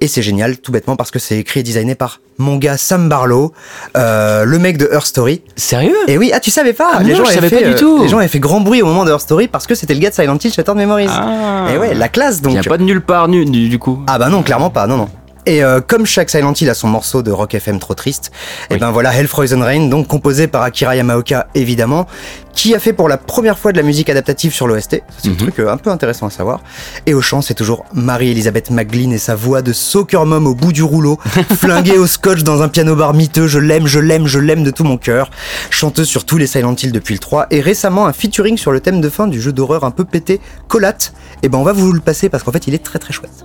et 0.00 0.08
c'est 0.08 0.22
génial 0.22 0.58
tout 0.58 0.72
bêtement 0.72 0.96
parce 0.96 1.12
que 1.12 1.20
c'est 1.20 1.38
écrit 1.38 1.60
et 1.60 1.62
designé 1.62 1.94
par 1.94 2.20
mon 2.42 2.56
gars 2.56 2.76
Sam 2.76 3.08
Barlow, 3.08 3.52
euh, 3.96 4.44
le 4.44 4.58
mec 4.58 4.76
de 4.76 4.88
Her 4.92 5.06
Story. 5.06 5.42
Sérieux? 5.56 5.96
Et 6.08 6.18
oui, 6.18 6.30
ah 6.34 6.40
tu 6.40 6.50
savais 6.50 6.74
pas 6.74 6.90
Ah 6.94 7.02
non, 7.02 7.08
je 7.14 7.22
avaient 7.22 7.34
savais 7.34 7.48
fait, 7.48 7.60
pas 7.60 7.68
du 7.68 7.74
euh, 7.74 7.78
tout. 7.78 8.02
Les 8.02 8.08
gens 8.08 8.18
avaient 8.18 8.28
fait 8.28 8.40
grand 8.40 8.60
bruit 8.60 8.82
au 8.82 8.86
moment 8.86 9.04
de 9.04 9.10
Her 9.10 9.20
Story 9.20 9.48
parce 9.48 9.66
que 9.66 9.74
c'était 9.74 9.94
le 9.94 10.00
gars 10.00 10.10
de 10.10 10.14
Silent 10.14 10.36
Hill 10.42 10.52
Shattered 10.52 10.76
Memories. 10.76 11.08
Ah. 11.08 11.66
Et 11.72 11.78
ouais, 11.78 11.94
la 11.94 12.08
classe 12.08 12.42
donc. 12.42 12.52
Il 12.52 12.60
n'y 12.60 12.66
a 12.66 12.68
pas 12.68 12.78
de 12.78 12.82
nulle 12.82 13.00
part 13.00 13.28
nu, 13.28 13.44
du, 13.44 13.68
du 13.68 13.78
coup. 13.78 14.00
Ah 14.06 14.18
bah 14.18 14.28
non, 14.28 14.42
clairement 14.42 14.70
pas, 14.70 14.86
non 14.86 14.96
non. 14.96 15.08
Et 15.44 15.64
euh, 15.64 15.80
comme 15.80 16.06
chaque 16.06 16.30
Silent 16.30 16.52
Hill 16.52 16.70
a 16.70 16.74
son 16.74 16.86
morceau 16.86 17.22
de 17.22 17.32
rock 17.32 17.54
FM 17.54 17.80
trop 17.80 17.94
triste, 17.94 18.30
et 18.70 18.74
Oui. 18.74 18.78
ben 18.80 18.92
voilà 18.92 19.12
Hell 19.12 19.26
Frozen 19.26 19.60
Rain, 19.62 19.88
donc 19.88 20.06
composé 20.06 20.46
par 20.46 20.62
Akira 20.62 20.94
Yamaoka 20.94 21.48
évidemment, 21.56 22.06
qui 22.54 22.76
a 22.76 22.78
fait 22.78 22.92
pour 22.92 23.08
la 23.08 23.16
première 23.16 23.58
fois 23.58 23.72
de 23.72 23.76
la 23.76 23.82
musique 23.82 24.08
adaptative 24.08 24.54
sur 24.54 24.68
l'OST. 24.68 25.02
C'est 25.18 25.28
un 25.28 25.30
Mhm. 25.32 25.36
truc 25.38 25.58
euh, 25.58 25.68
un 25.72 25.78
peu 25.78 25.90
intéressant 25.90 26.26
à 26.26 26.30
savoir. 26.30 26.60
Et 27.06 27.14
au 27.14 27.20
chant, 27.20 27.40
c'est 27.42 27.54
toujours 27.54 27.84
Marie-Elisabeth 27.92 28.70
McGlynn 28.70 29.12
et 29.12 29.18
sa 29.18 29.34
voix 29.34 29.62
de 29.62 29.72
soccer 29.72 30.24
mom 30.26 30.46
au 30.46 30.54
bout 30.54 30.72
du 30.72 30.84
rouleau, 30.84 31.18
flinguée 31.58 31.98
au 31.98 32.06
scotch 32.06 32.44
dans 32.44 32.62
un 32.62 32.68
piano 32.68 32.94
bar 32.94 33.12
miteux. 33.12 33.48
Je 33.48 33.58
l'aime, 33.58 33.88
je 33.88 33.98
l'aime, 33.98 34.28
je 34.28 34.38
l'aime 34.38 34.62
de 34.62 34.70
tout 34.70 34.84
mon 34.84 34.96
cœur. 34.96 35.28
Chanteuse 35.70 36.06
sur 36.08 36.24
tous 36.24 36.38
les 36.38 36.46
Silent 36.46 36.76
Hill 36.80 36.92
depuis 36.92 37.14
le 37.14 37.18
3 37.20 37.46
et 37.50 37.60
récemment 37.60 38.06
un 38.06 38.12
featuring 38.12 38.56
sur 38.56 38.70
le 38.70 38.78
thème 38.78 39.00
de 39.00 39.08
fin 39.08 39.26
du 39.26 39.40
jeu 39.40 39.52
d'horreur 39.52 39.82
un 39.82 39.90
peu 39.90 40.04
pété, 40.04 40.40
Colate. 40.68 41.12
Et 41.42 41.48
ben 41.48 41.58
on 41.58 41.64
va 41.64 41.72
vous 41.72 41.90
le 41.92 42.00
passer 42.00 42.28
parce 42.28 42.44
qu'en 42.44 42.52
fait 42.52 42.68
il 42.68 42.74
est 42.74 42.84
très 42.84 43.00
très 43.00 43.12
chouette. 43.12 43.44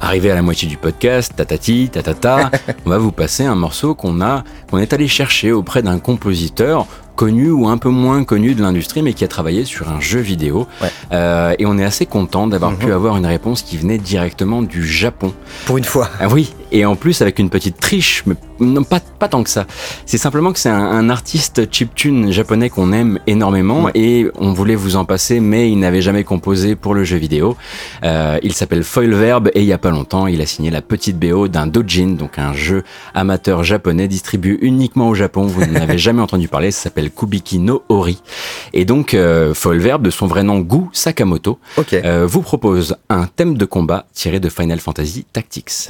Arrivé 0.00 0.30
à 0.30 0.34
la 0.34 0.42
moitié 0.42 0.68
du 0.68 0.76
podcast, 0.76 1.32
tatati, 1.36 1.88
tatata, 1.90 2.50
on 2.86 2.90
va 2.90 2.98
vous 2.98 3.10
passer 3.12 3.44
un 3.44 3.56
morceau 3.56 3.94
qu'on 3.94 4.20
a, 4.20 4.44
qu'on 4.70 4.78
est 4.78 4.92
allé 4.92 5.08
chercher 5.08 5.50
auprès 5.52 5.82
d'un 5.82 5.98
compositeur 5.98 6.86
connu 7.16 7.50
ou 7.50 7.66
un 7.66 7.78
peu 7.78 7.88
moins 7.88 8.22
connu 8.22 8.54
de 8.54 8.62
l'industrie, 8.62 9.02
mais 9.02 9.12
qui 9.12 9.24
a 9.24 9.28
travaillé 9.28 9.64
sur 9.64 9.88
un 9.90 9.98
jeu 10.00 10.20
vidéo. 10.20 10.68
Ouais. 10.80 10.88
Euh, 11.12 11.52
et 11.58 11.66
on 11.66 11.76
est 11.76 11.84
assez 11.84 12.06
content 12.06 12.46
d'avoir 12.46 12.70
Mhm. 12.70 12.78
pu 12.78 12.92
avoir 12.92 13.16
une 13.16 13.26
réponse 13.26 13.62
qui 13.62 13.76
venait 13.76 13.98
directement 13.98 14.62
du 14.62 14.86
Japon. 14.86 15.34
Pour 15.66 15.78
une 15.78 15.84
fois. 15.84 16.08
Ah 16.20 16.28
oui, 16.28 16.54
et 16.70 16.84
en 16.86 16.94
plus 16.94 17.20
avec 17.20 17.40
une 17.40 17.50
petite 17.50 17.80
triche, 17.80 18.22
mais 18.24 18.36
non 18.60 18.82
pas, 18.84 19.00
pas 19.00 19.28
tant 19.28 19.42
que 19.42 19.50
ça. 19.50 19.66
C'est 20.06 20.18
simplement 20.18 20.52
que 20.52 20.58
c'est 20.58 20.68
un, 20.68 20.76
un 20.78 21.10
artiste 21.10 21.72
chiptune 21.72 22.30
japonais 22.32 22.70
qu'on 22.70 22.92
aime 22.92 23.18
énormément 23.26 23.84
Ouais. 23.84 23.92
et 23.94 24.26
on 24.36 24.52
voulait 24.52 24.74
vous 24.74 24.96
en 24.96 25.04
passer, 25.04 25.40
mais 25.40 25.70
il 25.70 25.78
n'avait 25.78 26.02
jamais 26.02 26.24
composé 26.24 26.74
pour 26.76 26.94
le 26.94 27.04
jeu 27.04 27.16
vidéo. 27.16 27.56
Euh, 28.04 28.38
il 28.42 28.52
s'appelle 28.52 28.82
Foil 28.84 29.12
Verb 29.14 29.50
et 29.54 29.60
il 29.60 29.66
y 29.66 29.72
a 29.72 29.78
pas 29.78 29.90
longtemps, 29.90 30.26
il 30.26 30.40
a 30.40 30.46
signé 30.46 30.70
la 30.70 30.82
petite 30.82 31.18
BO 31.18 31.48
d'un 31.48 31.66
Dojin, 31.66 32.16
donc 32.18 32.38
un 32.38 32.52
jeu 32.52 32.82
amateur 33.14 33.62
japonais 33.64 34.08
distribué 34.08 34.58
uniquement 34.62 35.08
au 35.08 35.14
Japon. 35.14 35.42
Vous 35.46 35.64
n'en 35.64 35.74
avez 35.80 35.98
jamais 35.98 36.22
entendu 36.22 36.48
parler, 36.48 36.70
ça 36.70 36.84
s'appelle 36.84 37.10
Kubiki 37.10 37.58
no 37.58 37.82
Ori. 37.88 38.20
Et 38.72 38.84
donc 38.84 39.14
euh, 39.14 39.54
Foil 39.54 39.78
Verb, 39.78 40.02
de 40.02 40.10
son 40.10 40.26
vrai 40.26 40.42
nom 40.42 40.58
Gu 40.60 40.82
Sakamoto, 40.92 41.58
Ok. 41.76 41.92
euh, 41.94 42.26
vous 42.28 42.42
propose 42.42 42.96
un 43.10 43.26
thème 43.26 43.56
de 43.56 43.64
combat 43.64 44.06
tiré 44.12 44.40
de 44.40 44.48
Final 44.48 44.80
Fantasy 44.80 45.24
Tactics. 45.32 45.88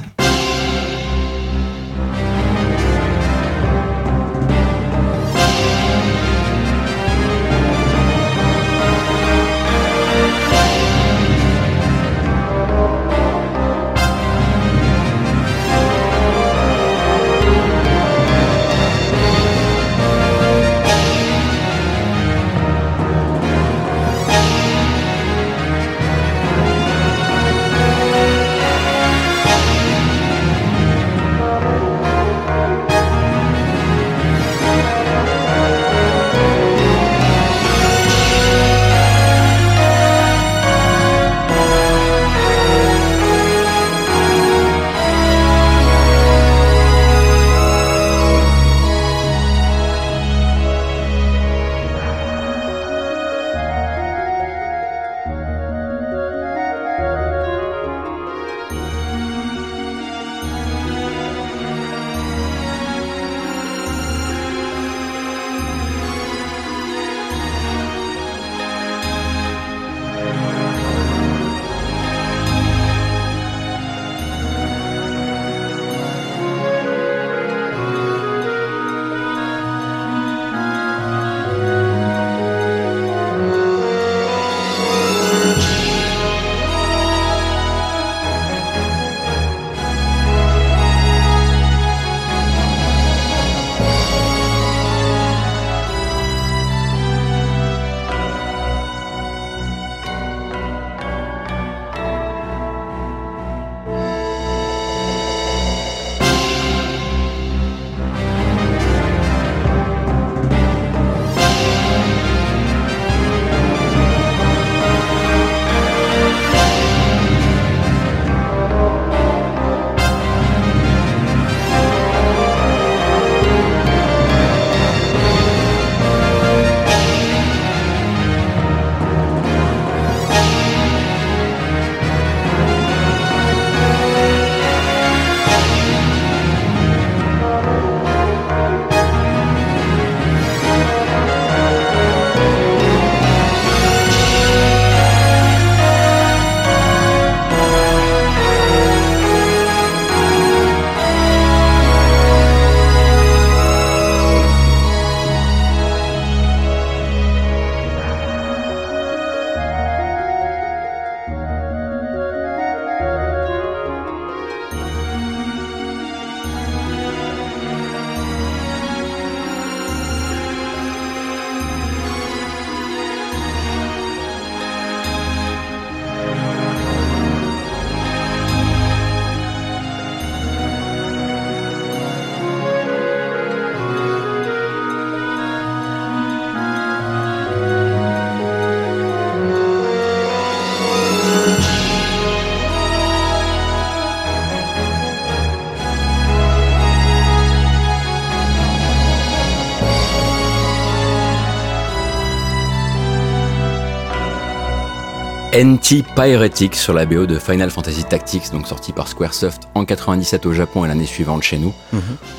Anti-Pyretic 205.60 206.76
sur 206.76 206.92
la 206.92 207.04
BO 207.04 207.26
de 207.26 207.36
Final 207.36 207.70
Fantasy 207.70 208.04
Tactics, 208.04 208.52
donc 208.52 208.68
sorti 208.68 208.92
par 208.92 209.08
Squaresoft 209.08 209.62
en 209.74 209.84
97 209.84 210.46
au 210.46 210.52
Japon 210.52 210.84
et 210.84 210.88
l'année 210.88 211.04
suivante 211.04 211.42
chez 211.42 211.58
nous. 211.58 211.74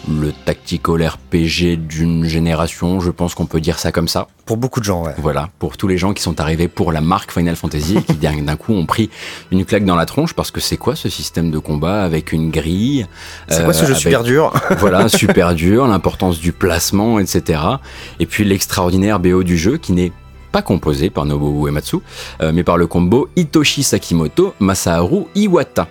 Le 0.10 0.32
tactical 0.46 1.06
RPG 1.06 1.76
d'une 1.78 2.24
génération, 2.24 3.02
je 3.02 3.12
pense 3.12 3.36
qu'on 3.36 3.46
peut 3.46 3.60
dire 3.60 3.78
ça 3.78 3.92
comme 3.92 4.08
ça. 4.08 4.28
Pour 4.46 4.56
beaucoup 4.56 4.80
de 4.80 4.86
gens, 4.86 5.04
ouais. 5.04 5.12
Voilà, 5.18 5.50
pour 5.60 5.76
tous 5.76 5.90
les 5.90 5.98
gens 5.98 6.14
qui 6.14 6.24
sont 6.24 6.40
arrivés 6.40 6.70
pour 6.70 6.94
la 6.94 7.02
marque 7.02 7.34
Final 7.34 7.58
Fantasy 7.58 7.98
et 7.98 8.02
qui 8.04 8.14
d'un 8.14 8.42
d'un 8.42 8.56
coup 8.56 8.74
ont 8.74 8.86
pris 8.86 9.10
une 9.52 9.66
claque 9.66 9.84
dans 9.84 9.98
la 9.98 10.06
tronche 10.06 10.34
parce 10.34 10.50
que 10.52 10.62
c'est 10.62 10.78
quoi 10.78 10.96
ce 10.96 11.10
système 11.10 11.52
de 11.52 11.60
combat 11.60 12.04
avec 12.04 12.32
une 12.32 12.52
grille 12.52 13.06
C'est 13.50 13.62
euh, 13.62 13.64
quoi 13.66 13.74
ce 13.74 13.82
jeu 13.84 13.92
avec- 13.92 14.02
super 14.02 14.24
dur? 14.24 14.54
Voilà, 14.78 15.10
super 15.10 15.56
dur, 15.56 15.88
l'importance 15.88 16.40
du 16.40 16.54
placement, 16.54 17.20
etc. 17.20 17.62
Et 18.22 18.26
puis 18.26 18.46
l'extraordinaire 18.46 19.20
BO 19.20 19.44
du 19.44 19.58
jeu 19.58 19.76
qui 19.78 19.92
n'est 19.92 20.14
pas 20.52 20.62
composé 20.62 21.10
par 21.10 21.26
Nobuo 21.26 21.68
Uematsu, 21.68 21.98
euh, 22.42 22.52
mais 22.54 22.64
par 22.64 22.78
le 22.78 22.88
combo 22.88 23.30
Hitoshi 23.36 23.84
Sakimoto, 23.84 24.54
Masaharu 24.60 25.26
Iwata. 25.36 25.88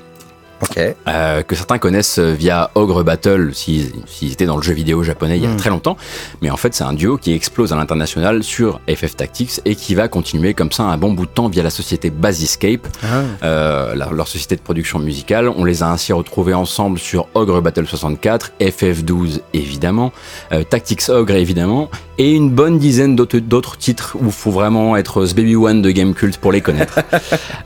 Euh, 1.08 1.42
que 1.42 1.54
certains 1.56 1.78
connaissent 1.78 2.18
via 2.18 2.70
Ogre 2.74 3.02
Battle 3.02 3.50
s'ils 3.52 3.92
s'ils 4.06 4.32
étaient 4.32 4.46
dans 4.46 4.56
le 4.56 4.62
jeu 4.62 4.72
vidéo 4.74 5.02
japonais 5.02 5.36
il 5.36 5.42
y 5.42 5.46
a 5.46 5.50
Mm. 5.50 5.56
très 5.56 5.70
longtemps. 5.70 5.96
Mais 6.42 6.50
en 6.50 6.56
fait, 6.56 6.74
c'est 6.74 6.84
un 6.84 6.92
duo 6.92 7.16
qui 7.16 7.32
explose 7.32 7.72
à 7.72 7.76
l'international 7.76 8.42
sur 8.42 8.80
FF 8.88 9.16
Tactics 9.16 9.60
et 9.64 9.74
qui 9.74 9.94
va 9.94 10.08
continuer 10.08 10.54
comme 10.54 10.70
ça 10.72 10.84
un 10.84 10.96
bon 10.98 11.12
bout 11.12 11.26
de 11.26 11.30
temps 11.30 11.48
via 11.48 11.62
la 11.62 11.70
société 11.70 12.10
Basiscape, 12.10 12.86
Ah. 13.02 13.22
euh, 13.44 13.94
leur, 13.94 14.12
leur 14.12 14.28
société 14.28 14.56
de 14.56 14.60
production 14.60 14.98
musicale. 14.98 15.48
On 15.48 15.64
les 15.64 15.82
a 15.82 15.90
ainsi 15.90 16.12
retrouvés 16.12 16.54
ensemble 16.54 16.98
sur 16.98 17.28
Ogre 17.34 17.60
Battle 17.60 17.86
64, 17.86 18.52
FF12 18.60 19.40
évidemment, 19.54 20.12
euh, 20.52 20.62
Tactics 20.64 21.08
Ogre 21.08 21.34
évidemment, 21.34 21.88
et 22.18 22.32
une 22.32 22.50
bonne 22.50 22.78
dizaine 22.78 23.14
d'autres 23.16 23.76
titres 23.78 24.16
où 24.20 24.26
il 24.26 24.32
faut 24.32 24.50
vraiment 24.50 24.96
être 24.96 25.24
ce 25.24 25.34
Baby 25.34 25.56
One 25.56 25.82
de 25.82 25.90
Game 25.90 26.14
Cult 26.14 26.36
pour 26.38 26.50
les 26.52 26.60
connaître. 26.60 26.98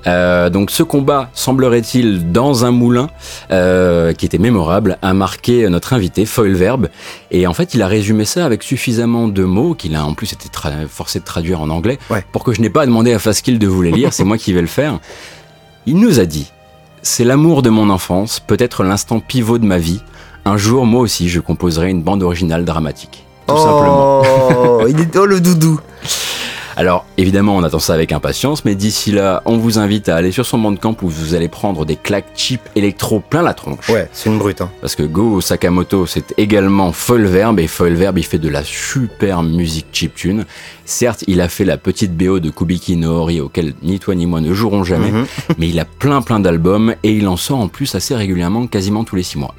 Donc 0.50 0.70
ce 0.70 0.82
combat, 0.82 1.30
semblerait-il, 1.34 2.30
dans 2.32 2.64
un 2.64 2.70
moulin 2.82 3.08
euh, 3.50 4.12
qui 4.12 4.26
était 4.26 4.38
mémorable, 4.38 4.98
a 5.02 5.14
marqué 5.14 5.68
notre 5.68 5.92
invité, 5.92 6.26
Foil 6.26 6.52
Verb. 6.54 6.88
Et 7.30 7.46
en 7.46 7.54
fait, 7.54 7.74
il 7.74 7.82
a 7.82 7.86
résumé 7.86 8.24
ça 8.24 8.44
avec 8.44 8.62
suffisamment 8.62 9.28
de 9.28 9.44
mots 9.44 9.74
qu'il 9.74 9.94
a 9.94 10.04
en 10.04 10.14
plus 10.14 10.32
été 10.32 10.46
forcé 10.88 11.20
de 11.20 11.24
traduire 11.24 11.60
en 11.60 11.70
anglais 11.70 11.98
Ouais. 12.10 12.24
pour 12.32 12.42
que 12.44 12.52
je 12.52 12.60
n'ai 12.60 12.70
pas 12.70 12.84
demandé 12.86 13.12
à 13.12 13.18
Faskill 13.18 13.58
de 13.58 13.66
vous 13.68 13.82
les 13.82 13.92
lire, 13.92 14.12
c'est 14.12 14.24
moi 14.24 14.36
qui 14.36 14.52
vais 14.52 14.60
le 14.60 14.66
faire. 14.66 14.98
Il 15.86 15.96
nous 15.96 16.18
a 16.20 16.24
dit 16.26 16.50
C'est 17.02 17.24
l'amour 17.24 17.62
de 17.62 17.70
mon 17.70 17.88
enfance, 17.90 18.40
peut-être 18.40 18.82
l'instant 18.82 19.20
pivot 19.20 19.58
de 19.58 19.64
ma 19.66 19.78
vie. 19.78 20.00
Un 20.44 20.56
jour, 20.56 20.86
moi 20.86 21.00
aussi, 21.00 21.28
je 21.28 21.38
composerai 21.40 21.88
une 21.90 22.02
bande 22.02 22.22
originale 22.22 22.64
dramatique. 22.64 23.24
Tout 23.46 23.56
simplement. 23.56 24.22
Oh, 24.22 24.86
il 24.88 24.98
est 25.00 25.16
oh 25.16 25.26
le 25.26 25.40
doudou. 25.40 25.80
Alors 26.76 27.04
évidemment 27.18 27.56
on 27.56 27.62
attend 27.62 27.78
ça 27.78 27.94
avec 27.94 28.12
impatience, 28.12 28.64
mais 28.64 28.74
d'ici 28.74 29.12
là 29.12 29.42
on 29.44 29.58
vous 29.58 29.78
invite 29.78 30.08
à 30.08 30.16
aller 30.16 30.32
sur 30.32 30.46
son 30.46 30.58
bandcamp 30.58 30.96
où 31.02 31.08
vous 31.08 31.34
allez 31.34 31.48
prendre 31.48 31.84
des 31.84 31.96
claques 31.96 32.32
cheap 32.34 32.60
électro 32.74 33.20
plein 33.20 33.42
la 33.42 33.54
tronche. 33.54 33.88
Ouais, 33.88 34.08
c'est 34.12 34.30
une 34.30 34.38
brute. 34.38 34.60
Hein. 34.62 34.70
Parce 34.80 34.94
que 34.96 35.02
Go 35.02 35.40
Sakamoto 35.40 36.06
c'est 36.06 36.34
également 36.38 36.92
Foil 36.92 37.26
Verb 37.26 37.58
et 37.60 37.66
Foil 37.66 37.94
Verb 37.94 38.18
il 38.18 38.24
fait 38.24 38.38
de 38.38 38.48
la 38.48 38.64
super 38.64 39.42
musique 39.42 39.86
chiptune. 39.92 40.44
Certes 40.84 41.24
il 41.26 41.40
a 41.40 41.48
fait 41.48 41.64
la 41.64 41.76
petite 41.76 42.16
BO 42.16 42.40
de 42.40 42.50
Kubiki 42.50 42.96
no 42.96 43.10
Ori 43.22 43.40
auquel 43.40 43.74
ni 43.82 43.98
toi 43.98 44.14
ni 44.14 44.26
moi 44.26 44.40
ne 44.40 44.52
jouerons 44.52 44.84
jamais, 44.84 45.10
Mhm. 45.12 45.26
mais 45.58 45.68
il 45.68 45.78
a 45.78 45.84
plein 45.84 46.22
plein 46.22 46.40
d'albums 46.40 46.94
et 47.02 47.12
il 47.12 47.28
en 47.28 47.36
sort 47.36 47.58
en 47.58 47.68
plus 47.68 47.94
assez 47.94 48.14
régulièrement, 48.14 48.66
quasiment 48.66 49.04
tous 49.04 49.16
les 49.16 49.22
six 49.22 49.38
mois. 49.38 49.54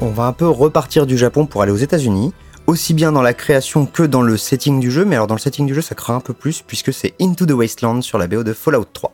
On 0.00 0.08
va 0.10 0.24
un 0.24 0.32
peu 0.32 0.48
repartir 0.48 1.06
du 1.06 1.16
Japon 1.16 1.46
pour 1.46 1.62
aller 1.62 1.72
aux 1.72 1.76
États-Unis, 1.76 2.32
aussi 2.66 2.94
bien 2.94 3.12
dans 3.12 3.22
la 3.22 3.34
création 3.34 3.86
que 3.86 4.02
dans 4.02 4.22
le 4.22 4.36
setting 4.36 4.80
du 4.80 4.90
jeu, 4.90 5.04
mais 5.04 5.16
alors 5.16 5.26
dans 5.26 5.34
le 5.34 5.40
setting 5.40 5.66
du 5.66 5.74
jeu 5.74 5.82
ça 5.82 5.94
craint 5.94 6.16
un 6.16 6.20
peu 6.20 6.34
plus 6.34 6.62
puisque 6.62 6.92
c'est 6.92 7.14
Into 7.20 7.46
the 7.46 7.52
Wasteland 7.52 8.02
sur 8.02 8.18
la 8.18 8.26
BO 8.26 8.42
de 8.42 8.52
Fallout 8.52 8.86
3. 8.92 9.12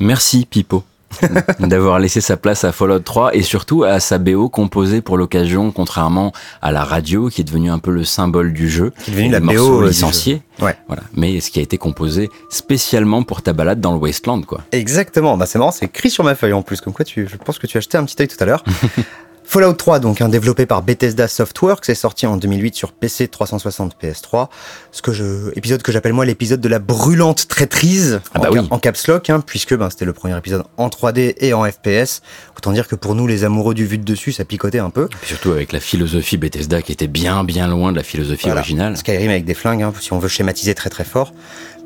Merci 0.00 0.46
Pipo 0.46 0.84
d'avoir 1.60 1.98
laissé 1.98 2.20
sa 2.20 2.36
place 2.36 2.64
à 2.64 2.72
Fallout 2.72 2.98
3 3.00 3.34
et 3.34 3.40
surtout 3.42 3.82
à 3.82 3.98
sa 3.98 4.18
BO 4.18 4.50
composée 4.50 5.00
pour 5.00 5.16
l'occasion, 5.16 5.70
contrairement 5.72 6.32
à 6.60 6.70
la 6.70 6.84
radio 6.84 7.28
qui 7.30 7.40
est 7.40 7.44
devenue 7.44 7.70
un 7.70 7.78
peu 7.78 7.90
le 7.90 8.04
symbole 8.04 8.52
du 8.52 8.68
jeu, 8.68 8.92
Qui 9.04 9.10
est 9.10 9.14
devenue 9.14 9.30
la 9.30 9.40
BO 9.40 9.46
morceau 9.46 9.82
du 9.84 9.88
licencié. 9.88 10.42
jeu. 10.60 10.66
Ouais. 10.66 10.76
Voilà, 10.86 11.02
mais 11.14 11.40
ce 11.40 11.50
qui 11.50 11.60
a 11.60 11.62
été 11.62 11.78
composé 11.78 12.28
spécialement 12.50 13.22
pour 13.22 13.40
ta 13.40 13.54
balade 13.54 13.80
dans 13.80 13.92
le 13.92 13.98
Wasteland, 13.98 14.42
quoi. 14.42 14.60
Exactement, 14.70 15.38
bah 15.38 15.46
c'est 15.46 15.58
marrant, 15.58 15.70
c'est 15.70 15.86
écrit 15.86 16.10
sur 16.10 16.24
ma 16.24 16.34
feuille 16.34 16.52
en 16.52 16.62
plus, 16.62 16.80
comme 16.82 16.92
quoi 16.92 17.06
tu, 17.06 17.26
je 17.26 17.36
pense 17.38 17.58
que 17.58 17.66
tu 17.66 17.78
as 17.78 17.80
acheté 17.80 17.96
un 17.96 18.04
petit 18.04 18.20
œil 18.20 18.28
tout 18.28 18.36
à 18.40 18.44
l'heure. 18.44 18.62
Fallout 19.50 19.72
3, 19.72 19.98
donc 20.00 20.20
hein, 20.20 20.28
développé 20.28 20.66
par 20.66 20.82
Bethesda 20.82 21.26
Softworks, 21.26 21.86
c'est 21.86 21.94
sorti 21.94 22.26
en 22.26 22.36
2008 22.36 22.74
sur 22.74 22.92
PC 22.92 23.28
360 23.28 23.96
PS3. 23.98 24.48
Ce 24.92 25.00
que 25.00 25.10
je, 25.14 25.50
épisode 25.56 25.80
que 25.80 25.90
j'appelle 25.90 26.12
moi 26.12 26.26
l'épisode 26.26 26.60
de 26.60 26.68
la 26.68 26.78
brûlante 26.78 27.48
traîtrise 27.48 28.20
Ah 28.34 28.40
bah 28.40 28.48
en, 28.50 28.52
oui. 28.52 28.68
en 28.70 28.78
caps 28.78 29.06
lock, 29.06 29.30
hein, 29.30 29.40
puisque 29.40 29.74
ben, 29.74 29.88
c'était 29.88 30.04
le 30.04 30.12
premier 30.12 30.36
épisode 30.36 30.64
en 30.76 30.88
3D 30.88 31.34
et 31.38 31.54
en 31.54 31.64
FPS. 31.64 32.20
Autant 32.58 32.72
dire 32.72 32.86
que 32.88 32.94
pour 32.94 33.14
nous, 33.14 33.26
les 33.26 33.44
amoureux 33.44 33.72
du 33.72 33.86
vue 33.86 33.96
de 33.96 34.04
dessus, 34.04 34.32
ça 34.32 34.44
picotait 34.44 34.80
un 34.80 34.90
peu. 34.90 35.04
Et 35.04 35.16
puis 35.18 35.28
surtout 35.28 35.52
avec 35.52 35.72
la 35.72 35.80
philosophie 35.80 36.36
Bethesda 36.36 36.82
qui 36.82 36.92
était 36.92 37.08
bien 37.08 37.42
bien 37.42 37.68
loin 37.68 37.90
de 37.92 37.96
la 37.96 38.02
philosophie 38.02 38.44
Voilà. 38.44 38.60
originale. 38.60 38.98
Skyrim 38.98 39.30
avec 39.30 39.46
des 39.46 39.54
flingues, 39.54 39.82
hein, 39.82 39.94
si 39.98 40.12
on 40.12 40.18
veut 40.18 40.28
schématiser 40.28 40.74
très 40.74 40.90
très 40.90 41.04
fort. 41.04 41.32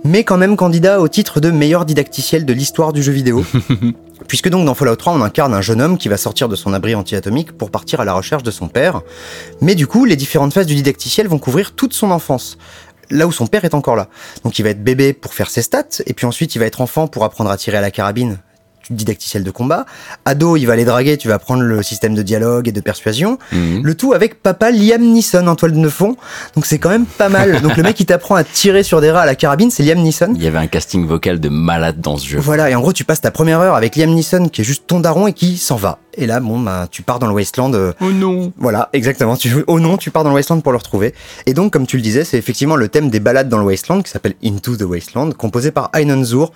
Mais 0.04 0.24
quand 0.24 0.36
même 0.36 0.56
candidat 0.56 1.00
au 1.00 1.08
titre 1.08 1.38
de 1.38 1.50
meilleur 1.50 1.84
didacticiel 1.84 2.44
de 2.44 2.52
l'histoire 2.52 2.92
du 2.92 3.02
jeu 3.02 3.12
vidéo. 3.12 3.44
Puisque 4.28 4.48
donc 4.48 4.66
dans 4.66 4.74
Fallout 4.74 4.96
3, 4.96 5.12
on 5.12 5.22
incarne 5.22 5.54
un 5.54 5.60
jeune 5.60 5.80
homme 5.80 5.98
qui 5.98 6.08
va 6.08 6.16
sortir 6.16 6.48
de 6.48 6.56
son 6.56 6.72
abri 6.72 6.94
anti-atomique 6.94 7.52
pour 7.52 7.70
partir 7.70 8.00
à 8.00 8.04
la 8.04 8.12
recherche 8.12 8.42
de 8.42 8.50
son 8.50 8.68
père. 8.68 9.02
Mais 9.60 9.74
du 9.74 9.86
coup, 9.86 10.04
les 10.04 10.16
différentes 10.16 10.52
phases 10.52 10.66
du 10.66 10.74
didacticiel 10.74 11.28
vont 11.28 11.38
couvrir 11.38 11.72
toute 11.74 11.92
son 11.92 12.10
enfance. 12.10 12.58
Là 13.10 13.26
où 13.26 13.32
son 13.32 13.46
père 13.46 13.64
est 13.64 13.74
encore 13.74 13.96
là. 13.96 14.08
Donc 14.44 14.58
il 14.58 14.62
va 14.62 14.70
être 14.70 14.82
bébé 14.82 15.12
pour 15.12 15.34
faire 15.34 15.50
ses 15.50 15.62
stats, 15.62 16.02
et 16.06 16.14
puis 16.14 16.26
ensuite 16.26 16.54
il 16.54 16.58
va 16.58 16.66
être 16.66 16.80
enfant 16.80 17.06
pour 17.06 17.24
apprendre 17.24 17.50
à 17.50 17.56
tirer 17.56 17.76
à 17.76 17.80
la 17.80 17.90
carabine, 17.90 18.38
didacticiel 18.90 19.44
de 19.44 19.50
combat. 19.50 19.86
Ado, 20.24 20.56
il 20.56 20.66
va 20.66 20.72
aller 20.74 20.84
draguer, 20.84 21.16
tu 21.16 21.28
vas 21.28 21.34
apprendre 21.34 21.62
le 21.62 21.82
système 21.82 22.14
de 22.14 22.22
dialogue 22.22 22.68
et 22.68 22.72
de 22.72 22.80
persuasion. 22.80 23.38
Mhm. 23.52 23.82
Le 23.82 23.94
tout 23.94 24.12
avec 24.12 24.42
papa 24.42 24.70
Liam 24.70 25.02
Neeson 25.02 25.46
en 25.46 25.56
toile 25.56 25.72
de 25.80 25.88
fond. 25.88 26.16
Donc 26.54 26.66
c'est 26.66 26.78
quand 26.78 26.90
même 26.90 27.06
pas 27.06 27.28
mal. 27.28 27.60
Donc 27.62 27.76
le 27.76 27.82
mec 27.82 27.96
qui 27.96 28.06
t'apprend 28.06 28.34
à 28.34 28.44
tirer 28.44 28.82
sur 28.82 29.00
des 29.00 29.10
rats 29.10 29.22
à 29.22 29.26
la 29.26 29.34
carabine, 29.34 29.70
c'est 29.70 29.82
Liam 29.82 29.98
Neeson. 29.98 30.32
Il 30.36 30.42
y 30.42 30.46
avait 30.46 30.58
un 30.58 30.66
casting 30.66 31.06
vocal 31.06 31.40
de 31.40 31.48
malade 31.48 32.00
dans 32.00 32.16
ce 32.16 32.26
jeu. 32.26 32.38
Voilà, 32.38 32.70
et 32.70 32.74
en 32.74 32.80
gros 32.80 32.92
tu 32.92 33.04
passes 33.04 33.20
ta 33.20 33.30
première 33.30 33.60
heure 33.60 33.74
avec 33.74 33.96
Liam 33.96 34.10
Neeson 34.10 34.48
qui 34.48 34.60
est 34.60 34.64
juste 34.64 34.84
ton 34.86 35.00
daron 35.00 35.26
et 35.26 35.32
qui 35.32 35.56
s'en 35.56 35.76
va. 35.76 35.98
Et 36.14 36.26
là, 36.26 36.40
bon, 36.40 36.60
bah, 36.60 36.88
tu 36.90 37.02
pars 37.02 37.18
dans 37.18 37.26
le 37.26 37.32
Wasteland. 37.32 37.72
euh, 37.72 37.92
Oh 38.02 38.10
non 38.12 38.52
voilà, 38.58 38.90
exactement. 38.92 39.34
Tu, 39.34 39.50
oh 39.66 39.80
non, 39.80 39.96
tu 39.96 40.10
pars 40.10 40.24
dans 40.24 40.28
le 40.30 40.34
Wasteland 40.34 40.60
pour 40.60 40.72
le 40.72 40.76
retrouver. 40.76 41.14
Et 41.46 41.54
donc, 41.54 41.72
comme 41.72 41.86
tu 41.86 41.96
le 41.96 42.02
disais, 42.02 42.24
c'est 42.24 42.36
effectivement 42.36 42.76
le 42.76 42.88
thème 42.88 43.08
des 43.08 43.18
balades 43.18 43.48
dans 43.48 43.56
le 43.56 43.64
Wasteland 43.64 44.02
qui 44.02 44.10
s'appelle 44.10 44.34
Into 44.44 44.76
the 44.76 44.82
Wasteland, 44.82 45.30
composé 45.32 45.70
par 45.70 45.88
Einon 45.94 46.22
Zur. 46.22 46.52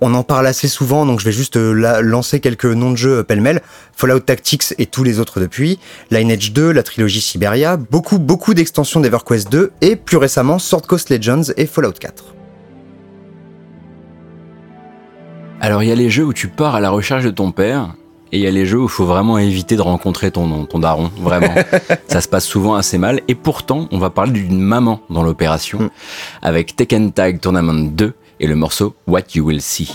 On 0.00 0.14
en 0.14 0.22
parle 0.22 0.46
assez 0.46 0.68
souvent, 0.68 1.06
donc 1.06 1.18
je 1.18 1.24
vais 1.24 1.32
juste 1.32 1.56
euh, 1.56 1.72
la- 1.72 2.02
lancer 2.02 2.38
quelques 2.38 2.66
noms 2.66 2.92
de 2.92 2.96
jeux 2.96 3.18
euh, 3.18 3.22
pêle-mêle. 3.24 3.60
Fallout 3.96 4.20
Tactics 4.20 4.74
et 4.78 4.86
tous 4.86 5.02
les 5.02 5.18
autres 5.18 5.40
depuis. 5.40 5.80
Lineage 6.12 6.52
2, 6.52 6.70
la 6.70 6.84
trilogie 6.84 7.20
Siberia, 7.20 7.76
beaucoup, 7.76 8.20
beaucoup 8.20 8.54
d'extensions 8.54 9.00
d'EverQuest 9.00 9.50
2 9.50 9.72
et 9.80 9.96
plus 9.96 10.16
récemment 10.16 10.60
Sword 10.60 10.82
Coast 10.86 11.10
Legends 11.10 11.52
et 11.56 11.66
Fallout 11.66 11.92
4. 11.98 12.34
Alors 15.60 15.82
il 15.82 15.88
y 15.88 15.92
a 15.92 15.96
les 15.96 16.10
jeux 16.10 16.24
où 16.24 16.32
tu 16.32 16.46
pars 16.48 16.76
à 16.76 16.80
la 16.80 16.90
recherche 16.90 17.24
de 17.24 17.30
ton 17.30 17.50
père, 17.50 17.94
et 18.30 18.38
il 18.38 18.42
y 18.44 18.46
a 18.46 18.50
les 18.52 18.66
jeux 18.66 18.78
où 18.78 18.84
il 18.84 18.88
faut 18.90 19.06
vraiment 19.06 19.38
éviter 19.38 19.74
de 19.74 19.80
rencontrer 19.82 20.30
ton, 20.30 20.64
ton 20.66 20.78
daron, 20.78 21.10
vraiment. 21.20 21.52
Ça 22.08 22.20
se 22.20 22.28
passe 22.28 22.44
souvent 22.44 22.74
assez 22.76 22.98
mal, 22.98 23.20
et 23.26 23.34
pourtant 23.34 23.88
on 23.90 23.98
va 23.98 24.10
parler 24.10 24.30
d'une 24.32 24.60
maman 24.60 25.00
dans 25.10 25.24
l'opération, 25.24 25.78
Mm. 25.80 25.90
avec 26.42 26.76
Tekken 26.76 27.10
Tag 27.12 27.40
Tournament 27.40 27.90
2 27.90 28.12
et 28.40 28.46
le 28.46 28.54
morceau 28.54 28.94
What 29.06 29.34
You 29.34 29.46
Will 29.46 29.62
See. 29.62 29.92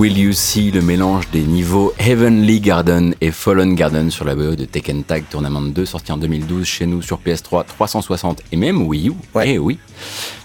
Will 0.00 0.16
You 0.16 0.32
See, 0.32 0.70
le 0.70 0.80
mélange 0.80 1.28
des 1.30 1.42
niveaux 1.42 1.92
Heavenly 1.98 2.60
Garden 2.60 3.14
et 3.20 3.30
Fallen 3.30 3.74
Garden 3.74 4.10
sur 4.10 4.24
la 4.24 4.34
BO 4.34 4.54
de 4.56 4.64
Tekken 4.64 5.04
Tag 5.04 5.24
Tournament 5.28 5.60
2, 5.74 5.84
sorti 5.84 6.10
en 6.10 6.16
2012 6.16 6.64
chez 6.64 6.86
nous 6.86 7.02
sur 7.02 7.18
PS3, 7.20 7.66
360 7.66 8.42
et 8.50 8.56
même 8.56 8.80
Wii 8.86 9.08
U. 9.10 9.12
Ouais. 9.34 9.50
Eh 9.50 9.58
oui. 9.58 9.78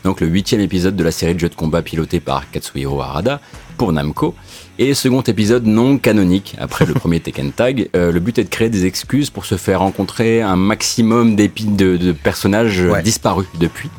Donc 0.04 0.20
le 0.20 0.28
huitième 0.28 0.60
épisode 0.60 0.98
de 0.98 1.04
la 1.06 1.12
série 1.12 1.36
de 1.36 1.40
jeux 1.40 1.48
de 1.48 1.56
combat 1.56 1.82
piloté 1.82 2.20
par 2.20 2.52
Katsuhiro 2.52 3.02
Harada 3.02 3.40
pour 3.78 3.94
Namco. 3.94 4.36
Et 4.78 4.94
second 4.94 5.22
épisode 5.22 5.66
non 5.66 5.98
canonique 6.00 6.56
après 6.60 6.86
le 6.86 6.94
premier 6.96 7.22
Tekken 7.22 7.54
Tag. 7.54 7.90
Euh, 7.96 8.12
le 8.12 8.20
but 8.20 8.38
est 8.40 8.44
de 8.44 8.50
créer 8.50 8.70
des 8.70 8.86
excuses 8.86 9.30
pour 9.30 9.46
se 9.46 9.56
faire 9.56 9.80
rencontrer 9.80 10.42
un 10.42 10.58
maximum 10.58 11.38
de, 11.38 11.96
de 11.96 12.12
personnages 12.12 12.82
Ouais. 12.82 13.02
disparus 13.04 13.48
depuis. 13.58 13.90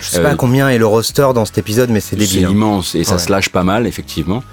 Je 0.00 0.06
sais 0.10 0.18
Euh, 0.18 0.22
pas 0.22 0.34
combien 0.36 0.68
est 0.68 0.78
le 0.78 0.86
roster 0.86 1.26
dans 1.34 1.44
cet 1.46 1.58
épisode, 1.58 1.90
mais 1.90 1.98
c'est 1.98 2.10
C'est 2.10 2.26
débile. 2.32 2.46
hein. 2.46 2.50
immense 2.50 2.94
et 2.94 3.02
ça 3.02 3.18
se 3.18 3.28
lâche 3.28 3.48
pas 3.48 3.64
mal, 3.64 3.88
effectivement. 3.88 4.44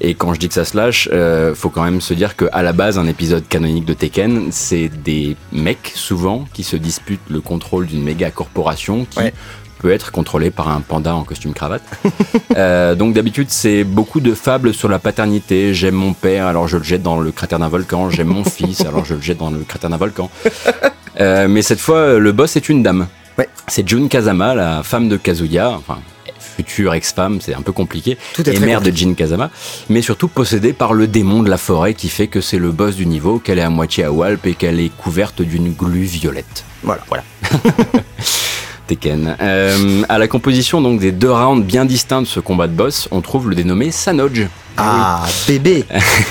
Et 0.00 0.14
quand 0.14 0.32
je 0.34 0.40
dis 0.40 0.48
que 0.48 0.54
ça 0.54 0.64
se 0.64 0.76
lâche, 0.76 1.08
euh, 1.12 1.54
faut 1.54 1.68
quand 1.68 1.82
même 1.82 2.00
se 2.00 2.14
dire 2.14 2.34
qu'à 2.36 2.62
la 2.62 2.72
base, 2.72 2.98
un 2.98 3.06
épisode 3.06 3.46
canonique 3.48 3.84
de 3.84 3.92
Tekken, 3.92 4.48
c'est 4.50 4.88
des 4.88 5.36
mecs, 5.52 5.92
souvent, 5.94 6.46
qui 6.54 6.62
se 6.62 6.76
disputent 6.76 7.28
le 7.28 7.40
contrôle 7.40 7.86
d'une 7.86 8.02
méga 8.02 8.30
corporation 8.30 9.04
qui 9.10 9.18
Ouais. 9.18 9.34
peut 9.78 9.90
être 9.90 10.10
contrôlée 10.10 10.50
par 10.50 10.68
un 10.70 10.80
panda 10.80 11.14
en 11.14 11.24
costume 11.24 11.52
cravate. 11.54 11.82
Euh, 12.56 12.96
donc 12.96 13.14
d'habitude, 13.14 13.46
c'est 13.48 13.84
beaucoup 13.84 14.18
de 14.20 14.34
fables 14.34 14.74
sur 14.74 14.88
la 14.88 14.98
paternité. 14.98 15.72
J'aime 15.72 15.94
mon 15.94 16.14
père, 16.14 16.46
alors 16.48 16.66
je 16.66 16.78
le 16.78 16.82
jette 16.82 17.00
dans 17.02 17.20
le 17.20 17.30
cratère 17.30 17.60
d'un 17.60 17.68
volcan. 17.68 18.10
J'aime 18.10 18.26
mon 18.26 18.42
fils, 18.42 18.80
alors 18.80 19.04
je 19.04 19.14
le 19.14 19.20
jette 19.20 19.38
dans 19.38 19.50
le 19.50 19.60
cratère 19.60 19.88
d'un 19.88 19.96
volcan. 19.96 20.28
Euh, 21.20 21.46
mais 21.48 21.62
cette 21.62 21.78
fois, 21.78 22.18
le 22.18 22.32
boss 22.32 22.56
est 22.56 22.68
une 22.68 22.82
dame. 22.82 23.06
Ouais. 23.38 23.48
C'est 23.68 23.88
Jun 23.88 24.08
Kazama, 24.08 24.54
la 24.56 24.82
femme 24.82 25.08
de 25.08 25.16
Kazuya, 25.16 25.70
enfin 25.70 25.98
future 26.62 26.94
ex-femme, 26.94 27.40
c'est 27.40 27.54
un 27.54 27.62
peu 27.62 27.72
compliqué, 27.72 28.18
Tout 28.34 28.48
est 28.48 28.54
et 28.54 28.58
mère 28.60 28.80
de. 28.80 28.90
Jin 28.90 29.14
Kazama, 29.14 29.50
mais 29.88 30.02
surtout 30.02 30.28
possédée 30.28 30.72
par 30.72 30.92
le 30.92 31.06
démon 31.06 31.42
de 31.42 31.48
la 31.48 31.56
forêt 31.56 31.94
qui 31.94 32.08
fait 32.08 32.26
que 32.26 32.40
c'est 32.40 32.58
le 32.58 32.70
boss 32.70 32.96
du 32.96 33.06
niveau, 33.06 33.38
qu'elle 33.38 33.58
est 33.58 33.62
à 33.62 33.70
moitié 33.70 34.04
à 34.04 34.12
Walp 34.12 34.46
et 34.46 34.54
qu'elle 34.54 34.80
est 34.80 34.94
couverte 34.94 35.42
d'une 35.42 35.72
glu 35.72 36.02
violette. 36.02 36.64
Voilà. 36.82 37.02
Voilà. 37.08 37.22
Tekken. 38.86 39.36
Euh, 39.40 40.02
à 40.08 40.18
la 40.18 40.26
composition 40.26 40.80
donc 40.80 40.98
des 41.00 41.12
deux 41.12 41.30
rounds 41.30 41.64
bien 41.64 41.84
distincts 41.84 42.22
de 42.22 42.26
ce 42.26 42.40
combat 42.40 42.66
de 42.66 42.72
boss, 42.72 43.08
on 43.12 43.20
trouve 43.20 43.48
le 43.48 43.54
dénommé 43.54 43.90
Sanoge. 43.92 44.48
Ah, 44.76 45.26
bébé 45.46 45.84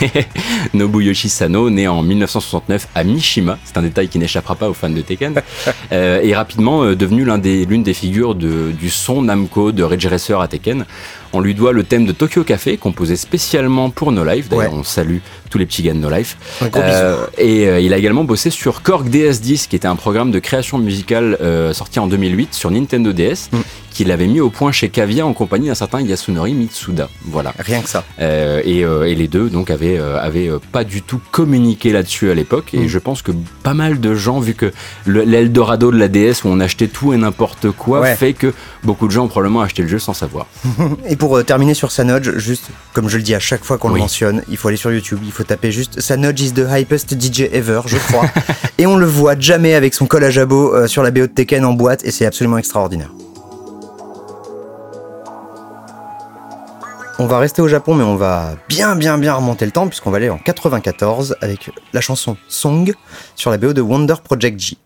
Nobuyoshi 0.74 1.30
Sano, 1.30 1.70
né 1.70 1.88
en 1.88 2.02
1969 2.02 2.88
à 2.96 3.04
Mishima, 3.04 3.58
c'est 3.64 3.78
un 3.78 3.82
détail 3.82 4.08
qui 4.08 4.18
n'échappera 4.20 4.56
pas 4.56 4.70
aux 4.70 4.74
fans 4.74 4.90
de 4.90 5.02
Tekken, 5.02 5.42
euh, 5.92 6.22
est 6.22 6.36
rapidement 6.36 6.84
euh, 6.84 6.96
devenu 6.96 7.26
des- 7.40 7.66
l'une 7.66 7.84
des, 7.84 7.94
figures 7.94 8.36
de- 8.36 8.72
du 8.72 8.90
son 8.90 9.22
Namco 9.22 9.72
de 9.72 9.84
Ridge 9.84 10.08
Racer 10.08 10.40
à 10.40 10.48
Tekken. 10.48 10.86
On 11.32 11.42
lui 11.42 11.54
doit 11.54 11.74
le 11.74 11.84
thème 11.84 12.06
de 12.06 12.12
Tokyo 12.12 12.44
Café, 12.44 12.78
composé 12.78 13.16
spécialement 13.16 13.92
pour 13.92 14.12
No 14.12 14.24
Life. 14.24 14.50
D'ailleurs, 14.50 14.74
Ouais. 14.74 14.80
on 14.80 14.84
salue 14.84 15.18
tous 15.52 15.60
les 15.60 15.68
petits 15.68 15.84
gars 15.84 15.94
de 15.94 16.00
No 16.00 16.10
Life. 16.10 16.38
Euh, 16.76 17.26
et 17.38 17.68
euh, 17.68 17.80
il 17.80 17.94
a 17.94 17.98
également 17.98 18.24
bossé 18.24 18.50
sur 18.50 18.82
Korg 18.82 19.08
DS10, 19.10 19.68
qui 19.68 19.76
était 19.76 19.88
un 19.88 19.96
programme 19.96 20.32
de 20.32 20.40
création 20.40 20.80
musicale 20.80 21.38
euh, 21.42 21.72
sorti 21.74 22.00
en 22.00 22.08
2008 22.08 22.54
sur 22.56 22.72
Nintendo 22.72 23.14
DS, 23.14 23.50
Mm. 23.52 23.58
Qu'il 24.00 24.12
avait 24.12 24.28
mis 24.28 24.40
au 24.40 24.50
point 24.50 24.72
chez 24.72 24.88
Kavia 24.88 25.26
en 25.26 25.34
compagnie 25.34 25.68
d'un 25.68 25.76
certain 25.76 26.00
Yasunori 26.00 26.54
Mitsuda. 26.54 27.10
Voilà. 27.26 27.54
Rien 27.60 27.82
que 27.82 27.90
ça. 27.90 28.06
Euh, 28.22 28.62
et, 28.64 28.86
euh, 28.86 29.04
et 29.04 29.14
les 29.14 29.28
deux 29.28 29.50
donc 29.50 29.70
avaient, 29.72 29.98
euh, 30.00 30.18
avaient 30.18 30.50
pas 30.72 30.86
du 30.86 31.02
tout 31.02 31.20
communiqué 31.32 31.92
là-dessus 31.92 32.32
à 32.32 32.34
l'époque 32.34 32.74
et 32.74 32.80
Mm. 32.86 32.88
je 32.88 32.98
pense 33.00 33.22
que 33.22 33.34
pas 33.62 33.74
mal 33.74 34.00
de 34.00 34.16
gens 34.16 34.40
vu 34.40 34.54
que 34.54 34.72
le- 35.06 35.24
l'Eldorado 35.24 35.92
de 35.92 35.98
la 35.98 36.08
DS 36.08 36.46
où 36.46 36.48
on 36.48 36.62
achetait 36.62 36.88
tout 36.88 37.12
et 37.12 37.18
n'importe 37.18 37.72
quoi 37.72 38.00
Ouais. 38.00 38.16
fait 38.16 38.32
que 38.32 38.54
beaucoup 38.84 39.06
de 39.06 39.12
gens 39.12 39.26
ont 39.26 39.28
probablement 39.28 39.60
acheté 39.60 39.82
le 39.82 39.90
jeu 39.90 40.00
sans 40.00 40.14
savoir. 40.14 40.48
Et 41.10 41.18
pour 41.18 41.44
terminer 41.44 41.74
sur 41.74 41.92
Sanoge, 41.92 42.38
juste 42.38 42.68
comme 42.94 43.10
je 43.10 43.18
le 43.18 43.24
dis 43.24 43.36
à 43.36 43.40
chaque 43.40 43.66
fois 43.66 43.78
qu'on 43.78 43.90
Oui. 43.90 43.96
le 43.96 44.00
mentionne, 44.00 44.44
il 44.50 44.56
faut 44.56 44.70
aller 44.70 44.78
sur 44.78 44.94
YouTube, 44.94 45.20
il 45.26 45.32
faut 45.34 45.44
taper 45.44 45.74
juste 45.74 46.00
Sanoge 46.00 46.40
is 46.40 46.54
the 46.54 46.64
hypest 46.72 47.20
DJ 47.20 47.50
ever, 47.52 47.82
je 47.86 47.98
crois. 47.98 48.28
et 48.78 48.86
on 48.88 48.96
le 48.96 49.06
voit 49.06 49.38
jamais 49.38 49.74
avec 49.74 49.94
son 49.94 50.06
col 50.06 50.24
à 50.24 50.30
jabot 50.30 50.88
sur 50.88 51.04
la 51.04 51.12
BO 51.12 51.22
de 51.22 51.26
Tekken 51.26 51.66
en 51.66 51.74
boîte 51.74 52.06
et 52.06 52.12
c'est 52.12 52.26
absolument 52.26 52.58
extraordinaire. 52.58 53.12
On 57.22 57.28
va 57.28 57.38
rester 57.38 57.62
au 57.62 57.68
Japon, 57.68 57.96
mais 57.96 58.04
on 58.06 58.16
va 58.16 58.56
bien 58.70 58.96
bien 58.96 59.18
bien 59.18 59.34
remonter 59.34 59.66
le 59.66 59.72
temps 59.72 59.90
puisqu'on 59.90 60.10
va 60.10 60.18
aller 60.18 60.30
en 60.30 60.38
94 60.38 61.36
avec 61.42 61.70
la 61.92 62.00
chanson 62.00 62.38
Song 62.48 62.94
sur 63.36 63.52
la 63.52 63.58
BO 63.58 63.74
de 63.74 63.82
Wonder 63.82 64.16
Project 64.24 64.58
G. 64.58 64.78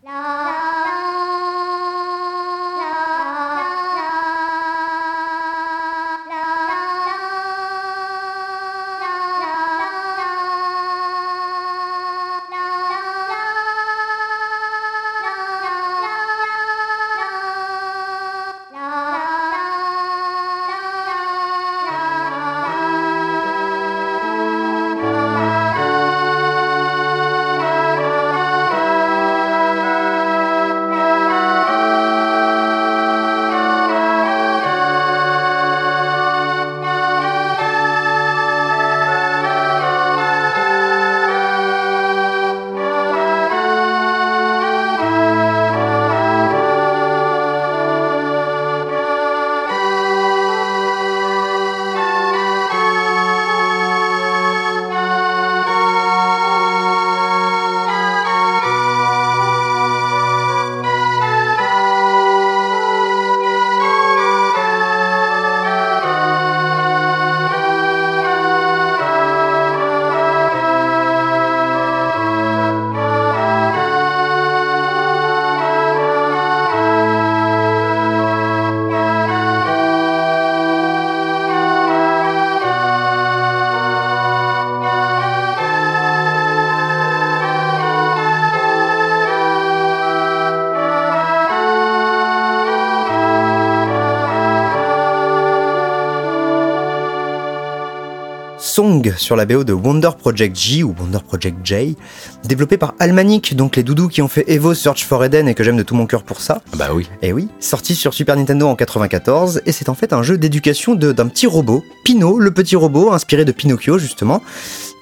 Sur 99.18 99.36
la 99.36 99.46
BO 99.46 99.64
de 99.64 99.74
Wonder 99.74 100.12
Project 100.18 100.56
J 100.56 100.84
ou 100.84 100.96
Wonder 100.98 101.20
Project 101.28 101.58
J, 101.64 101.98
développé 102.46 102.78
par 102.78 102.94
Almanic, 103.00 103.56
donc 103.56 103.76
les 103.76 103.84
doudous 103.84 104.08
qui 104.08 104.22
ont 104.22 104.28
fait 104.28 104.46
Evo 104.48 104.74
Search 104.74 105.04
for 105.04 105.24
Eden 105.24 105.48
et 105.48 105.54
que 105.56 105.64
j'aime 105.64 105.78
de 105.78 105.84
tout 105.84 105.96
mon 105.96 106.06
cœur 106.06 106.24
pour 106.24 106.40
ça. 106.42 106.62
Bah 106.78 106.90
oui. 106.94 107.08
Et 107.22 107.34
oui, 107.34 107.48
sorti 107.60 107.96
sur 107.96 108.14
Super 108.14 108.36
Nintendo 108.36 108.68
en 108.68 108.76
94, 108.76 109.62
et 109.66 109.72
c'est 109.72 109.90
en 109.90 109.96
fait 109.96 110.14
un 110.14 110.24
jeu 110.24 110.38
d'éducation 110.38 110.96
de- 110.96 111.12
d'un 111.12 111.28
petit 111.28 111.48
robot, 111.48 111.84
Pino, 112.06 112.40
le 112.40 112.52
petit 112.52 112.76
robot, 112.76 113.12
inspiré 113.12 113.46
de 113.46 113.52
Pinocchio 113.52 113.98
justement. 113.98 114.42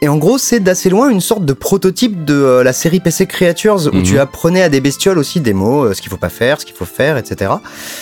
Et 0.03 0.07
en 0.07 0.18
gros, 0.18 0.40
c'est 0.40 0.60
d'assez 0.60 0.90
loin 0.90 1.10
une 1.10 1.22
sorte 1.22 1.45
de 1.45 1.53
prototype 1.53 2.26
de 2.26 2.34
euh, 2.34 2.64
la 2.64 2.73
série 2.73 2.99
PC 2.99 3.28
Creatures, 3.28 3.86
où 3.94 3.98
Mhm. 3.98 4.03
tu 4.03 4.18
apprenais 4.18 4.64
à 4.64 4.69
des 4.69 4.82
bestioles 4.82 5.19
aussi 5.19 5.41
des 5.41 5.53
mots, 5.53 5.84
euh, 5.86 5.94
ce 5.94 6.02
qu'il 6.02 6.10
faut 6.10 6.18
pas 6.18 6.30
faire, 6.30 6.60
ce 6.60 6.65
qu'il 6.65 6.73
faut 6.76 6.86
faire, 6.86 7.18
etc. 7.18 7.52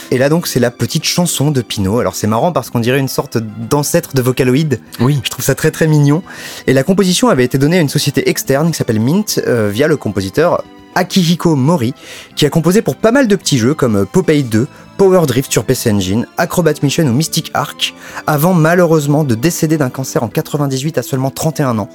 Et 0.10 0.18
là 0.18 0.30
donc, 0.30 0.48
c'est 0.48 0.62
la 0.62 0.72
petite 0.72 1.04
chanson 1.04 1.52
de 1.52 1.62
Pino. 1.62 2.00
Alors 2.00 2.16
c'est 2.16 2.28
marrant 2.28 2.54
parce 2.54 2.70
qu'on 2.70 2.80
dirait 2.80 3.00
une 3.00 3.10
sorte 3.10 3.38
d'ancêtre 3.38 4.16
de 4.16 4.22
Vocaloid. 4.22 4.80
Oui. 5.02 5.20
Je 5.26 5.30
trouve 5.30 5.44
ça 5.44 5.56
très 5.56 5.72
très 5.72 5.88
mignon. 5.88 6.24
Et 6.68 6.74
la 6.74 6.84
composition 6.84 7.28
avait 7.28 7.44
été 7.44 7.58
donnée 7.58 7.80
à 7.80 7.82
une 7.82 7.90
société 7.90 8.30
externe 8.30 8.72
qui 8.72 8.78
s'appelle 8.78 9.02
Mint 9.02 9.42
euh, 9.46 9.70
via 9.70 9.88
le 9.90 9.98
compositeur 9.98 10.64
Akihiko 10.96 11.56
Mori, 11.58 11.94
qui 12.38 12.46
a 12.46 12.50
composé 12.50 12.82
pour 12.82 12.96
pas 12.96 13.12
mal 13.12 13.28
de 13.28 13.36
petits 13.36 13.58
jeux 13.58 13.74
comme 13.74 14.06
Popeye 14.06 14.44
2, 14.44 14.68
Power 15.00 15.26
Drift 15.28 15.50
sur 15.50 15.64
PC 15.64 15.92
Engine, 15.94 16.28
Acrobat 16.38 16.74
Mission 16.84 17.06
ou 17.06 17.14
Mystic 17.14 17.52
Arc, 17.54 17.94
avant 18.28 18.54
malheureusement 18.54 19.24
de 19.24 19.34
décéder 19.34 19.78
d'un 19.78 19.90
cancer 19.90 20.24
en 20.24 20.28
98 20.28 20.98
à 20.98 21.04
seulement 21.04 21.32
31 21.32 21.80
ans. 21.80 21.88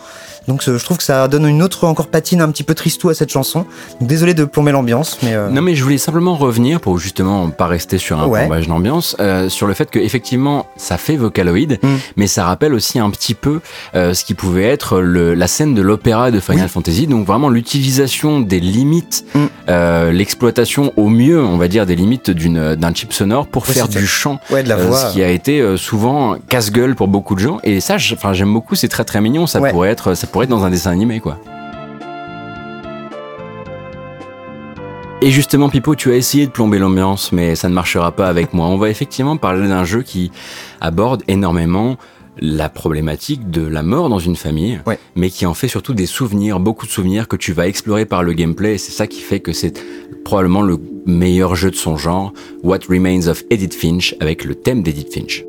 Donc 0.49 0.63
je 0.65 0.73
trouve 0.83 0.97
que 0.97 1.03
ça 1.03 1.29
donne 1.29 1.47
une 1.47 1.63
autre 1.63 1.87
encore 1.87 2.07
patine 2.09 2.41
un 2.41 2.51
petit 2.51 2.63
peu 2.63 2.75
tristou 2.75 3.11
à 3.11 3.15
cette 3.15 3.31
chanson. 3.31 3.67
Donc, 4.01 4.09
désolé 4.09 4.33
de 4.33 4.45
plomber 4.47 4.73
l'ambiance, 4.73 5.19
mais 5.23 5.35
euh, 5.35 5.51
Non 5.51 5.61
mais 5.61 5.75
je 5.75 5.83
voulais 5.85 5.99
simplement 5.99 6.35
revenir 6.35 6.81
pour 6.81 6.99
justement 6.99 7.51
pas 7.51 7.67
rester 7.67 7.99
sur 7.99 8.19
un 8.21 8.27
Ouais. 8.27 8.41
plombage 8.41 8.69
d'ambiance, 8.69 9.17
euh, 9.21 9.51
sur 9.51 9.67
le 9.67 9.75
fait 9.75 9.91
que 9.91 9.99
effectivement 9.99 10.67
ça 10.77 10.97
fait 10.97 11.17
Vocaloid, 11.17 11.79
Mm. 11.83 11.89
mais 12.17 12.27
ça 12.27 12.45
rappelle 12.47 12.73
aussi 12.73 12.99
un 12.99 13.11
petit 13.11 13.35
peu 13.35 13.61
euh, 13.95 14.15
ce 14.15 14.25
qui 14.25 14.33
pouvait 14.33 14.65
être 14.65 15.01
le- 15.01 15.35
la 15.35 15.47
scène 15.47 15.75
de 15.75 15.83
l'opéra 15.83 16.31
de 16.31 16.41
Final 16.41 16.65
Oui. 16.65 16.71
Fantasy, 16.71 17.07
donc 17.07 17.27
vraiment 17.27 17.51
l'utilisation 17.51 18.41
des 18.41 18.61
limites, 18.61 19.27
Mm. 19.35 19.39
euh, 19.69 20.11
l'exploitation 20.11 20.93
au 20.97 21.11
mieux, 21.11 21.43
on 21.43 21.59
va 21.59 21.69
dire 21.69 21.85
des 21.85 21.97
limites 21.97 22.31
d'une 22.31 22.75
d'un 22.77 22.94
chip 22.95 23.13
sonore 23.13 23.47
pour 23.47 23.67
Ouais, 23.69 23.75
faire 23.75 23.89
du 23.89 24.07
chant, 24.07 24.39
ouais 24.51 24.63
de 24.63 24.69
la 24.69 24.77
euh, 24.77 24.87
voix. 24.87 24.99
ce 24.99 25.13
qui 25.13 25.23
a 25.23 25.29
été 25.29 25.61
euh, 25.61 25.77
souvent 25.77 26.37
casse-gueule 26.49 26.95
pour 26.95 27.09
beaucoup 27.09 27.35
de 27.35 27.41
gens. 27.41 27.59
Et 27.65 27.81
ça, 27.81 27.97
j'aime 27.99 28.53
beaucoup, 28.53 28.75
c'est 28.75 28.89
très 28.89 29.05
très 29.05 29.21
mignon, 29.21 29.47
ça 29.47 29.61
Ouais. 29.61 29.71
pourrait 29.71 29.91
être 29.91 30.15
ça 30.15 30.27
pourrait 30.27 30.45
être 30.45 30.51
dans 30.51 30.65
un 30.65 30.71
dessin 30.71 30.91
animé 30.93 31.21
quoi. 31.21 31.39
Et 35.23 35.31
justement, 35.31 35.71
Pipo, 35.71 35.95
tu 35.95 36.13
as 36.13 36.17
essayé 36.17 36.45
de 36.47 36.51
plomber 36.51 36.79
l'ambiance, 36.79 37.33
mais 37.33 37.55
ça 37.55 37.71
ne 37.71 37.75
marchera 37.75 38.13
pas 38.13 38.29
avec 38.29 38.53
moi. 38.53 38.67
On 38.67 38.77
va 38.77 38.91
effectivement 38.91 39.39
parler 39.39 39.67
d'un 39.69 39.85
jeu 39.85 40.03
qui 40.03 40.31
aborde 40.83 41.23
énormément 41.29 41.97
la 42.39 42.69
problématique 42.69 43.51
de 43.51 43.63
la 43.67 43.83
mort 43.83 44.09
dans 44.09 44.19
une 44.19 44.37
famille, 44.37 44.81
Ouais. 44.87 44.99
mais 45.17 45.31
qui 45.31 45.47
en 45.47 45.55
fait 45.55 45.69
surtout 45.69 45.95
des 45.95 46.07
souvenirs, 46.07 46.61
beaucoup 46.61 46.87
de 46.87 46.91
souvenirs 46.91 47.29
que 47.29 47.37
tu 47.37 47.53
vas 47.53 47.67
explorer 47.69 48.07
par 48.07 48.23
le 48.23 48.33
gameplay. 48.33 48.75
Et 48.75 48.79
c'est 48.79 48.93
ça 48.93 49.07
qui 49.07 49.21
fait 49.21 49.41
que 49.41 49.53
c'est 49.53 49.83
probablement 50.25 50.63
le 50.63 50.79
meilleur 51.07 51.55
jeu 51.55 51.71
de 51.71 51.77
son 51.77 51.97
genre, 51.97 52.33
What 52.63 52.81
Remains 52.89 53.29
of 53.29 53.45
Edith 53.51 53.75
Finch, 53.75 54.15
avec 54.21 54.45
le 54.45 54.55
thème 54.55 54.83
d'Edith 54.83 55.13
Finch. 55.13 55.45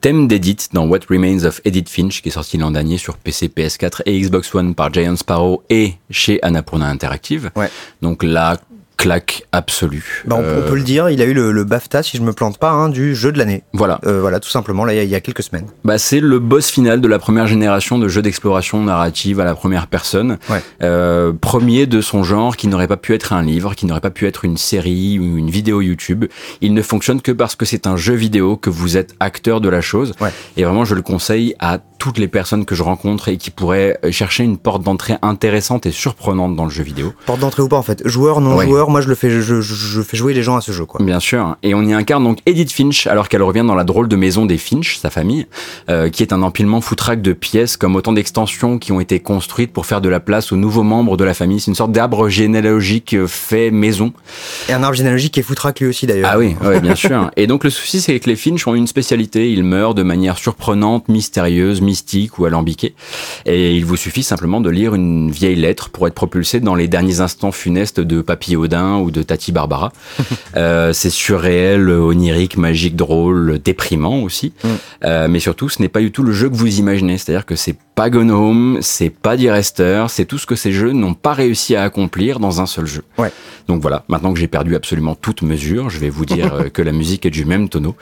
Thème 0.00 0.28
d'Edith 0.28 0.68
dans 0.72 0.86
What 0.86 1.00
Remains 1.10 1.44
of 1.44 1.60
Edith 1.64 1.88
Finch, 1.88 2.22
qui 2.22 2.28
est 2.28 2.32
sorti 2.32 2.58
l'an 2.58 2.70
dernier 2.70 2.98
sur 2.98 3.16
PC, 3.16 3.48
PS4 3.48 4.02
et 4.06 4.20
Xbox 4.20 4.54
One 4.54 4.74
par 4.74 4.92
Giant 4.92 5.16
Sparrow 5.16 5.62
et 5.70 5.94
chez 6.10 6.42
Annapurna 6.42 6.86
Interactive. 6.88 7.50
Ouais. 7.56 7.70
Donc 8.02 8.22
la 8.22 8.58
claque 9.06 9.44
absolue. 9.52 10.24
Bah, 10.26 10.36
on, 10.36 10.58
on 10.58 10.68
peut 10.68 10.74
le 10.74 10.82
dire, 10.82 11.08
il 11.10 11.22
a 11.22 11.26
eu 11.26 11.32
le, 11.32 11.52
le 11.52 11.62
BAFTA, 11.64 12.02
si 12.02 12.16
je 12.16 12.22
me 12.22 12.32
plante 12.32 12.58
pas, 12.58 12.70
hein, 12.70 12.88
du 12.88 13.14
jeu 13.14 13.30
de 13.30 13.38
l'année. 13.38 13.62
Voilà. 13.72 14.00
Euh, 14.04 14.20
voilà, 14.20 14.40
tout 14.40 14.48
simplement, 14.48 14.84
là, 14.84 14.94
il 14.94 14.96
y 14.96 14.98
a- 14.98 15.04
il 15.04 15.10
y, 15.10 15.14
a 15.14 15.20
quelques 15.20 15.44
semaines. 15.44 15.66
Bah, 15.84 15.96
c'est 15.98 16.18
le 16.18 16.40
boss 16.40 16.68
final 16.70 17.00
de 17.00 17.06
la 17.06 17.20
première 17.20 17.46
génération 17.46 17.98
de 17.98 18.08
jeux 18.08 18.20
d'exploration 18.22 18.82
narrative 18.82 19.38
à 19.38 19.44
la 19.44 19.54
première 19.54 19.86
personne. 19.86 20.38
Ouais. 20.50 20.60
Euh, 20.82 21.32
premier 21.40 21.86
de 21.86 22.00
son 22.00 22.24
genre 22.24 22.56
qui 22.56 22.66
n'aurait 22.66 22.88
pas 22.88 22.96
pu 22.96 23.14
être 23.14 23.32
un 23.32 23.42
livre, 23.42 23.74
qui 23.76 23.86
n'aurait 23.86 24.00
pas 24.00 24.10
pu 24.10 24.26
être 24.26 24.44
une 24.44 24.56
série 24.56 25.20
ou 25.20 25.36
une 25.38 25.50
vidéo 25.50 25.80
YouTube. 25.80 26.24
Il 26.60 26.74
ne 26.74 26.82
fonctionne 26.82 27.20
que 27.22 27.30
parce 27.30 27.54
que 27.54 27.64
c'est 27.64 27.86
un 27.86 27.96
jeu 27.96 28.14
vidéo, 28.14 28.56
que 28.56 28.70
vous 28.70 28.96
êtes 28.96 29.14
acteur 29.20 29.60
de 29.60 29.68
la 29.68 29.80
chose. 29.80 30.14
Ouais. 30.20 30.30
Et 30.56 30.64
vraiment, 30.64 30.84
je 30.84 30.96
le 30.96 31.02
conseille 31.02 31.54
à 31.60 31.78
toutes 31.98 32.18
les 32.18 32.28
personnes 32.28 32.64
que 32.64 32.74
je 32.74 32.82
rencontre 32.82 33.28
et 33.28 33.36
qui 33.36 33.50
pourraient 33.50 33.98
chercher 34.10 34.44
une 34.44 34.58
porte 34.58 34.82
d'entrée 34.82 35.14
intéressante 35.22 35.86
et 35.86 35.90
surprenante 35.92 36.56
dans 36.56 36.64
le 36.64 36.70
jeu 36.70 36.82
vidéo. 36.82 37.12
Porte 37.26 37.40
d'entrée 37.40 37.62
ou 37.62 37.68
pas, 37.68 37.76
en 37.76 37.82
fait. 37.82 38.06
Joueur, 38.06 38.40
non 38.40 38.56
Ouais. 38.56 38.66
joueur, 38.66 38.90
moi, 38.90 39.00
je 39.00 39.08
le 39.08 39.14
fais, 39.14 39.30
je, 39.30 39.40
je, 39.40 39.60
je 39.60 40.02
fais 40.02 40.16
jouer 40.16 40.32
les 40.34 40.42
gens 40.42 40.56
à 40.56 40.60
ce 40.60 40.72
jeu, 40.72 40.84
quoi. 40.84 41.04
Bien 41.04 41.20
sûr. 41.20 41.56
Et 41.62 41.74
on 41.74 41.82
y 41.82 41.92
incarne 41.92 42.24
donc 42.24 42.38
Edith 42.46 42.72
Finch, 42.72 43.06
alors 43.06 43.28
qu'elle 43.28 43.42
revient 43.42 43.64
dans 43.66 43.74
la 43.74 43.84
drôle 43.84 44.08
de 44.08 44.16
maison 44.16 44.46
des 44.46 44.58
Finch, 44.58 44.96
sa 44.98 45.10
famille, 45.10 45.46
euh, 45.90 46.08
qui 46.08 46.22
est 46.22 46.32
un 46.32 46.42
empilement 46.42 46.80
foutraque 46.80 47.22
de 47.22 47.32
pièces, 47.32 47.76
comme 47.76 47.96
autant 47.96 48.12
d'extensions 48.12 48.78
qui 48.78 48.92
ont 48.92 49.00
été 49.00 49.20
construites 49.20 49.72
pour 49.72 49.86
faire 49.86 50.00
de 50.00 50.08
la 50.08 50.20
place 50.20 50.52
aux 50.52 50.56
nouveaux 50.56 50.82
membres 50.82 51.16
de 51.16 51.24
la 51.24 51.34
famille. 51.34 51.60
C'est 51.60 51.70
une 51.70 51.74
sorte 51.74 51.92
d'arbre 51.92 52.28
généalogique 52.28 53.14
euh, 53.14 53.26
fait 53.26 53.70
maison. 53.70 54.12
Et 54.68 54.72
un 54.72 54.82
arbre 54.82 54.96
généalogique 54.96 55.34
qui 55.34 55.40
est 55.40 55.44
foutraque 55.44 55.80
lui 55.80 55.88
aussi, 55.88 56.06
d'ailleurs. 56.06 56.30
Ah 56.32 56.38
oui, 56.38 56.56
ouais, 56.64 56.80
bien 56.80 56.94
sûr. 56.94 57.30
Et 57.36 57.46
donc 57.46 57.64
le 57.64 57.70
souci, 57.70 58.00
c'est 58.00 58.18
que 58.20 58.28
les 58.30 58.36
Finch 58.36 58.66
ont 58.66 58.74
une 58.74 58.86
spécialité. 58.86 59.50
Ils 59.52 59.64
meurent 59.64 59.94
de 59.94 60.02
manière 60.02 60.38
surprenante, 60.38 61.08
mystérieuse, 61.08 61.80
mystiques 61.86 62.38
ou 62.38 62.44
alambiquées. 62.44 62.94
Et 63.46 63.74
il 63.74 63.84
vous 63.86 63.96
suffit 63.96 64.22
simplement 64.22 64.60
de 64.60 64.68
lire 64.68 64.94
une 64.94 65.30
vieille 65.30 65.56
lettre 65.56 65.88
pour 65.88 66.06
être 66.06 66.14
propulsé 66.14 66.60
dans 66.60 66.74
les 66.74 66.88
derniers 66.88 67.20
instants 67.20 67.52
funestes 67.52 68.00
de 68.00 68.20
Papy 68.20 68.56
Audin 68.56 68.98
ou 68.98 69.10
de 69.10 69.22
Tati 69.22 69.52
Barbara. 69.52 69.92
Euh, 70.56 70.94
c'est 70.94 71.10
surréel, 71.10 71.90
onirique, 71.90 72.56
magique, 72.56 72.96
drôle, 72.96 73.58
déprimant 73.62 74.22
aussi. 74.22 74.54
Mm. 74.64 74.68
Euh, 75.04 75.28
mais 75.28 75.38
surtout, 75.38 75.68
ce 75.68 75.82
n'est 75.82 75.88
pas 75.88 76.00
du 76.00 76.10
tout 76.10 76.22
le 76.22 76.32
jeu 76.32 76.48
que 76.48 76.54
vous 76.54 76.78
imaginez. 76.78 77.18
C'est-à-dire 77.18 77.44
que 77.44 77.56
c'est 77.56 77.76
pas 77.94 78.10
Gone 78.10 78.30
Home, 78.30 78.78
c'est 78.80 79.10
pas 79.10 79.36
D-Rester, 79.36 80.06
c'est 80.08 80.24
tout 80.24 80.38
ce 80.38 80.46
que 80.46 80.54
ces 80.54 80.72
jeux 80.72 80.92
n'ont 80.92 81.14
pas 81.14 81.34
réussi 81.34 81.76
à 81.76 81.82
accomplir 81.82 82.40
dans 82.40 82.60
un 82.60 82.66
seul 82.66 82.86
jeu. 82.86 83.02
Ouais. 83.18 83.32
Donc 83.68 83.82
voilà, 83.82 84.04
maintenant 84.08 84.32
que 84.32 84.38
j'ai 84.38 84.46
perdu 84.46 84.76
absolument 84.76 85.14
toute 85.14 85.42
mesure, 85.42 85.90
je 85.90 85.98
vais 85.98 86.08
vous 86.08 86.24
dire 86.24 86.54
euh, 86.54 86.68
que 86.68 86.82
la 86.82 86.92
musique 86.92 87.26
est 87.26 87.30
du 87.30 87.44
même 87.44 87.68
tonneau 87.68 87.96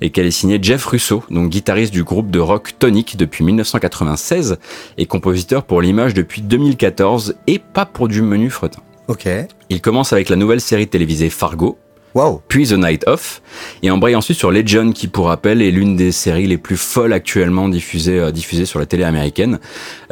et 0.00 0.10
qu'elle 0.10 0.26
est 0.26 0.30
signée 0.30 0.58
Jeff 0.60 0.84
Russo, 0.86 1.22
donc 1.30 1.50
guitariste 1.50 1.92
du 1.92 2.04
groupe 2.04 2.30
de 2.30 2.38
rock 2.38 2.74
Tonic 2.78 3.16
depuis 3.16 3.44
1996 3.44 4.58
et 4.96 5.06
compositeur 5.06 5.64
pour 5.64 5.82
l'image 5.82 6.14
depuis 6.14 6.40
2014 6.40 7.36
et 7.46 7.58
pas 7.58 7.84
pour 7.84 8.08
du 8.08 8.22
menu 8.22 8.48
fretin. 8.50 8.80
Ok. 9.08 9.28
Il 9.68 9.80
commence 9.80 10.12
avec 10.12 10.28
la 10.28 10.36
nouvelle 10.36 10.60
série 10.60 10.88
télévisée 10.88 11.30
Fargo, 11.30 11.76
Waouh. 12.14 12.40
puis 12.48 12.66
The 12.66 12.72
Night 12.72 13.06
Of, 13.06 13.40
et 13.82 13.90
embraye 13.90 14.16
ensuite 14.16 14.36
sur 14.36 14.50
Legion, 14.50 14.92
qui 14.92 15.06
pour 15.06 15.26
rappel 15.26 15.62
est 15.62 15.70
l'une 15.70 15.96
des 15.96 16.12
séries 16.12 16.46
les 16.46 16.58
plus 16.58 16.76
folles 16.76 17.12
actuellement 17.12 17.68
diffusées, 17.68 18.18
euh, 18.18 18.30
diffusées 18.32 18.66
sur 18.66 18.80
la 18.80 18.86
télé 18.86 19.04
américaine. 19.04 19.60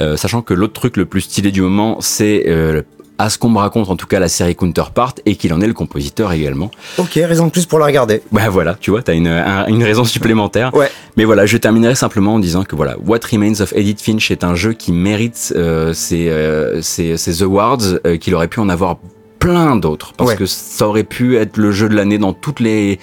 Euh, 0.00 0.16
sachant 0.16 0.42
que 0.42 0.54
l'autre 0.54 0.74
truc 0.74 0.96
le 0.96 1.06
plus 1.06 1.22
stylé 1.22 1.50
du 1.50 1.60
moment, 1.60 2.00
c'est 2.00 2.44
euh, 2.46 2.82
à 3.18 3.30
ce 3.30 3.38
qu'on 3.38 3.48
me 3.50 3.58
raconte 3.58 3.90
en 3.90 3.96
tout 3.96 4.06
cas 4.06 4.20
la 4.20 4.28
série 4.28 4.54
Counterpart, 4.54 5.14
et 5.26 5.34
qu'il 5.36 5.52
en 5.52 5.60
est 5.60 5.66
le 5.66 5.72
compositeur 5.74 6.32
également. 6.32 6.70
Ok, 6.98 7.12
raison 7.14 7.46
de 7.46 7.50
plus 7.50 7.66
pour 7.66 7.78
la 7.80 7.86
regarder. 7.86 8.22
Bah 8.32 8.48
voilà, 8.48 8.76
tu 8.80 8.90
vois, 8.92 9.02
t'as 9.02 9.14
une, 9.14 9.26
un- 9.28 9.66
une 9.66 9.82
raison 9.82 10.04
supplémentaire. 10.04 10.72
Ouais. 10.74 10.90
Mais 11.16 11.24
voilà, 11.24 11.44
je 11.46 11.56
terminerai 11.56 11.94
simplement 11.94 12.34
en 12.34 12.38
disant 12.38 12.64
que 12.64 12.76
voilà, 12.76 12.96
What 13.04 13.18
Remains 13.30 13.60
of 13.60 13.72
Edith 13.74 14.00
Finch 14.00 14.30
est 14.30 14.44
un 14.44 14.54
jeu 14.54 14.72
qui 14.72 14.92
mérite 14.92 15.52
euh, 15.56 15.92
ses, 15.92 16.28
euh, 16.28 16.80
ses, 16.82 17.16
ses 17.16 17.42
awards, 17.42 17.78
euh, 18.06 18.16
qu'il 18.16 18.34
aurait 18.34 18.48
pu 18.48 18.60
en 18.60 18.68
avoir 18.68 18.98
plein 19.38 19.76
d'autres, 19.76 20.12
parce 20.16 20.30
Ouais. 20.30 20.36
que 20.36 20.46
ça 20.46 20.86
aurait 20.88 21.04
pu 21.04 21.36
être 21.36 21.56
le 21.56 21.70
jeu 21.72 21.88
de 21.88 21.94
l'année 21.94 22.18
dans 22.18 22.32
toutes 22.32 22.60
les 22.60 22.98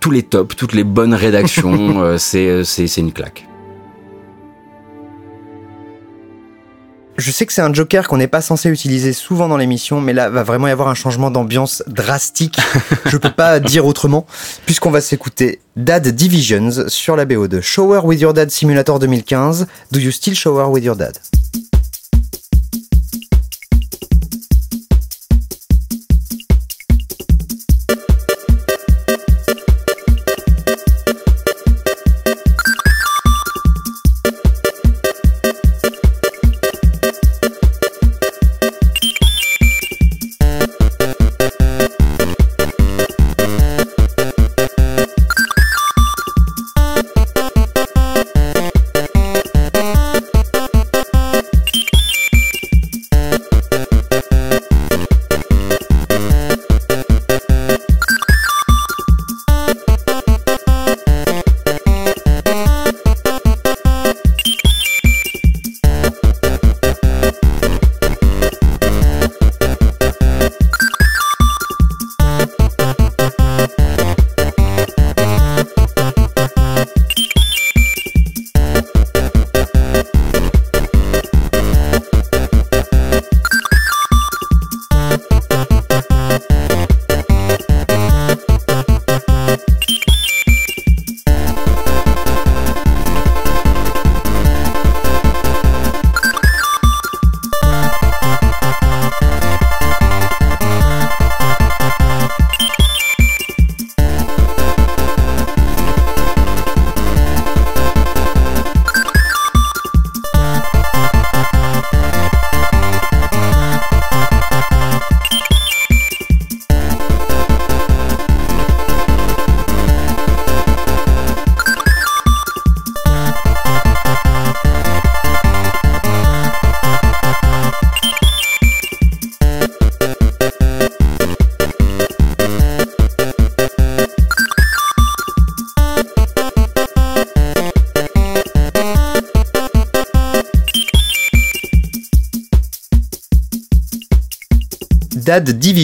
tous 0.00 0.10
les 0.10 0.22
tops, 0.24 0.56
toutes 0.56 0.72
les 0.72 0.82
bonnes 0.84 1.14
rédactions. 1.14 2.00
euh, 2.02 2.18
c'est 2.18 2.64
c'est 2.64 2.96
une 2.96 3.12
claque. 3.12 3.46
Je 7.18 7.30
sais 7.30 7.44
que 7.44 7.52
c'est 7.52 7.62
un 7.62 7.72
joker 7.72 8.08
qu'on 8.08 8.16
n'est 8.16 8.26
pas 8.26 8.40
censé 8.40 8.70
utiliser 8.70 9.12
souvent 9.12 9.48
dans 9.48 9.58
l'émission, 9.58 10.00
mais 10.00 10.12
là 10.12 10.30
va 10.30 10.42
vraiment 10.42 10.68
y 10.68 10.70
avoir 10.70 10.88
un 10.88 10.94
changement 10.94 11.30
d'ambiance 11.30 11.82
drastique. 11.86 12.58
Je 13.06 13.16
peux 13.18 13.30
pas 13.30 13.60
dire 13.60 13.84
autrement, 13.84 14.26
puisqu'on 14.64 14.90
va 14.90 15.00
s'écouter 15.00 15.60
Dad 15.76 16.08
Divisions 16.08 16.88
sur 16.88 17.16
la 17.16 17.24
BO 17.24 17.48
de 17.48 17.60
Shower 17.60 18.00
with 18.04 18.20
Your 18.20 18.32
Dad 18.32 18.50
Simulator 18.50 18.98
2015. 18.98 19.66
Do 19.90 20.00
you 20.00 20.10
still 20.10 20.34
shower 20.34 20.68
with 20.70 20.84
your 20.84 20.96
dad? 20.96 21.18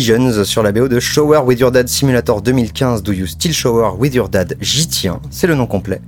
Sur 0.09 0.63
la 0.63 0.73
BO 0.73 0.89
de 0.89 1.01
Shower 1.01 1.41
with 1.45 1.61
Your 1.61 1.71
Dad 1.71 1.87
Simulator 1.87 2.41
2015 2.41 3.03
Do 3.03 3.13
You 3.13 3.27
Still 3.27 3.53
Shower 3.53 3.93
with 3.99 4.15
Your 4.15 4.31
Dad? 4.31 4.57
J'y 4.59 4.89
tiens, 4.89 5.21
c'est 5.29 5.47
le 5.47 5.55
nom 5.55 5.67
complet. 5.67 6.01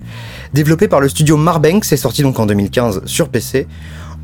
Développé 0.55 0.89
par 0.89 1.03
le 1.03 1.09
studio 1.11 1.37
Marbank, 1.37 1.85
c'est 1.85 1.99
sorti 1.99 2.23
donc 2.23 2.39
en 2.41 2.47
2015 2.47 3.03
sur 3.05 3.29
PC. 3.29 3.67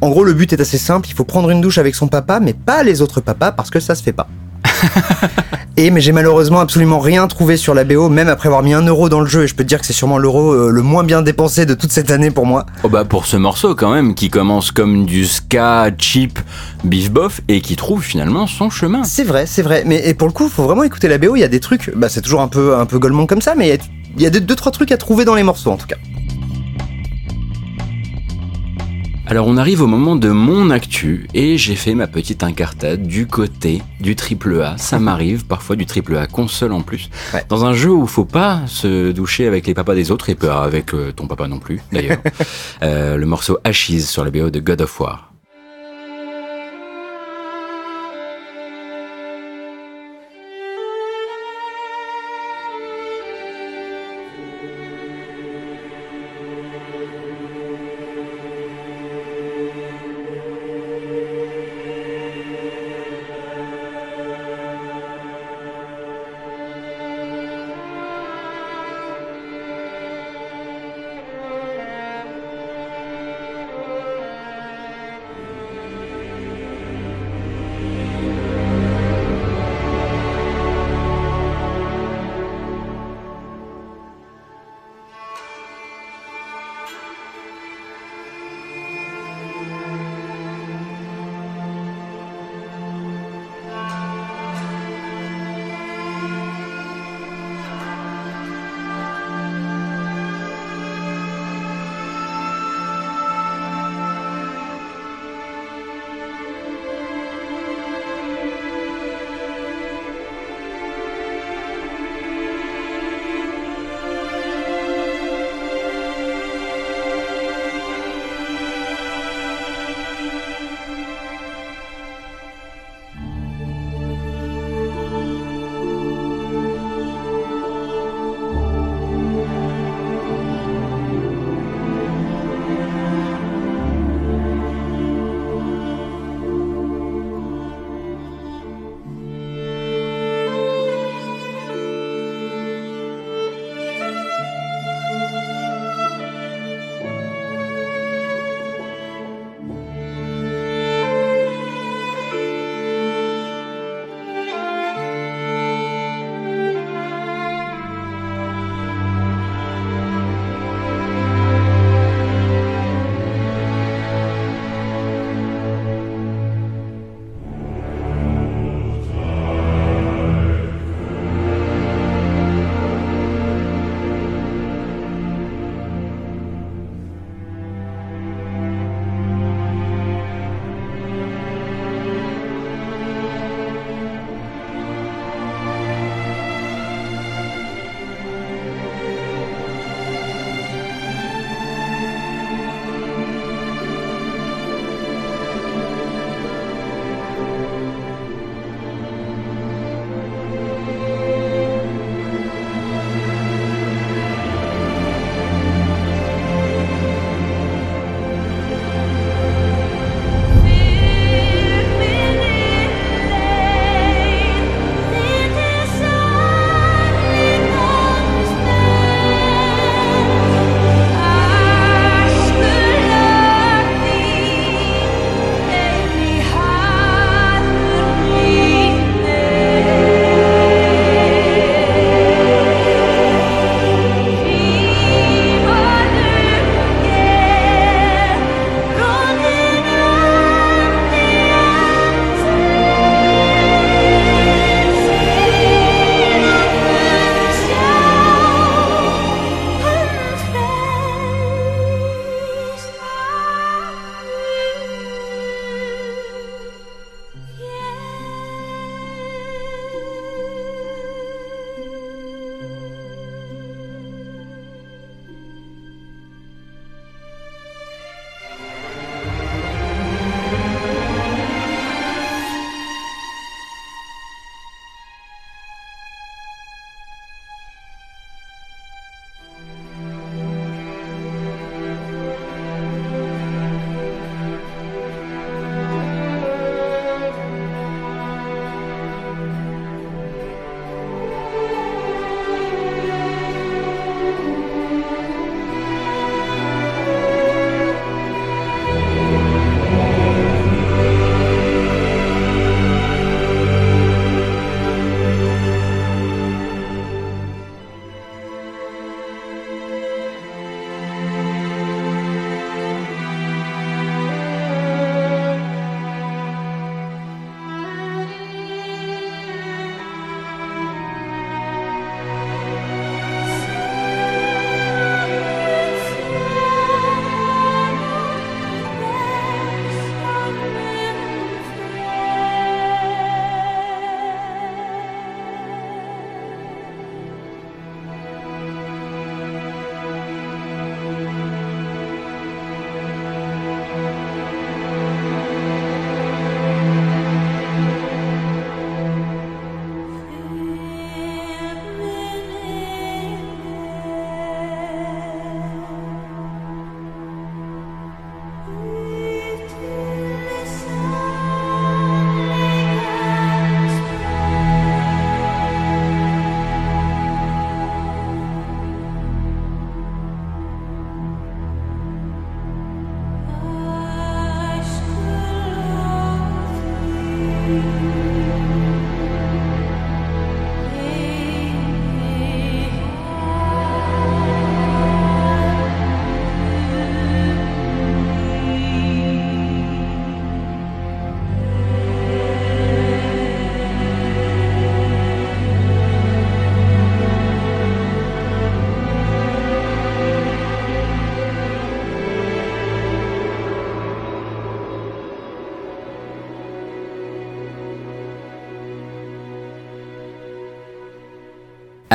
En 0.00 0.08
gros, 0.08 0.24
le 0.24 0.32
but 0.32 0.50
est 0.54 0.60
assez 0.62 0.78
simple, 0.78 1.10
il 1.10 1.12
faut 1.12 1.24
prendre 1.24 1.50
une 1.50 1.60
douche 1.60 1.76
avec 1.76 1.94
son 1.94 2.08
papa, 2.08 2.40
mais 2.40 2.54
pas 2.54 2.82
les 2.84 3.02
autres 3.02 3.20
papas 3.20 3.52
parce 3.52 3.68
que 3.68 3.78
ça 3.78 3.94
se 3.94 4.02
fait 4.02 4.14
pas. 4.14 4.28
Et 5.78 5.90
mais 5.90 6.00
j'ai 6.00 6.12
malheureusement 6.12 6.60
absolument 6.60 6.98
rien 7.00 7.26
trouvé 7.26 7.58
sur 7.58 7.74
la 7.74 7.84
BO, 7.84 8.08
même 8.08 8.28
après 8.28 8.46
avoir 8.48 8.62
mis 8.62 8.72
un 8.72 8.80
euro 8.86 9.10
dans 9.10 9.20
le 9.20 9.26
jeu, 9.26 9.44
et 9.44 9.46
je 9.46 9.54
peux 9.54 9.62
te 9.62 9.68
dire 9.68 9.78
que 9.78 9.84
c'est 9.86 9.92
sûrement 9.92 10.16
l'euro 10.16 10.52
euh, 10.54 10.70
le 10.70 10.80
moins 10.82 11.04
bien 11.04 11.20
dépensé 11.20 11.66
de 11.66 11.74
toute 11.74 11.92
cette 11.92 12.10
année 12.10 12.30
pour 12.30 12.46
moi. 12.46 12.64
Oh 12.82 12.88
bah 12.88 13.04
pour 13.04 13.26
ce 13.26 13.36
morceau 13.36 13.74
quand 13.74 13.92
même, 13.92 14.14
qui 14.14 14.30
commence 14.30 14.70
comme 14.70 15.04
du 15.04 15.26
ska 15.26 15.90
cheap 15.98 16.38
beef 16.84 17.10
bof 17.10 17.42
et 17.48 17.60
qui 17.60 17.76
trouve 17.76 18.02
finalement 18.02 18.46
son 18.46 18.70
chemin. 18.70 19.04
C'est 19.04 19.24
vrai, 19.24 19.44
c'est 19.44 19.60
vrai. 19.60 19.82
Mais 19.84 20.00
et 20.08 20.14
pour 20.14 20.28
le 20.28 20.32
coup, 20.32 20.48
faut 20.48 20.62
vraiment 20.64 20.82
écouter 20.82 21.08
la 21.08 21.18
BO. 21.18 21.36
Il 21.36 21.40
y 21.40 21.44
a 21.44 21.48
des 21.48 21.60
trucs. 21.60 21.92
Bah, 21.94 22.08
c'est 22.08 22.22
toujours 22.22 22.40
un 22.40 22.48
peu, 22.48 22.74
un 22.78 22.86
peu 22.86 22.98
Golemont 22.98 23.26
comme 23.26 23.42
ça, 23.42 23.54
mais 23.54 23.66
il 23.66 23.70
y 23.70 24.22
a- 24.22 24.22
y 24.22 24.26
a, 24.26 24.30
deux, 24.30 24.40
deux, 24.40 24.56
trois 24.56 24.72
trucs 24.72 24.92
à 24.92 24.96
trouver 24.96 25.26
dans 25.26 25.34
les 25.34 25.42
morceaux 25.42 25.70
en 25.72 25.76
tout 25.76 25.86
cas. 25.86 25.96
Alors 29.28 29.48
on 29.48 29.56
arrive 29.56 29.82
au 29.82 29.88
moment 29.88 30.14
de 30.14 30.28
mon 30.28 30.70
actu 30.70 31.26
et 31.34 31.58
j'ai 31.58 31.74
fait 31.74 31.96
ma 31.96 32.06
petite 32.06 32.44
incartade 32.44 33.08
du 33.08 33.26
côté 33.26 33.82
du 34.00 34.14
triple 34.14 34.62
A. 34.62 34.78
Ça 34.78 35.00
m'arrive 35.00 35.46
parfois 35.46 35.74
du 35.74 35.84
triple 35.84 36.16
A 36.16 36.28
console 36.28 36.72
en 36.72 36.80
plus. 36.80 37.10
Ouais. 37.34 37.44
Dans 37.48 37.64
un 37.64 37.72
jeu 37.72 37.90
où 37.90 38.06
faut 38.06 38.24
pas 38.24 38.62
se 38.68 39.10
doucher 39.10 39.48
avec 39.48 39.66
les 39.66 39.74
papas 39.74 39.96
des 39.96 40.12
autres 40.12 40.30
et 40.30 40.36
pas 40.36 40.62
avec 40.62 40.94
euh, 40.94 41.10
ton 41.10 41.26
papa 41.26 41.48
non 41.48 41.58
plus 41.58 41.80
d'ailleurs. 41.92 42.18
Euh, 42.82 43.16
le 43.16 43.26
morceau 43.26 43.58
Ashes 43.64 44.00
sur 44.00 44.24
la 44.24 44.30
BO 44.30 44.50
de 44.50 44.60
God 44.60 44.82
of 44.82 45.00
War. 45.00 45.32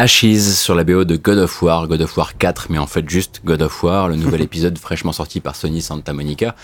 Ashes 0.06 0.56
sur 0.56 0.74
la 0.74 0.84
BO 0.84 1.04
de 1.04 1.16
God 1.16 1.38
of 1.38 1.62
War, 1.62 1.88
God 1.88 2.02
of 2.02 2.18
War 2.18 2.36
4, 2.36 2.68
mais 2.72 2.80
en 2.80 2.88
fait 2.88 3.08
juste 3.08 3.42
God 3.46 3.62
of 3.62 3.84
War, 3.84 4.08
le 4.10 4.16
nouvel 4.16 4.42
épisode 4.50 4.76
fraîchement 4.80 5.12
sorti 5.12 5.40
par 5.42 5.56
Sony 5.56 5.80
Santa 5.80 6.12
Monica, 6.12 6.56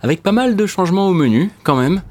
avec 0.00 0.22
pas 0.22 0.30
mal 0.30 0.54
de 0.54 0.64
changements 0.64 1.08
au 1.08 1.12
menu 1.12 1.50
quand 1.64 1.74
même. 1.74 2.02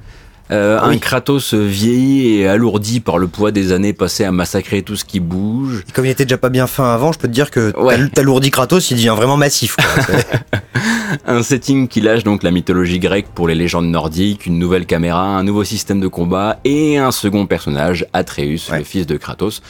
Euh, 0.50 0.78
Oui. 0.86 0.96
Un 0.96 0.98
Kratos 0.98 1.54
vieilli 1.54 2.34
et 2.36 2.46
alourdi 2.48 3.00
par 3.00 3.16
le 3.16 3.28
poids 3.28 3.50
des 3.50 3.72
années 3.72 3.94
passées 3.94 4.24
à 4.24 4.30
massacrer 4.30 4.82
tout 4.82 4.94
ce 4.94 5.06
qui 5.06 5.20
bouge. 5.20 5.84
Et 5.88 5.92
Comme 5.92 6.04
il 6.04 6.10
était 6.10 6.26
déjà 6.26 6.36
pas 6.36 6.50
bien 6.50 6.66
fin 6.66 6.92
avant, 6.92 7.12
je 7.12 7.18
peux 7.18 7.28
te 7.28 7.32
dire 7.32 7.50
que 7.50 7.74
Ouais. 7.80 8.06
t'alourdis 8.10 8.50
Kratos, 8.50 8.90
il 8.90 8.96
devient 8.98 9.14
vraiment 9.16 9.38
massif. 9.38 9.76
quoi. 9.76 9.86
Un 11.26 11.42
setting 11.42 11.88
qui 11.88 12.02
lâche 12.02 12.24
donc 12.24 12.42
la 12.42 12.50
mythologie 12.50 12.98
grecque 12.98 13.28
pour 13.34 13.48
les 13.48 13.54
légendes 13.54 13.86
nordiques, 13.86 14.44
une 14.44 14.58
nouvelle 14.58 14.84
caméra, 14.84 15.22
un 15.24 15.44
nouveau 15.44 15.64
système 15.64 16.00
de 16.00 16.08
combat 16.08 16.58
et 16.64 16.98
un 16.98 17.10
second 17.10 17.46
personnage, 17.46 18.04
Atreus, 18.12 18.68
Ouais. 18.70 18.78
le 18.80 18.84
fils 18.84 19.06
de 19.06 19.16
Kratos. 19.16 19.62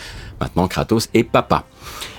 Maintenant, 0.44 0.68
Kratos 0.68 1.08
est 1.14 1.24
papa. 1.24 1.64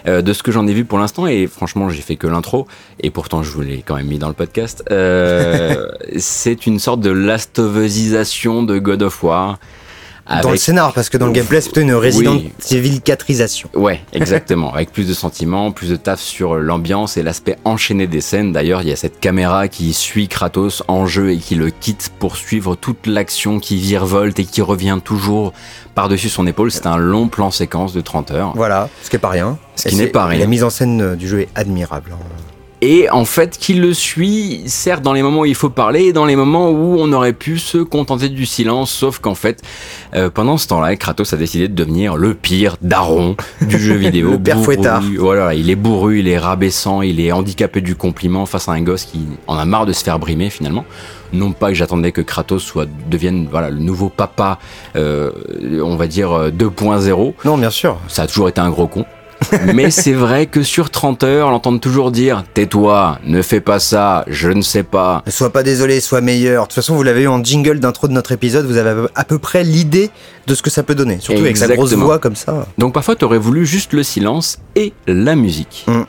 Euh, 0.07 0.23
de 0.23 0.33
ce 0.33 0.41
que 0.41 0.51
j'en 0.51 0.65
ai 0.65 0.73
vu 0.73 0.83
pour 0.83 0.97
l'instant, 0.97 1.27
et 1.27 1.45
franchement, 1.45 1.89
j'ai 1.89 2.01
fait 2.01 2.15
que 2.15 2.25
l'intro, 2.25 2.65
et 3.01 3.11
pourtant 3.11 3.43
je 3.43 3.51
vous 3.51 3.61
l'ai 3.61 3.83
quand 3.85 3.95
même 3.95 4.07
mis 4.07 4.17
dans 4.17 4.27
le 4.27 4.33
podcast, 4.33 4.83
euh, 4.89 5.87
c'est 6.17 6.65
une 6.65 6.79
sorte 6.79 7.01
de 7.01 7.11
Last 7.11 7.59
of 7.59 7.75
Usisation 7.77 8.63
de 8.63 8.79
God 8.79 9.03
of 9.03 9.23
War. 9.23 9.59
Dans 10.41 10.49
le 10.49 10.57
scénar, 10.57 10.93
parce 10.93 11.09
que 11.09 11.17
dans 11.17 11.27
le 11.27 11.31
gameplay, 11.31 11.61
c'est 11.61 11.69
plutôt 11.69 11.81
une 11.81 11.93
Resident 11.93 12.33
Oui. 12.33 12.51
Evil 12.71 12.99
4isation. 12.99 13.65
Ouais, 13.75 14.01
exactement. 14.13 14.73
Avec 14.73 14.91
plus 14.91 15.07
de 15.07 15.13
sentiments, 15.13 15.71
plus 15.71 15.89
de 15.89 15.95
taf 15.95 16.19
sur 16.19 16.55
l'ambiance 16.55 17.17
et 17.17 17.23
l'aspect 17.23 17.57
enchaîné 17.63 18.07
des 18.07 18.21
scènes. 18.21 18.51
D'ailleurs, 18.51 18.81
il 18.81 18.89
y 18.89 18.91
a 18.91 18.95
cette 18.95 19.19
caméra 19.19 19.67
qui 19.67 19.93
suit 19.93 20.27
Kratos 20.27 20.81
en 20.87 21.05
jeu 21.05 21.31
et 21.31 21.37
qui 21.37 21.53
le 21.53 21.69
quitte 21.69 22.11
pour 22.17 22.37
suivre 22.37 22.75
toute 22.75 23.05
l'action 23.05 23.59
qui 23.59 23.77
virevolte 23.77 24.39
et 24.39 24.45
qui 24.45 24.61
revient 24.63 24.99
toujours 25.03 25.53
par-dessus 25.93 26.29
son 26.29 26.47
épaule. 26.47 26.71
C'est 26.71 26.87
un 26.87 26.97
long 26.97 27.27
plan 27.27 27.51
séquence 27.51 27.93
de 27.93 28.01
30 28.01 28.31
heures. 28.31 28.53
Voilà, 28.55 28.89
ce 29.03 29.11
qui 29.11 29.17
est 29.17 29.19
pas 29.19 29.29
rien. 29.29 29.59
Ce 29.75 29.89
qui 29.89 29.95
n'est 29.95 30.07
pas 30.07 30.25
rien. 30.25 30.39
La 30.39 30.47
mise 30.47 30.63
en 30.63 30.71
scène 30.71 31.01
euh, 31.01 31.15
du 31.15 31.27
jeu 31.27 31.41
est 31.41 31.49
admirable. 31.53 32.15
Et 32.87 33.09
en 33.09 33.25
fait, 33.25 33.57
qui 33.57 33.73
le 33.73 33.95
suit, 33.95 34.61
certes 34.67 35.01
dans 35.01 35.13
les 35.13 35.23
moments 35.23 35.39
où 35.41 35.45
il 35.45 35.55
faut 35.55 35.71
parler 35.71 36.03
et 36.03 36.13
dans 36.13 36.25
les 36.25 36.35
moments 36.35 36.69
où 36.69 36.97
on 36.99 37.11
aurait 37.13 37.33
pu 37.33 37.57
se 37.57 37.79
contenter 37.79 38.29
du 38.29 38.45
silence, 38.45 38.91
sauf 38.91 39.17
qu'en 39.17 39.33
fait, 39.33 39.63
euh, 40.13 40.29
pendant 40.29 40.59
ce 40.59 40.67
temps-là, 40.67 40.95
Kratos 40.95 41.33
a 41.33 41.37
décidé 41.37 41.67
de 41.67 41.73
devenir 41.73 42.15
le 42.15 42.35
pire 42.35 42.77
daron 42.83 43.35
du 43.61 43.79
jeu 43.79 43.95
vidéo. 43.95 44.29
Le 44.35 44.39
père 44.39 44.57
Bourru. 44.57 44.65
fouettard. 44.75 45.03
Voilà, 45.17 45.55
il 45.55 45.71
est 45.71 45.75
bourru, 45.75 46.19
il 46.19 46.27
est 46.27 46.37
rabaissant, 46.37 47.01
il 47.01 47.19
est 47.19 47.31
handicapé 47.31 47.81
du 47.81 47.95
compliment 47.95 48.45
face 48.45 48.69
à 48.69 48.73
un 48.73 48.81
gosse 48.81 49.05
qui 49.05 49.19
en 49.47 49.57
a 49.57 49.65
marre 49.65 49.87
de 49.87 49.93
se 49.93 50.03
faire 50.03 50.19
brimer 50.19 50.51
finalement. 50.51 50.85
Non 51.33 51.53
pas 51.53 51.69
que 51.69 51.73
j'attendais 51.73 52.11
que 52.11 52.21
Kratos 52.21 52.59
soit 52.61 52.87
devienne 53.09 53.47
voilà 53.49 53.71
le 53.71 53.79
nouveau 53.79 54.09
papa, 54.09 54.59
euh, 54.95 55.31
on 55.83 55.95
va 55.95 56.05
dire 56.05 56.31
euh, 56.33 56.51
2.0 56.51 57.33
Non, 57.45 57.57
bien 57.57 57.71
sûr. 57.71 57.97
ça 58.07 58.23
a 58.23 58.27
toujours 58.27 58.47
été 58.47 58.61
un 58.61 58.69
gros 58.69 58.87
con. 58.87 59.05
Mais 59.73 59.91
c'est 59.91 60.13
vrai 60.13 60.45
que 60.45 60.63
sur 60.63 60.89
30 60.89 61.23
heures, 61.23 61.51
l'entendre 61.51 61.79
toujours 61.79 62.11
dire 62.11 62.43
Tais-toi, 62.53 63.19
ne 63.25 63.41
fais 63.41 63.61
pas 63.61 63.79
ça, 63.79 64.23
je 64.27 64.49
ne 64.49 64.61
sais 64.61 64.83
pas. 64.83 65.23
Sois 65.27 65.51
pas 65.51 65.63
désolé, 65.63 65.99
sois 65.99 66.21
meilleur. 66.21 66.63
De 66.63 66.67
toute 66.67 66.75
façon, 66.75 66.95
vous 66.95 67.03
l'avez 67.03 67.23
eu 67.23 67.27
en 67.27 67.43
jingle 67.43 67.79
d'intro 67.79 68.07
de 68.07 68.13
notre 68.13 68.31
épisode, 68.31 68.65
vous 68.65 68.77
avez 68.77 69.07
à 69.15 69.23
peu 69.23 69.39
près 69.39 69.63
l'idée 69.63 70.09
de 70.47 70.55
ce 70.55 70.61
que 70.61 70.69
ça 70.69 70.83
peut 70.83 70.95
donner. 70.95 71.17
Surtout 71.19 71.41
avec 71.41 71.57
sa 71.57 71.67
grosse 71.67 71.93
voix 71.93 72.19
comme 72.19 72.35
ça. 72.35 72.67
Donc 72.77 72.93
parfois, 72.93 73.15
t'aurais 73.15 73.37
voulu 73.37 73.65
juste 73.65 73.93
le 73.93 74.03
silence 74.03 74.59
et 74.75 74.93
la 75.07 75.35
musique. 75.35 75.85
Mm. 75.87 76.01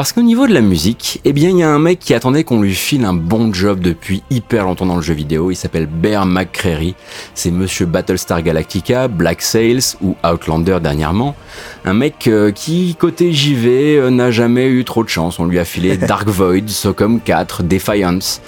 Parce 0.00 0.14
qu'au 0.14 0.22
niveau 0.22 0.46
de 0.46 0.54
la 0.54 0.62
musique, 0.62 1.20
eh 1.26 1.34
bien, 1.34 1.50
il 1.50 1.58
y 1.58 1.62
a 1.62 1.68
un 1.68 1.78
mec 1.78 1.98
qui 1.98 2.14
attendait 2.14 2.42
qu'on 2.42 2.62
lui 2.62 2.74
file 2.74 3.04
un 3.04 3.12
bon 3.12 3.52
job 3.52 3.80
depuis 3.80 4.22
hyper 4.30 4.64
longtemps 4.64 4.86
dans 4.86 4.96
le 4.96 5.02
jeu 5.02 5.12
vidéo. 5.12 5.50
Il 5.50 5.56
s'appelle 5.56 5.84
Bear 5.84 6.24
McCreary. 6.24 6.94
C'est 7.34 7.50
monsieur 7.50 7.84
Battlestar 7.84 8.40
Galactica, 8.40 9.08
Black 9.08 9.42
Sails 9.42 9.98
ou 10.00 10.16
Outlander 10.24 10.78
dernièrement. 10.82 11.36
Un 11.84 11.92
mec 11.92 12.28
euh, 12.28 12.50
qui, 12.50 12.96
côté 12.98 13.34
JV, 13.34 13.98
euh, 13.98 14.08
n'a 14.08 14.30
jamais 14.30 14.68
eu 14.68 14.86
trop 14.86 15.04
de 15.04 15.10
chance. 15.10 15.38
On 15.38 15.44
lui 15.44 15.58
a 15.58 15.66
filé 15.66 15.94
Dark 15.98 16.26
Void, 16.28 16.70
Socom 16.70 17.20
4, 17.20 17.62
Defiance. 17.62 18.40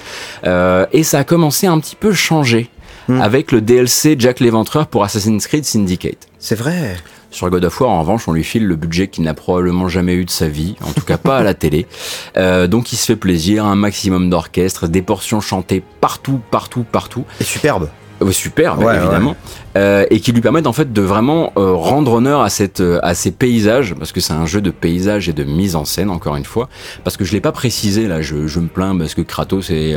Euh, 0.46 0.86
et 0.94 1.02
ça 1.02 1.18
a 1.18 1.24
commencé 1.24 1.66
à 1.66 1.72
un 1.72 1.80
petit 1.80 1.96
peu 1.96 2.14
changer. 2.14 2.70
Mm. 3.08 3.20
Avec 3.20 3.52
le 3.52 3.60
DLC 3.60 4.16
Jack 4.18 4.40
l'Éventreur 4.40 4.86
pour 4.86 5.04
Assassin's 5.04 5.46
Creed 5.46 5.64
Syndicate. 5.64 6.28
C'est 6.38 6.54
vrai. 6.54 6.96
Sur 7.30 7.48
God 7.48 7.64
of 7.64 7.80
War, 7.80 7.90
en 7.90 8.00
revanche, 8.00 8.28
on 8.28 8.32
lui 8.32 8.44
file 8.44 8.66
le 8.66 8.76
budget 8.76 9.08
qu'il 9.08 9.24
n'a 9.24 9.32
probablement 9.32 9.88
jamais 9.88 10.14
eu 10.14 10.26
de 10.26 10.30
sa 10.30 10.48
vie, 10.48 10.76
en 10.82 10.92
tout 10.92 11.04
cas 11.04 11.16
pas 11.16 11.38
à 11.38 11.42
la 11.42 11.54
télé. 11.54 11.86
Euh, 12.38 12.66
donc 12.66 12.92
il 12.92 12.96
se 12.96 13.04
fait 13.04 13.16
plaisir, 13.16 13.66
un 13.66 13.74
maximum 13.74 14.30
d'orchestre, 14.30 14.86
des 14.86 15.02
portions 15.02 15.40
chantées 15.40 15.82
partout, 16.00 16.40
partout, 16.50 16.82
partout. 16.82 17.24
Et 17.40 17.44
superbe. 17.44 17.90
Euh, 18.28 18.32
super, 18.32 18.78
Ouais, 18.78 18.96
évidemment. 18.96 19.36
Euh, 19.76 20.04
et 20.10 20.20
qui 20.20 20.32
lui 20.32 20.42
permettent 20.42 20.66
en 20.66 20.72
fait 20.74 20.92
de 20.92 21.00
vraiment 21.00 21.52
euh, 21.56 21.72
rendre 21.72 22.12
honneur 22.12 22.42
à, 22.42 22.50
cette, 22.50 22.82
à 23.02 23.14
ces 23.14 23.30
paysages, 23.30 23.94
parce 23.94 24.12
que 24.12 24.20
c'est 24.20 24.34
un 24.34 24.44
jeu 24.44 24.60
de 24.60 24.70
paysages 24.70 25.28
et 25.28 25.32
de 25.32 25.44
mise 25.44 25.76
en 25.76 25.84
scène, 25.84 26.10
encore 26.10 26.36
une 26.36 26.44
fois. 26.44 26.68
Parce 27.04 27.16
que 27.16 27.24
je 27.24 27.32
l'ai 27.32 27.40
pas 27.40 27.52
précisé, 27.52 28.06
là, 28.06 28.20
je, 28.20 28.46
je 28.46 28.60
me 28.60 28.68
plains 28.68 28.96
parce 28.96 29.14
que 29.14 29.22
Kratos 29.22 29.70
est, 29.70 29.96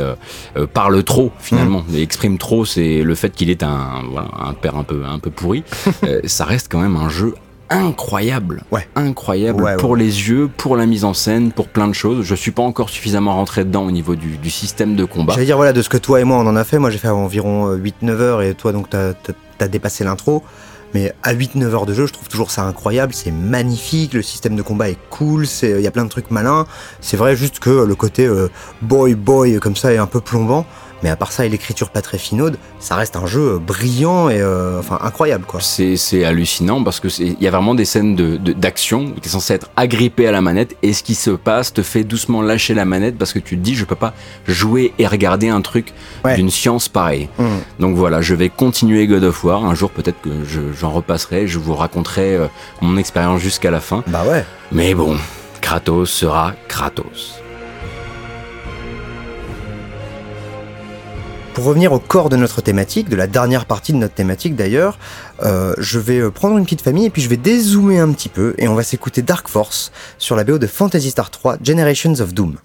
parle 0.72 1.02
trop, 1.02 1.30
finalement, 1.38 1.84
Mmh. 1.88 1.96
et 1.96 2.02
exprime 2.02 2.38
trop, 2.38 2.64
c'est 2.64 3.02
le 3.02 3.14
fait 3.14 3.30
qu'il 3.30 3.50
est 3.50 3.62
un, 3.62 4.02
voilà, 4.10 4.28
un 4.38 4.54
père 4.54 4.76
un 4.76 4.84
peu, 4.84 5.02
un 5.04 5.18
peu 5.18 5.30
pourri. 5.30 5.62
Ça 6.24 6.44
reste 6.44 6.68
quand 6.70 6.80
même 6.80 6.96
un 6.96 7.08
jeu 7.08 7.34
incroyable, 7.70 8.62
Ouais. 8.70 8.88
incroyable 8.94 9.62
Ouais, 9.62 9.72
ouais, 9.72 9.76
pour 9.76 9.96
les 9.96 10.28
yeux, 10.28 10.48
pour 10.56 10.76
la 10.76 10.86
mise 10.86 11.04
en 11.04 11.14
scène, 11.14 11.52
pour 11.52 11.68
plein 11.68 11.88
de 11.88 11.92
choses. 11.92 12.24
Je 12.24 12.34
suis 12.34 12.50
pas 12.50 12.62
encore 12.62 12.90
suffisamment 12.90 13.34
rentré 13.34 13.64
dedans 13.64 13.84
au 13.84 13.90
niveau 13.90 14.14
du, 14.14 14.36
du 14.38 14.50
système 14.50 14.96
de 14.96 15.04
combat. 15.04 15.32
J'allais 15.34 15.46
dire, 15.46 15.56
voilà, 15.56 15.72
de 15.72 15.82
ce 15.82 15.88
que 15.88 15.96
toi 15.96 16.20
et 16.20 16.24
moi 16.24 16.38
on 16.38 16.46
en 16.46 16.56
a 16.56 16.64
fait, 16.64 16.78
moi 16.78 16.90
j'ai 16.90 16.98
fait 16.98 17.08
environ 17.08 17.68
euh, 17.70 17.76
8-9 17.76 18.08
heures 18.20 18.42
et 18.42 18.54
toi 18.54 18.72
donc 18.72 18.90
t'as 18.90 19.12
as, 19.60 19.68
dépassé 19.68 20.04
l'intro. 20.04 20.42
Mais 20.94 21.12
à 21.22 21.34
8-9 21.34 21.64
heures 21.64 21.86
de 21.86 21.92
jeu, 21.92 22.06
je 22.06 22.12
trouve 22.12 22.28
toujours 22.28 22.50
ça 22.50 22.62
incroyable, 22.62 23.12
c'est 23.12 23.32
magnifique, 23.32 24.14
le 24.14 24.22
système 24.22 24.54
de 24.54 24.62
combat 24.62 24.88
est 24.88 24.98
cool, 25.10 25.44
il 25.62 25.80
y 25.80 25.86
a 25.86 25.90
plein 25.90 26.04
de 26.04 26.08
trucs 26.08 26.30
malins. 26.30 26.64
C'est 27.00 27.16
vrai 27.16 27.36
juste 27.36 27.58
que 27.58 27.84
le 27.84 27.94
côté 27.94 28.24
euh, 28.24 28.48
boy 28.82 29.14
boy 29.14 29.58
comme 29.58 29.76
ça 29.76 29.92
est 29.92 29.98
un 29.98 30.06
peu 30.06 30.20
plombant. 30.20 30.64
Mais 31.02 31.10
à 31.10 31.16
part 31.16 31.30
ça 31.32 31.44
et 31.44 31.48
l'écriture 31.48 31.90
pas 31.90 32.00
très 32.02 32.16
finaude, 32.18 32.56
ça 32.78 32.94
reste 32.96 33.16
un 33.16 33.26
jeu 33.26 33.58
brillant 33.58 34.28
et 34.30 34.40
euh, 34.40 34.78
enfin 34.80 34.98
incroyable 35.02 35.44
quoi. 35.46 35.60
C'est 35.60 35.96
c'est 35.96 36.24
hallucinant 36.24 36.82
parce 36.82 37.00
que 37.00 37.08
c'est- 37.08 37.24
il 37.24 37.42
y 37.42 37.46
a 37.46 37.50
vraiment 37.50 37.74
des 37.74 37.84
scènes 37.84 38.16
de 38.16 38.36
de- 38.36 38.52
d'action 38.54 39.12
où 39.16 39.20
tu 39.20 39.28
es 39.28 39.30
censé 39.30 39.54
être 39.54 39.68
agrippé 39.76 40.26
à 40.26 40.32
la 40.32 40.40
manette 40.40 40.74
et 40.82 40.92
ce 40.94 41.02
qui 41.02 41.14
se 41.14 41.30
passe 41.30 41.72
te 41.72 41.82
fait 41.82 42.02
doucement 42.04 42.40
lâcher 42.42 42.72
la 42.74 42.84
manette 42.84 43.18
parce 43.18 43.32
que 43.32 43.38
tu 43.38 43.56
te 43.58 43.62
dis 43.62 43.74
je 43.74 43.84
peux 43.84 43.94
pas 43.94 44.14
jouer 44.48 44.92
et 44.98 45.06
regarder 45.06 45.48
un 45.48 45.60
truc 45.60 45.92
Ouais. 46.24 46.34
d'une 46.36 46.50
science 46.50 46.88
pareille. 46.88 47.28
Mmh. 47.38 47.44
Donc 47.78 47.96
voilà, 47.96 48.22
je 48.22 48.34
vais 48.34 48.48
continuer 48.48 49.06
God 49.06 49.24
of 49.24 49.44
War. 49.44 49.64
Un 49.64 49.74
jour 49.74 49.90
peut-être 49.90 50.20
que 50.22 50.30
je- 50.48 50.72
j'en 50.78 50.90
repasserai, 50.90 51.46
je 51.46 51.58
vous 51.58 51.74
raconterai 51.74 52.36
euh, 52.36 52.46
mon 52.80 52.96
expérience 52.96 53.40
jusqu'à 53.40 53.70
la 53.70 53.80
fin. 53.80 54.02
Bah 54.06 54.24
ouais. 54.26 54.44
Mais 54.72 54.94
bon, 54.94 55.16
Kratos 55.60 56.06
sera 56.10 56.54
Kratos. 56.68 57.40
Pour 61.56 61.64
revenir 61.64 61.94
au 61.94 61.98
corps 61.98 62.28
de 62.28 62.36
notre 62.36 62.60
thématique, 62.60 63.08
de 63.08 63.16
la 63.16 63.26
dernière 63.26 63.64
partie 63.64 63.94
de 63.94 63.96
notre 63.96 64.12
thématique 64.12 64.56
d'ailleurs, 64.56 64.98
euh, 65.42 65.72
je 65.78 65.98
vais 65.98 66.18
euh, 66.18 66.30
prendre 66.30 66.58
une 66.58 66.64
petite 66.64 66.82
famille 66.82 67.06
et 67.06 67.10
puis 67.10 67.22
je 67.22 67.30
vais 67.30 67.38
dézoomer 67.38 67.98
un 67.98 68.12
petit 68.12 68.28
peu 68.28 68.54
et 68.58 68.68
on 68.68 68.74
va 68.74 68.82
s'écouter 68.82 69.22
Dark 69.22 69.48
Force 69.48 69.90
sur 70.18 70.36
la 70.36 70.44
BO 70.44 70.58
de 70.58 70.66
Phantasy 70.66 71.12
Star 71.12 71.30
3 71.30 71.56
Generations 71.62 72.20
of 72.20 72.34
Doom. 72.34 72.56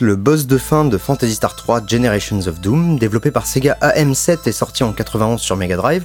Le 0.00 0.16
boss 0.16 0.46
de 0.46 0.58
fin 0.58 0.84
de 0.84 0.96
Phantasy 0.98 1.34
Star 1.34 1.56
3 1.56 1.82
Generations 1.86 2.40
of 2.46 2.60
Doom, 2.60 2.98
développé 2.98 3.30
par 3.30 3.46
Sega 3.46 3.76
AM7 3.80 4.38
et 4.46 4.52
sorti 4.52 4.82
en 4.84 4.92
91 4.92 5.40
sur 5.40 5.56
Mega 5.56 5.76
Drive. 5.76 6.04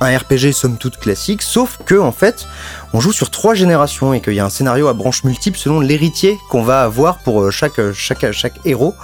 Un 0.00 0.16
RPG 0.18 0.52
somme 0.52 0.76
toute 0.76 0.98
classique, 0.98 1.40
sauf 1.42 1.78
que 1.86 1.94
en 1.94 2.10
fait, 2.12 2.46
on 2.92 3.00
joue 3.00 3.12
sur 3.12 3.30
trois 3.30 3.54
générations 3.54 4.12
et 4.12 4.20
qu'il 4.20 4.34
y 4.34 4.40
a 4.40 4.44
un 4.44 4.50
scénario 4.50 4.88
à 4.88 4.92
branches 4.92 5.22
multiples 5.24 5.56
selon 5.58 5.80
l'héritier 5.80 6.36
qu'on 6.50 6.62
va 6.62 6.82
avoir 6.82 7.18
pour 7.18 7.42
euh, 7.42 7.50
chaque, 7.50 7.80
chaque, 7.92 8.30
chaque 8.32 8.54
héros. 8.64 8.94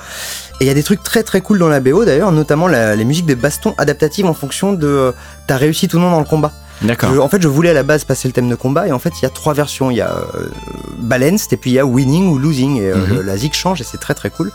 Et 0.61 0.65
il 0.65 0.66
y 0.66 0.70
a 0.70 0.74
des 0.74 0.82
trucs 0.82 1.03
très 1.03 1.23
très 1.23 1.41
cool 1.41 1.59
dans 1.59 1.69
la 1.69 1.81
BO 1.81 2.05
d'ailleurs, 2.05 2.32
notamment 2.32 2.66
la- 2.66 2.97
les 2.97 3.05
musiques 3.05 3.27
des 3.27 3.37
bastons 3.37 3.74
adaptatives 3.78 4.27
en 4.27 4.35
fonction 4.35 4.73
de 4.73 4.87
euh, 4.87 5.12
ta 5.47 5.57
réussite 5.57 5.95
ou 5.95 5.99
non 6.01 6.11
dans 6.11 6.19
le 6.19 6.24
combat. 6.27 6.53
D'accord. 6.82 7.23
En 7.24 7.28
fait, 7.28 7.43
je 7.43 7.48
voulais 7.48 7.70
à 7.70 7.74
la 7.74 7.82
base 7.82 8.05
passer 8.05 8.27
le 8.28 8.32
thème 8.32 8.48
de 8.48 8.55
combat 8.55 8.89
et 8.89 8.93
en 8.93 8.98
fait, 8.98 9.12
il 9.20 9.23
y 9.23 9.27
a 9.27 9.31
trois 9.31 9.52
versions. 9.55 9.90
Il 9.90 9.97
y 9.98 10.01
a 10.01 10.11
euh, 10.12 10.48
balanced 10.98 11.52
et 11.52 11.57
puis 11.57 11.70
il 11.70 11.74
y 11.74 11.78
a 11.78 11.85
winning 11.86 12.28
ou 12.31 12.39
losing 12.39 12.78
et 12.78 12.90
euh, 12.90 12.97
Mhm. 12.97 13.15
le- 13.16 13.23
la 13.23 13.36
zig 13.36 13.52
change 13.52 13.81
et 13.81 13.85
c'est 13.85 13.98
très 13.98 14.15
très 14.15 14.31
cool. 14.31 14.51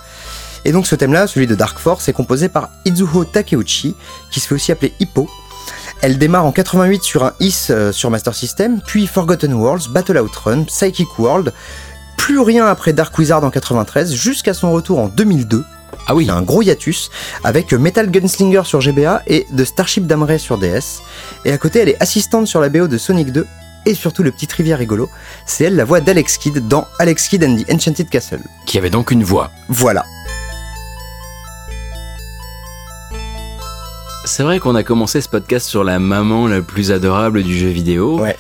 Et 0.63 0.71
donc 0.71 0.87
ce 0.87 0.95
thème-là, 0.95 1.27
celui 1.27 1.45
de 1.45 1.53
Dark 1.55 1.77
Force, 1.77 2.07
est 2.09 2.13
composé 2.13 2.49
par 2.49 2.69
Izuho 2.85 3.23
Takeuchi, 3.25 3.95
qui 4.31 4.39
se 4.39 4.47
fait 4.47 4.55
aussi 4.55 4.71
appeler 4.71 4.93
Hippo. 4.99 5.29
Elle 6.01 6.17
démarre 6.17 6.45
en 6.45 6.51
88 6.51 7.03
sur 7.03 7.23
un 7.23 7.33
IS 7.39 7.67
euh, 7.69 7.91
sur 7.91 8.09
Master 8.09 8.33
System, 8.33 8.81
puis 8.85 9.05
Forgotten 9.07 9.53
Worlds, 9.53 9.89
Battle 9.91 10.17
Outrun, 10.17 10.63
Psychic 10.63 11.19
World, 11.19 11.53
plus 12.17 12.39
rien 12.39 12.65
après 12.65 12.93
Dark 12.93 13.15
Wizard 13.17 13.43
en 13.43 13.51
93, 13.51 14.13
jusqu'à 14.15 14.53
son 14.55 14.71
retour 14.71 14.99
en 14.99 15.07
2002. 15.07 15.63
Ah 16.07 16.15
oui. 16.15 16.25
Il 16.25 16.27
y 16.27 16.31
a 16.31 16.35
un 16.35 16.41
gros 16.41 16.61
hiatus 16.61 17.11
avec 17.43 17.73
Metal 17.73 18.09
Gunslinger 18.09 18.63
sur 18.63 18.81
GBA 18.81 19.23
et 19.27 19.45
The 19.55 19.65
Starship 19.65 20.07
Damray 20.07 20.39
sur 20.39 20.57
DS. 20.57 21.01
Et 21.45 21.51
à 21.51 21.57
côté, 21.57 21.79
elle 21.79 21.89
est 21.89 22.01
assistante 22.01 22.47
sur 22.47 22.61
la 22.61 22.69
BO 22.69 22.87
de 22.87 22.97
Sonic 22.97 23.31
2 23.31 23.45
et 23.85 23.93
surtout 23.93 24.23
le 24.23 24.31
petit 24.31 24.47
trivia 24.47 24.75
rigolo, 24.75 25.09
c'est 25.45 25.65
elle 25.65 25.75
la 25.75 25.85
voix 25.85 26.01
d'Alex 26.01 26.37
Kidd 26.37 26.67
dans 26.67 26.87
Alex 26.97 27.27
Kidd 27.27 27.43
and 27.43 27.57
the 27.57 27.71
Enchanted 27.71 28.09
Castle. 28.09 28.41
Qui 28.65 28.77
avait 28.77 28.89
donc 28.89 29.11
une 29.11 29.23
voix. 29.23 29.51
Voilà. 29.69 30.03
C'est 34.25 34.41
vrai 34.41 34.59
qu'on 34.59 34.73
a 34.73 34.81
commencé 34.81 35.21
ce 35.21 35.29
podcast 35.29 35.67
sur 35.67 35.83
la 35.83 35.99
maman 35.99 36.47
la 36.47 36.61
plus 36.63 36.91
adorable 36.91 37.43
du 37.43 37.55
jeu 37.55 37.67
vidéo. 37.67 38.19
Ouais. 38.19 38.35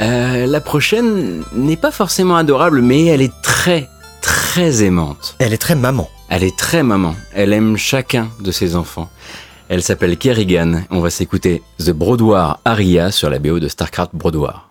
Euh, 0.00 0.46
la 0.46 0.60
prochaine 0.60 1.44
n'est 1.54 1.76
pas 1.76 1.92
forcément 1.92 2.36
adorable, 2.36 2.80
mais 2.80 3.06
elle 3.06 3.22
est 3.22 3.32
très, 3.42 3.88
très 4.20 4.82
aimante. 4.82 5.36
Elle 5.38 5.52
est 5.52 5.58
très 5.58 5.76
maman. 5.76 6.10
Elle 6.28 6.44
est 6.44 6.56
très 6.56 6.82
maman. 6.82 7.14
Elle 7.32 7.52
aime 7.52 7.76
chacun 7.76 8.28
de 8.40 8.50
ses 8.50 8.76
enfants. 8.76 9.08
Elle 9.68 9.82
s'appelle 9.82 10.16
Kerrigan. 10.18 10.82
On 10.90 11.00
va 11.00 11.10
s'écouter 11.10 11.62
The 11.78 11.90
Brodoir 11.90 12.60
Aria 12.64 13.10
sur 13.10 13.30
la 13.30 13.38
BO 13.38 13.58
de 13.58 13.68
StarCraft 13.68 14.10
Brodoir. 14.14 14.67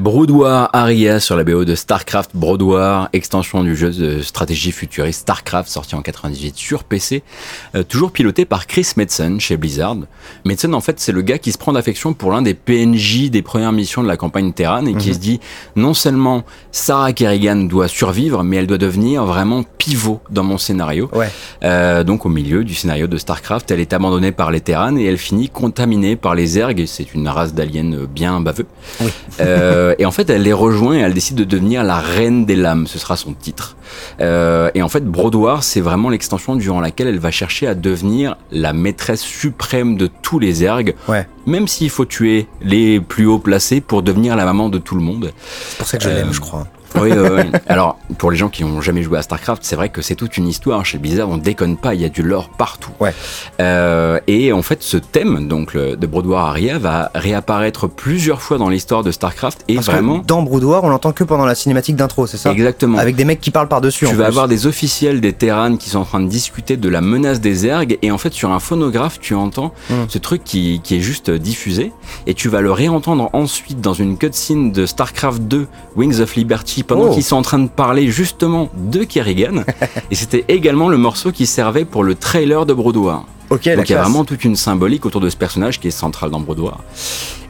Broodwar 0.00 0.70
Aria 0.72 1.20
sur 1.20 1.36
la 1.36 1.44
BO 1.44 1.66
de 1.66 1.74
StarCraft 1.74 2.30
Broodwar, 2.32 3.10
extension 3.12 3.62
du 3.62 3.76
jeu 3.76 3.90
de 3.90 4.22
stratégie 4.22 4.72
futuriste 4.72 5.20
StarCraft 5.20 5.68
sorti 5.68 5.94
en 5.94 6.00
98 6.00 6.56
sur 6.56 6.84
PC, 6.84 7.22
euh, 7.74 7.82
toujours 7.82 8.10
piloté 8.10 8.46
par 8.46 8.66
Chris 8.66 8.92
Metzen 8.96 9.38
chez 9.40 9.58
Blizzard. 9.58 9.98
Metzen 10.46 10.74
en 10.74 10.80
fait 10.80 10.98
c'est 11.00 11.12
le 11.12 11.20
gars 11.20 11.36
qui 11.36 11.52
se 11.52 11.58
prend 11.58 11.74
d'affection 11.74 12.14
pour 12.14 12.32
l'un 12.32 12.40
des 12.40 12.54
PNJ 12.54 13.28
des 13.28 13.42
premières 13.42 13.72
missions 13.72 14.02
de 14.02 14.08
la 14.08 14.16
campagne 14.16 14.54
Terran 14.54 14.86
et 14.86 14.94
qui 14.94 15.12
se 15.12 15.18
dit 15.18 15.38
non 15.76 15.92
seulement 15.92 16.44
Sarah 16.72 17.12
Kerrigan 17.12 17.56
doit 17.56 17.88
survivre 17.88 18.42
mais 18.42 18.56
elle 18.56 18.66
doit 18.66 18.78
devenir 18.78 19.26
vraiment 19.26 19.64
pivot 19.76 20.20
dans 20.30 20.44
mon 20.44 20.56
scénario. 20.56 21.10
Ouais. 21.12 21.30
Euh, 21.62 22.04
donc 22.04 22.26
au 22.26 22.28
milieu 22.28 22.64
du 22.64 22.74
scénario 22.74 23.06
de 23.06 23.16
StarCraft, 23.18 23.70
elle 23.70 23.80
est 23.80 23.92
abandonnée 23.92 24.32
par 24.32 24.50
les 24.50 24.60
Terrans 24.60 24.96
et 24.96 25.04
elle 25.04 25.18
finit 25.18 25.48
contaminée 25.48 26.16
par 26.16 26.34
les 26.34 26.46
Zergs. 26.46 26.86
C'est 26.86 27.14
une 27.14 27.28
race 27.28 27.54
d'aliens 27.54 28.06
bien 28.12 28.40
baveux. 28.40 28.66
Euh, 29.40 29.94
et 29.98 30.06
en 30.06 30.10
fait, 30.10 30.28
elle 30.30 30.42
les 30.42 30.52
rejoint 30.52 30.94
et 30.96 31.00
elle 31.00 31.14
décide 31.14 31.36
de 31.36 31.44
devenir 31.44 31.84
la 31.84 31.98
reine 31.98 32.44
des 32.44 32.56
lames. 32.56 32.86
Ce 32.86 32.98
sera 32.98 33.16
son 33.16 33.32
titre. 33.32 33.76
Euh, 34.20 34.70
et 34.74 34.82
en 34.82 34.88
fait, 34.88 35.04
Brodoir, 35.04 35.62
c'est 35.62 35.80
vraiment 35.80 36.10
l'extension 36.10 36.56
durant 36.56 36.80
laquelle 36.80 37.08
elle 37.08 37.18
va 37.18 37.30
chercher 37.30 37.66
à 37.66 37.74
devenir 37.74 38.36
la 38.52 38.72
maîtresse 38.72 39.22
suprême 39.22 39.96
de 39.96 40.08
tous 40.22 40.38
les 40.38 40.52
Zergs. 40.52 40.94
Ouais. 41.08 41.26
Même 41.46 41.68
s'il 41.68 41.90
faut 41.90 42.04
tuer 42.04 42.46
les 42.62 43.00
plus 43.00 43.26
hauts 43.26 43.38
placés 43.38 43.80
pour 43.80 44.02
devenir 44.02 44.36
la 44.36 44.44
maman 44.44 44.68
de 44.68 44.78
tout 44.78 44.94
le 44.94 45.02
monde. 45.02 45.32
C'est 45.68 45.78
pour 45.78 45.86
ça 45.86 45.98
que 45.98 46.04
je 46.04 46.08
l'aime, 46.10 46.28
Euh, 46.28 46.32
je 46.32 46.40
crois. 46.40 46.66
Oui, 46.96 47.10
oui, 47.12 47.28
oui. 47.32 47.42
Alors, 47.68 47.98
pour 48.18 48.30
les 48.30 48.36
gens 48.36 48.48
qui 48.48 48.64
n'ont 48.64 48.80
jamais 48.80 49.02
joué 49.02 49.18
à 49.18 49.22
StarCraft, 49.22 49.62
c'est 49.64 49.76
vrai 49.76 49.88
que 49.90 50.02
c'est 50.02 50.14
toute 50.16 50.36
une 50.36 50.48
histoire. 50.48 50.84
Chez 50.84 50.98
Blizzard, 50.98 51.28
on 51.28 51.36
déconne 51.36 51.76
pas, 51.76 51.94
il 51.94 52.00
y 52.00 52.04
a 52.04 52.08
du 52.08 52.22
lore 52.22 52.48
partout. 52.50 52.90
Ouais. 53.00 53.14
Euh, 53.60 54.18
et 54.26 54.52
en 54.52 54.62
fait, 54.62 54.82
ce 54.82 54.96
thème, 54.96 55.48
donc 55.48 55.74
le, 55.74 55.96
de 55.96 56.06
Brodoir 56.06 56.46
Aria, 56.46 56.78
va 56.78 57.10
réapparaître 57.14 57.88
plusieurs 57.88 58.42
fois 58.42 58.58
dans 58.58 58.68
l'histoire 58.68 59.02
de 59.02 59.10
StarCraft 59.12 59.64
et 59.68 59.74
Parce 59.76 59.86
vraiment. 59.86 60.20
que 60.20 60.26
dans 60.26 60.42
Broudoir, 60.42 60.84
on 60.84 60.88
l'entend 60.88 61.12
que 61.12 61.24
pendant 61.24 61.46
la 61.46 61.54
cinématique 61.54 61.96
d'intro, 61.96 62.26
c'est 62.26 62.36
ça? 62.36 62.50
Exactement. 62.52 62.98
Avec 62.98 63.16
des 63.16 63.24
mecs 63.24 63.40
qui 63.40 63.50
parlent 63.50 63.68
par-dessus 63.68 64.06
en 64.06 64.10
Tu 64.10 64.16
vas 64.16 64.24
plus. 64.24 64.28
avoir 64.28 64.48
des 64.48 64.66
officiels 64.66 65.20
des 65.20 65.32
Terran 65.32 65.76
qui 65.76 65.90
sont 65.90 66.00
en 66.00 66.04
train 66.04 66.20
de 66.20 66.28
discuter 66.28 66.76
de 66.76 66.88
la 66.88 67.00
menace 67.00 67.40
des 67.40 67.66
ergs 67.66 67.98
et 68.02 68.10
en 68.10 68.18
fait 68.18 68.32
sur 68.32 68.50
un 68.50 68.58
phonographe 68.60 69.18
tu 69.20 69.34
entends 69.34 69.72
Mm. 69.90 69.94
ce 70.08 70.18
truc 70.18 70.42
qui, 70.44 70.80
qui 70.82 70.96
est 70.96 71.00
juste 71.00 71.30
diffusé 71.30 71.92
et 72.26 72.34
tu 72.34 72.48
vas 72.48 72.60
le 72.60 72.72
réentendre 72.72 73.30
ensuite 73.32 73.80
dans 73.80 73.92
une 73.94 74.16
cutscene 74.18 74.72
de 74.72 74.86
StarCraft 74.86 75.42
2 75.42 75.66
Wings 75.96 76.20
of 76.20 76.34
Liberty 76.36 76.79
pendant 76.84 77.08
Oh. 77.10 77.14
qu'ils 77.14 77.22
sont 77.24 77.36
en 77.36 77.42
train 77.42 77.58
de 77.58 77.68
parler 77.68 78.08
justement 78.08 78.68
de 78.76 79.04
Kerrigan 79.04 79.64
et 80.10 80.14
c'était 80.14 80.44
également 80.48 80.88
le 80.88 80.96
morceau 80.96 81.32
qui 81.32 81.46
servait 81.46 81.84
pour 81.84 82.04
le 82.04 82.14
trailer 82.14 82.66
de 82.66 82.72
la 82.72 83.24
Donc 83.50 83.66
il 83.66 83.92
y 83.92 83.96
a 83.96 84.02
vraiment 84.02 84.24
toute 84.24 84.44
une 84.44 84.56
symbolique 84.56 85.06
autour 85.06 85.20
de 85.20 85.28
ce 85.28 85.36
personnage 85.36 85.80
qui 85.80 85.88
est 85.88 85.92
central 85.92 86.30
dans 86.30 86.40
Brood 86.40 86.60
War. 86.60 86.80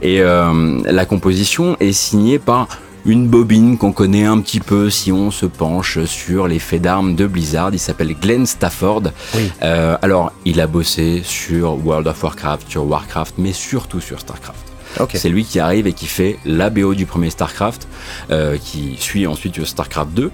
Et 0.01 0.21
euh, 0.21 0.79
la 0.85 1.05
composition 1.05 1.77
est 1.79 1.91
signée 1.91 2.39
par 2.39 2.67
une 3.05 3.27
bobine 3.27 3.77
qu'on 3.77 3.91
connaît 3.91 4.25
un 4.25 4.39
petit 4.39 4.59
peu 4.59 4.89
si 4.89 5.11
on 5.11 5.31
se 5.31 5.45
penche 5.45 6.03
sur 6.05 6.47
les 6.47 6.59
faits 6.59 6.81
d'armes 6.81 7.15
de 7.15 7.27
Blizzard. 7.27 7.69
Il 7.73 7.79
s'appelle 7.79 8.15
Glenn 8.19 8.45
Stafford. 8.45 9.03
Oui. 9.35 9.51
Euh, 9.63 9.97
alors, 10.01 10.31
il 10.45 10.59
a 10.61 10.67
bossé 10.67 11.21
sur 11.23 11.83
World 11.85 12.07
of 12.07 12.23
Warcraft, 12.23 12.69
sur 12.69 12.85
Warcraft, 12.87 13.35
mais 13.37 13.53
surtout 13.53 13.99
sur 14.01 14.19
Starcraft. 14.19 14.70
C'est 15.13 15.29
lui 15.29 15.45
qui 15.45 15.59
arrive 15.59 15.87
et 15.87 15.93
qui 15.93 16.07
fait 16.07 16.37
la 16.45 16.69
BO 16.69 16.93
du 16.93 17.05
premier 17.05 17.29
Starcraft, 17.29 17.87
euh, 18.31 18.57
qui 18.57 18.97
suit 18.99 19.27
ensuite 19.27 19.63
Starcraft 19.65 20.11
2. 20.13 20.31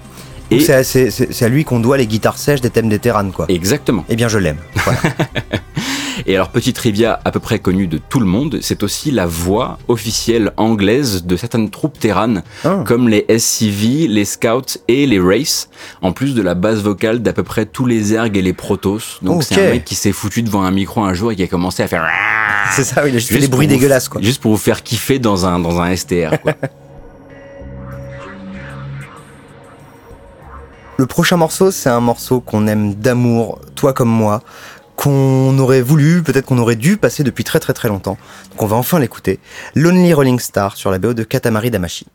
Et 0.52 0.60
C'est 0.62 1.44
à, 1.46 1.50
lui 1.50 1.64
qu'on 1.66 1.80
doit 1.80 1.98
les 1.98 2.08
guitares 2.08 2.38
sèches 2.38 2.62
des 2.62 2.70
thèmes 2.70 2.90
des 2.90 3.00
Terran, 3.00 3.30
quoi. 3.32 3.46
exactement. 3.50 4.06
Eh 4.10 4.16
bien, 4.16 4.28
je 4.28 4.38
l'aime. 4.40 4.58
Voilà. 4.86 5.00
Et 6.26 6.36
alors, 6.36 6.50
petite 6.50 6.76
trivia 6.76 7.20
à 7.24 7.32
peu 7.32 7.40
près 7.40 7.60
connue 7.60 7.88
de 7.88 8.00
tout 8.00 8.20
le 8.20 8.26
monde, 8.26 8.58
c'est 8.62 8.82
aussi 8.84 9.12
la 9.12 9.26
voix 9.28 9.78
officielle 9.88 10.52
anglaise 10.58 11.24
de 11.26 11.38
certaines 11.38 11.70
troupes 11.70 12.00
terranes, 12.00 12.44
Ah. 12.66 12.84
comme 12.86 13.08
les 13.08 13.26
SCV, 13.30 14.08
les 14.08 14.26
Scouts 14.26 14.80
et 14.88 15.06
les 15.06 15.20
Race, 15.20 15.70
en 16.02 16.12
plus 16.12 16.34
de 16.34 16.42
la 16.42 16.54
base 16.56 16.82
vocale 16.82 17.22
d'à 17.22 17.34
peu 17.34 17.44
près 17.44 17.66
tous 17.66 17.86
les 17.86 18.14
ergs 18.14 18.36
et 18.36 18.42
les 18.42 18.54
Protoss. 18.54 19.20
Donc, 19.22 19.44
c'est 19.44 19.56
un 19.68 19.70
mec 19.72 19.86
qui 19.86 19.96
s'est 19.96 20.12
foutu 20.12 20.42
devant 20.42 20.64
un 20.64 20.72
micro 20.72 21.02
un 21.04 21.14
jour 21.14 21.32
et 21.32 21.36
qui 21.36 21.44
a 21.44 21.48
commencé 21.48 21.84
à 21.84 21.88
faire. 21.88 22.06
c'est 22.72 22.84
ça, 22.84 23.04
oui, 23.04 23.10
il 23.12 23.16
a 23.16 23.20
juste 23.20 23.32
fait 23.32 23.40
des 23.40 23.48
bruits 23.48 23.68
vous- 23.68 23.74
dégueulasses, 23.74 24.10
quoi. 24.10 24.20
Juste 24.22 24.42
pour 24.42 24.52
vous 24.52 24.58
faire 24.58 24.84
kiffer 24.84 25.20
dans 25.20 25.46
un, 25.46 25.60
dans 25.60 25.80
un 25.80 25.96
STR, 25.96 26.42
quoi. 26.42 26.54
Le 31.00 31.06
prochain 31.06 31.38
morceau, 31.38 31.70
c'est 31.70 31.90
un 31.90 32.00
morceau 32.00 32.40
qu'on 32.40 32.66
aime 32.66 32.96
d'amour, 32.96 33.60
toi 33.76 33.94
comme 33.94 34.10
moi, 34.10 34.42
qu'on 34.96 35.56
aurait 35.60 35.84
voulu, 35.84 36.24
peut-être 36.24 36.48
qu'on 36.48 36.58
aurait 36.58 36.76
dû 36.76 36.98
passer 36.98 37.24
depuis 37.24 37.44
très 37.44 37.60
très 37.60 37.74
très 37.74 37.88
longtemps. 37.88 38.18
Donc 38.50 38.64
on 38.64 38.66
va 38.66 38.78
enfin 38.78 38.98
l'écouter. 38.98 39.40
Lonely 39.76 40.12
Rolling 40.16 40.40
Star 40.40 40.76
sur 40.76 40.90
la 40.90 40.98
BO 40.98 41.14
de 41.14 41.22
Katamari 41.22 41.70
Damashi. 41.70 42.08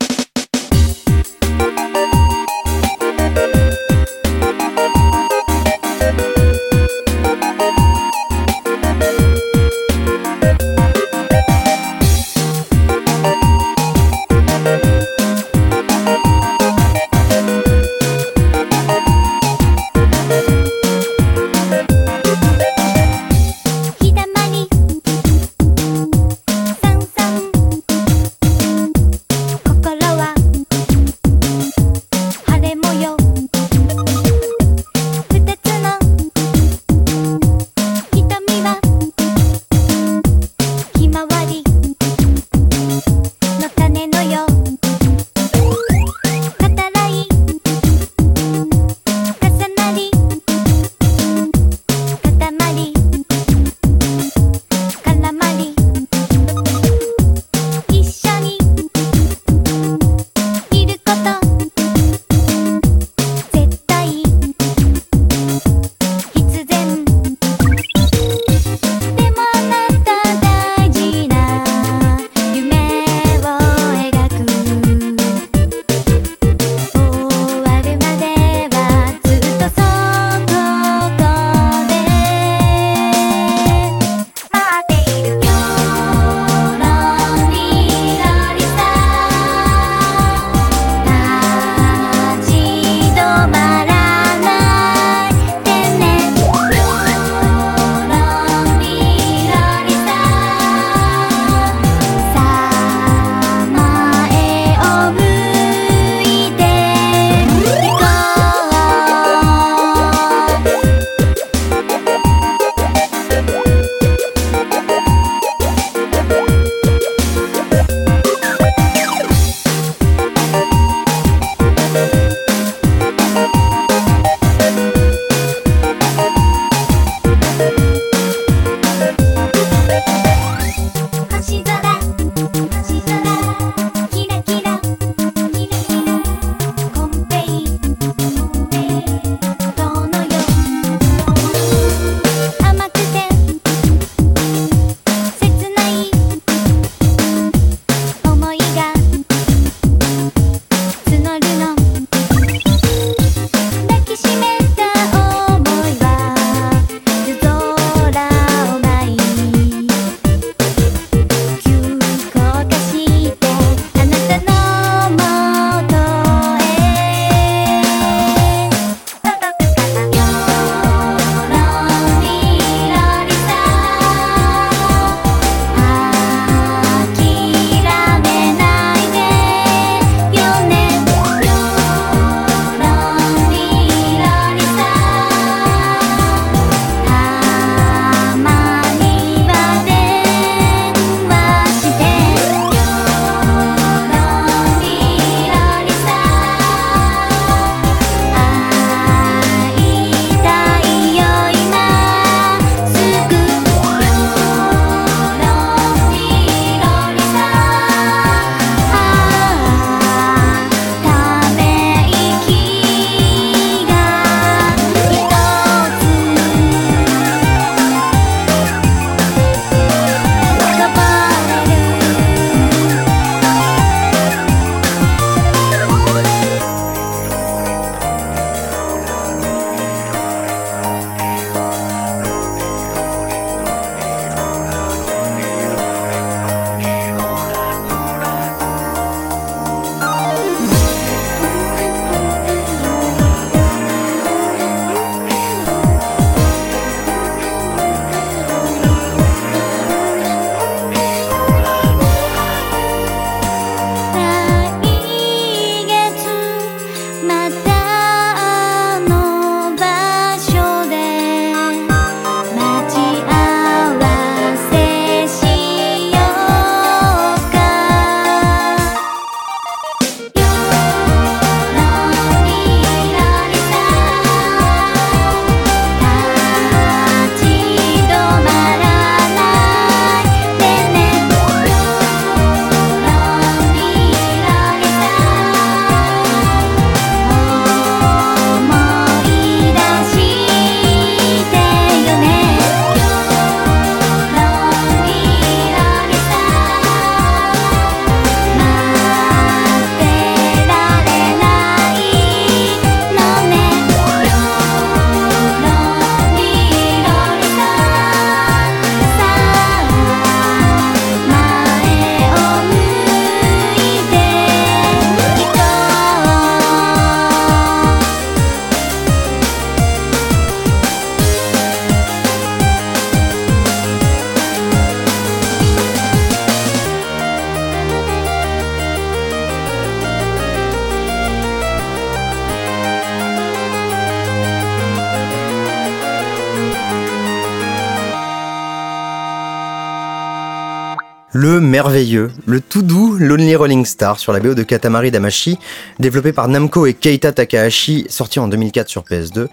Le 342.53 342.61
tout 342.61 342.83
doux 342.83 343.17
Lonely 343.19 343.57
Rolling 343.57 343.87
Star 343.87 344.19
sur 344.19 344.31
la 344.35 344.39
BO 344.39 344.53
de 344.53 344.63
Katamari 344.63 345.11
Damashi, 345.11 345.59
développé 346.03 346.33
par 346.33 346.49
Namco 346.49 346.85
et 346.85 346.93
Keita 346.93 347.33
Takahashi, 347.33 348.05
sorti 348.11 348.39
en 348.39 348.49
2004 348.49 348.89
sur 348.89 349.03
PS2. 349.03 349.47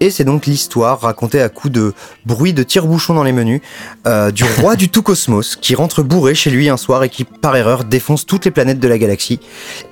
Et 0.00 0.10
c'est 0.10 0.24
donc 0.24 0.46
l'histoire 0.46 1.00
racontée 1.00 1.40
à 1.40 1.48
coups 1.48 1.72
de 1.72 1.92
bruit 2.26 2.52
de 2.52 2.64
tire-bouchon 2.64 3.14
dans 3.14 3.22
les 3.22 3.30
menus 3.30 3.60
euh, 4.06 4.32
du 4.32 4.42
roi 4.60 4.74
du 4.74 4.88
tout 4.88 5.02
cosmos 5.02 5.54
qui 5.54 5.76
rentre 5.76 6.02
bourré 6.02 6.34
chez 6.34 6.50
lui 6.50 6.68
un 6.68 6.76
soir 6.76 7.04
et 7.04 7.08
qui 7.08 7.22
par 7.24 7.54
erreur 7.56 7.84
défonce 7.84 8.26
toutes 8.26 8.44
les 8.44 8.50
planètes 8.50 8.80
de 8.80 8.88
la 8.88 8.98
galaxie. 8.98 9.38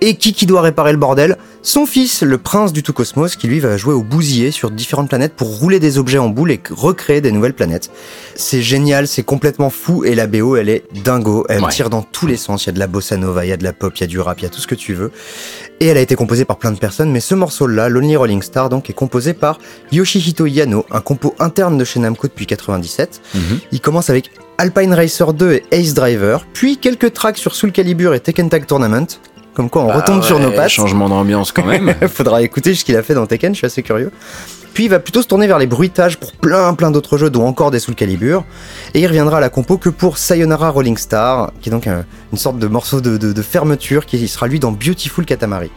Et 0.00 0.16
qui 0.16 0.32
qui 0.32 0.46
doit 0.46 0.62
réparer 0.62 0.90
le 0.92 0.98
bordel? 0.98 1.36
Son 1.62 1.86
fils, 1.86 2.22
le 2.22 2.38
prince 2.38 2.72
du 2.72 2.82
tout 2.82 2.92
cosmos, 2.92 3.36
qui 3.36 3.46
lui 3.46 3.60
va 3.60 3.76
jouer 3.76 3.94
au 3.94 4.02
bousiller 4.02 4.50
sur 4.50 4.70
différentes 4.72 5.08
planètes 5.10 5.34
pour 5.34 5.58
rouler 5.58 5.78
des 5.78 5.96
objets 5.98 6.18
en 6.18 6.28
boule 6.28 6.50
et 6.50 6.60
recréer 6.70 7.20
des 7.20 7.30
nouvelles 7.30 7.54
planètes. 7.54 7.90
C'est 8.34 8.62
génial, 8.62 9.06
c'est 9.06 9.22
complètement 9.22 9.70
fou 9.70 10.04
et 10.04 10.14
la 10.16 10.26
BO 10.26 10.56
elle 10.56 10.70
est 10.70 10.84
dingo, 11.04 11.44
elle 11.48 11.62
Ouais. 11.62 11.70
tire 11.70 11.90
dans 11.90 12.02
tous 12.02 12.26
les 12.26 12.36
sens, 12.38 12.64
il 12.64 12.68
y 12.68 12.70
a 12.70 12.72
de 12.72 12.78
la 12.80 12.86
bossa 12.88 13.16
nova, 13.16 13.44
il 13.44 13.50
y 13.50 13.52
a 13.52 13.56
de 13.56 13.64
la 13.64 13.72
pop, 13.74 13.92
il 13.96 14.00
y 14.00 14.04
a 14.04 14.06
du 14.08 14.18
rap, 14.18 14.40
il 14.40 14.44
y 14.44 14.46
a 14.46 14.48
tout 14.50 14.60
ce 14.60 14.66
que 14.66 14.74
tu 14.74 14.94
veux. 14.94 15.12
Et 15.82 15.86
elle 15.86 15.96
a 15.96 16.00
été 16.02 16.14
composée 16.14 16.44
par 16.44 16.58
plein 16.58 16.72
de 16.72 16.78
personnes, 16.78 17.10
mais 17.10 17.20
ce 17.20 17.34
morceau-là, 17.34 17.88
Lonely 17.88 18.14
Rolling 18.14 18.42
Star, 18.42 18.68
donc, 18.68 18.90
est 18.90 18.94
composé 18.94 19.32
par 19.32 19.58
Yoshihito 19.92 20.44
Yano, 20.44 20.84
un 20.90 21.00
compo 21.00 21.34
interne 21.38 21.78
de 21.78 21.84
chez 21.84 22.00
Namco 22.00 22.26
depuis 22.26 22.44
97. 22.46 23.22
Mhm. 23.34 23.40
Il 23.72 23.80
commence 23.80 24.10
avec 24.10 24.30
Alpine 24.58 24.92
Racer 24.92 25.32
2 25.32 25.52
et 25.52 25.64
Ace 25.72 25.94
Driver, 25.94 26.44
puis 26.52 26.76
quelques 26.76 27.14
tracks 27.14 27.38
sur 27.38 27.54
Soul 27.54 27.72
Calibur 27.72 28.12
et 28.12 28.20
Tekken 28.20 28.50
Tag 28.50 28.66
Tournament. 28.66 29.06
Comme 29.54 29.70
quoi 29.70 29.82
on 29.82 29.88
retombe 29.88 30.20
Ah 30.22 30.26
sur 30.26 30.38
nos 30.38 30.52
pattes. 30.52 30.68
Changement 30.68 31.08
d'ambiance 31.08 31.50
quand 31.50 31.64
même. 31.64 31.94
Faudra 32.08 32.42
écouter 32.42 32.74
ce 32.74 32.84
qu'il 32.84 32.96
a 32.96 33.02
fait 33.02 33.14
dans 33.14 33.26
Tekken, 33.26 33.54
je 33.54 33.58
suis 33.58 33.66
assez 33.66 33.82
curieux. 33.82 34.12
Puis 34.74 34.84
il 34.84 34.88
va 34.88 34.98
plutôt 35.00 35.20
se 35.20 35.26
tourner 35.26 35.46
vers 35.46 35.58
les 35.58 35.66
bruitages 35.66 36.16
pour 36.16 36.32
plein 36.32 36.72
plein 36.74 36.90
d'autres 36.90 37.18
jeux, 37.18 37.28
dont 37.28 37.46
encore 37.46 37.70
des 37.70 37.80
Soul 37.80 37.94
Calibur. 37.94 38.44
Et 38.94 39.00
il 39.00 39.06
reviendra 39.06 39.38
à 39.38 39.40
la 39.40 39.48
compo 39.50 39.76
que 39.78 39.88
pour 39.88 40.16
Sayonara 40.16 40.70
Rolling 40.70 40.96
Star, 40.96 41.52
qui 41.60 41.68
est 41.68 41.72
donc 41.72 41.86
un- 41.86 42.04
une 42.32 42.38
sorte 42.38 42.58
de 42.58 42.66
morceau 42.66 43.00
de 43.00 43.42
fermeture 43.42 44.06
qui 44.06 44.26
sera 44.28 44.46
lui 44.46 44.60
dans 44.60 44.70
Beautiful 44.72 45.24
Katamari. 45.24 45.70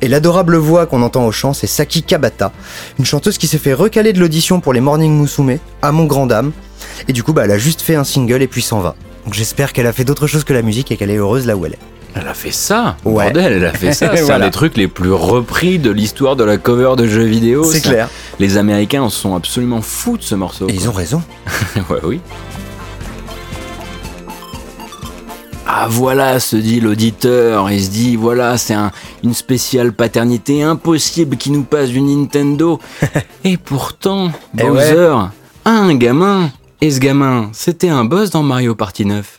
Et 0.00 0.08
l'adorable 0.08 0.56
voix 0.56 0.86
qu'on 0.86 1.02
entend 1.02 1.26
au 1.26 1.32
chant, 1.32 1.52
c'est 1.52 1.66
Saki 1.66 2.02
Kabata, 2.04 2.52
une 2.98 3.04
chanteuse 3.04 3.38
qui 3.38 3.48
s'est 3.48 3.58
fait 3.58 3.74
recaler 3.74 4.12
de 4.12 4.20
l'audition 4.20 4.60
pour 4.60 4.72
les 4.72 4.80
Morning 4.80 5.12
Musume, 5.20 5.58
à 5.82 5.92
mon 5.92 6.04
grand 6.04 6.26
dame. 6.26 6.52
Et 7.08 7.12
du 7.12 7.22
coup, 7.24 7.32
bah, 7.32 7.42
elle 7.44 7.50
a 7.50 7.58
juste 7.58 7.80
fait 7.82 7.96
un 7.96 8.04
single 8.04 8.40
et 8.42 8.46
puis 8.46 8.62
s'en 8.62 8.80
va. 8.80 8.94
Donc 9.24 9.34
j'espère 9.34 9.72
qu'elle 9.72 9.86
a 9.86 9.92
fait 9.92 10.04
d'autres 10.04 10.26
choses 10.28 10.44
que 10.44 10.52
la 10.52 10.62
musique 10.62 10.90
et 10.92 10.96
qu'elle 10.96 11.10
est 11.10 11.16
heureuse 11.16 11.44
là 11.46 11.56
où 11.56 11.66
elle 11.66 11.72
est. 11.74 11.78
Elle 12.20 12.26
a 12.28 12.34
fait 12.34 12.50
ça, 12.50 12.96
Ouais. 13.04 13.24
bordel, 13.32 13.52
elle 13.54 13.64
a 13.64 13.72
fait 13.72 13.92
ça. 13.92 14.10
C'est 14.16 14.22
Voilà. 14.22 14.44
un 14.46 14.48
des 14.48 14.52
trucs 14.52 14.76
les 14.76 14.88
plus 14.88 15.12
repris 15.12 15.78
de 15.78 15.90
l'histoire 15.90 16.34
de 16.36 16.42
la 16.44 16.56
cover 16.56 16.94
de 16.96 17.06
jeux 17.06 17.24
vidéo. 17.24 17.64
C'est 17.64 17.80
clair. 17.80 18.08
Les 18.40 18.56
Américains 18.56 19.02
en 19.02 19.10
sont 19.10 19.34
absolument 19.36 19.82
fous 19.82 20.16
de 20.18 20.22
ce 20.22 20.34
morceau. 20.34 20.68
Et 20.68 20.74
ils 20.74 20.88
ont 20.88 20.92
raison. 20.92 21.22
ouais, 21.90 22.00
oui. 22.02 22.20
Ah 25.70 25.86
voilà, 25.88 26.40
se 26.40 26.56
dit 26.56 26.80
l'auditeur, 26.80 27.70
il 27.70 27.84
se 27.84 27.90
dit 27.90 28.16
voilà, 28.16 28.56
c'est 28.56 28.72
un, 28.74 28.90
une 29.22 29.34
spéciale 29.34 29.92
paternité 29.92 30.62
impossible 30.62 31.36
qui 31.36 31.50
nous 31.50 31.62
passe 31.64 31.90
du 31.90 32.00
Nintendo. 32.00 32.80
Et 33.44 33.58
pourtant, 33.58 34.30
Eh 34.58 34.62
Bowser 34.62 35.14
a 35.66 35.70
un 35.70 35.94
gamin. 35.94 36.50
Et 36.80 36.90
ce 36.90 36.98
gamin, 37.00 37.50
c'était 37.52 37.88
un 37.90 38.04
boss 38.04 38.30
dans 38.30 38.42
Mario 38.42 38.74
Party 38.74 39.04
9. 39.04 39.36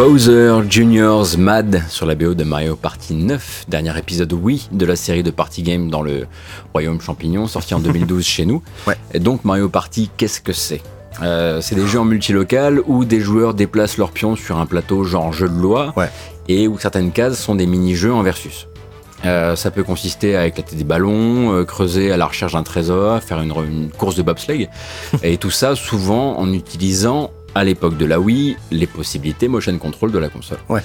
Bowser 0.00 0.62
Jr.'s 0.66 1.36
Mad 1.36 1.82
sur 1.90 2.06
la 2.06 2.14
BO 2.14 2.32
de 2.32 2.42
Mario 2.42 2.74
Party 2.74 3.12
9, 3.12 3.66
dernier 3.68 3.98
épisode 3.98 4.32
oui 4.32 4.66
de 4.72 4.86
la 4.86 4.96
série 4.96 5.22
de 5.22 5.30
party 5.30 5.62
game 5.62 5.90
dans 5.90 6.00
le 6.00 6.26
Royaume 6.72 7.02
Champignon, 7.02 7.46
sorti 7.46 7.74
en 7.74 7.80
2012 7.80 8.24
chez 8.24 8.46
nous. 8.46 8.62
Ouais. 8.86 8.96
Et 9.12 9.18
donc 9.18 9.44
Mario 9.44 9.68
Party, 9.68 10.08
qu'est-ce 10.16 10.40
que 10.40 10.54
c'est? 10.54 10.80
Euh, 11.22 11.60
C'est 11.60 11.74
des 11.74 11.86
jeux 11.86 12.00
en 12.00 12.06
multilocal 12.06 12.80
où 12.86 13.04
des 13.04 13.20
joueurs 13.20 13.52
déplacent 13.52 13.98
leurs 13.98 14.12
pions 14.12 14.36
sur 14.36 14.56
un 14.58 14.64
plateau 14.64 15.04
genre 15.04 15.34
jeu 15.34 15.50
de 15.50 15.60
loi 15.60 15.92
Ouais. 15.98 16.08
et 16.48 16.66
où 16.66 16.78
certaines 16.78 17.12
cases 17.12 17.38
sont 17.38 17.54
des 17.54 17.66
mini-jeux 17.66 18.14
en 18.14 18.22
versus. 18.22 18.68
Euh, 19.26 19.54
ça 19.54 19.70
peut 19.70 19.82
consister 19.84 20.34
à 20.34 20.46
éclater 20.46 20.76
des 20.76 20.84
ballons, 20.84 21.52
euh, 21.54 21.64
creuser 21.66 22.10
à 22.10 22.16
la 22.16 22.24
recherche 22.24 22.54
d'un 22.54 22.62
trésor, 22.62 23.20
faire 23.22 23.42
une, 23.42 23.52
une 23.68 23.90
course 23.90 24.14
de 24.14 24.22
bobsleigh, 24.22 24.70
et 25.22 25.36
tout 25.36 25.50
ça 25.50 25.76
souvent 25.76 26.38
en 26.38 26.50
utilisant 26.54 27.30
à 27.54 27.64
l'époque 27.64 27.96
de 27.96 28.04
la 28.06 28.20
Wii 28.20 28.56
les 28.70 28.86
possibilités 28.86 29.48
motion 29.48 29.76
control 29.78 30.12
de 30.12 30.18
la 30.18 30.28
console. 30.28 30.58
Ouais. 30.68 30.80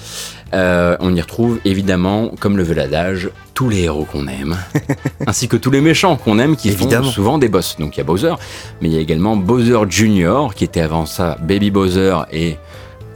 Euh, 0.54 0.96
on 1.00 1.14
y 1.14 1.20
retrouve 1.20 1.58
évidemment, 1.64 2.30
comme 2.40 2.56
le 2.56 2.62
veut 2.62 2.74
l'adage, 2.74 3.30
tous 3.54 3.68
les 3.68 3.82
héros 3.82 4.04
qu'on 4.10 4.26
aime, 4.28 4.56
ainsi 5.26 5.48
que 5.48 5.56
tous 5.56 5.70
les 5.70 5.80
méchants 5.80 6.16
qu'on 6.16 6.38
aime 6.38 6.56
qui 6.56 6.68
Évidemment. 6.68 7.04
font 7.06 7.10
souvent 7.10 7.38
des 7.38 7.48
boss. 7.48 7.76
Donc 7.78 7.96
il 7.96 7.98
y 7.98 8.00
a 8.00 8.04
Bowser, 8.04 8.34
mais 8.80 8.88
il 8.88 8.94
y 8.94 8.98
a 8.98 9.00
également 9.00 9.36
Bowser 9.36 9.78
Jr. 9.88 10.48
qui 10.54 10.64
était 10.64 10.80
avant 10.80 11.06
ça 11.06 11.36
Baby 11.42 11.70
Bowser 11.70 12.16
et 12.32 12.56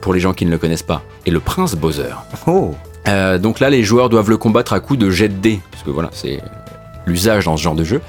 pour 0.01 0.15
les 0.15 0.21
gens 0.21 0.33
qui 0.33 0.47
ne 0.47 0.51
le 0.51 0.59
connaissent 0.59 0.83
pas, 0.83 1.03
et 1.27 1.31
le 1.31 1.41
prince 1.41 1.75
Bowser. 1.75 2.15
Oh 2.47 2.75
Euh, 3.09 3.39
donc 3.39 3.61
là, 3.61 3.71
les 3.71 3.83
joueurs 3.83 4.09
doivent 4.09 4.31
le 4.31 4.37
combattre 4.37 4.73
à 4.73 4.81
coups 4.81 4.99
de 4.99 5.11
jet 5.11 5.29
de 5.29 5.35
dés, 5.35 5.61
parce 5.71 5.83
que 5.83 5.91
voilà, 5.91 6.09
c'est 6.13 6.41
l'usage 7.07 7.45
dans 7.47 7.57
ce 7.57 7.63
genre 7.63 7.75
de 7.75 7.85
jeu. 7.85 8.01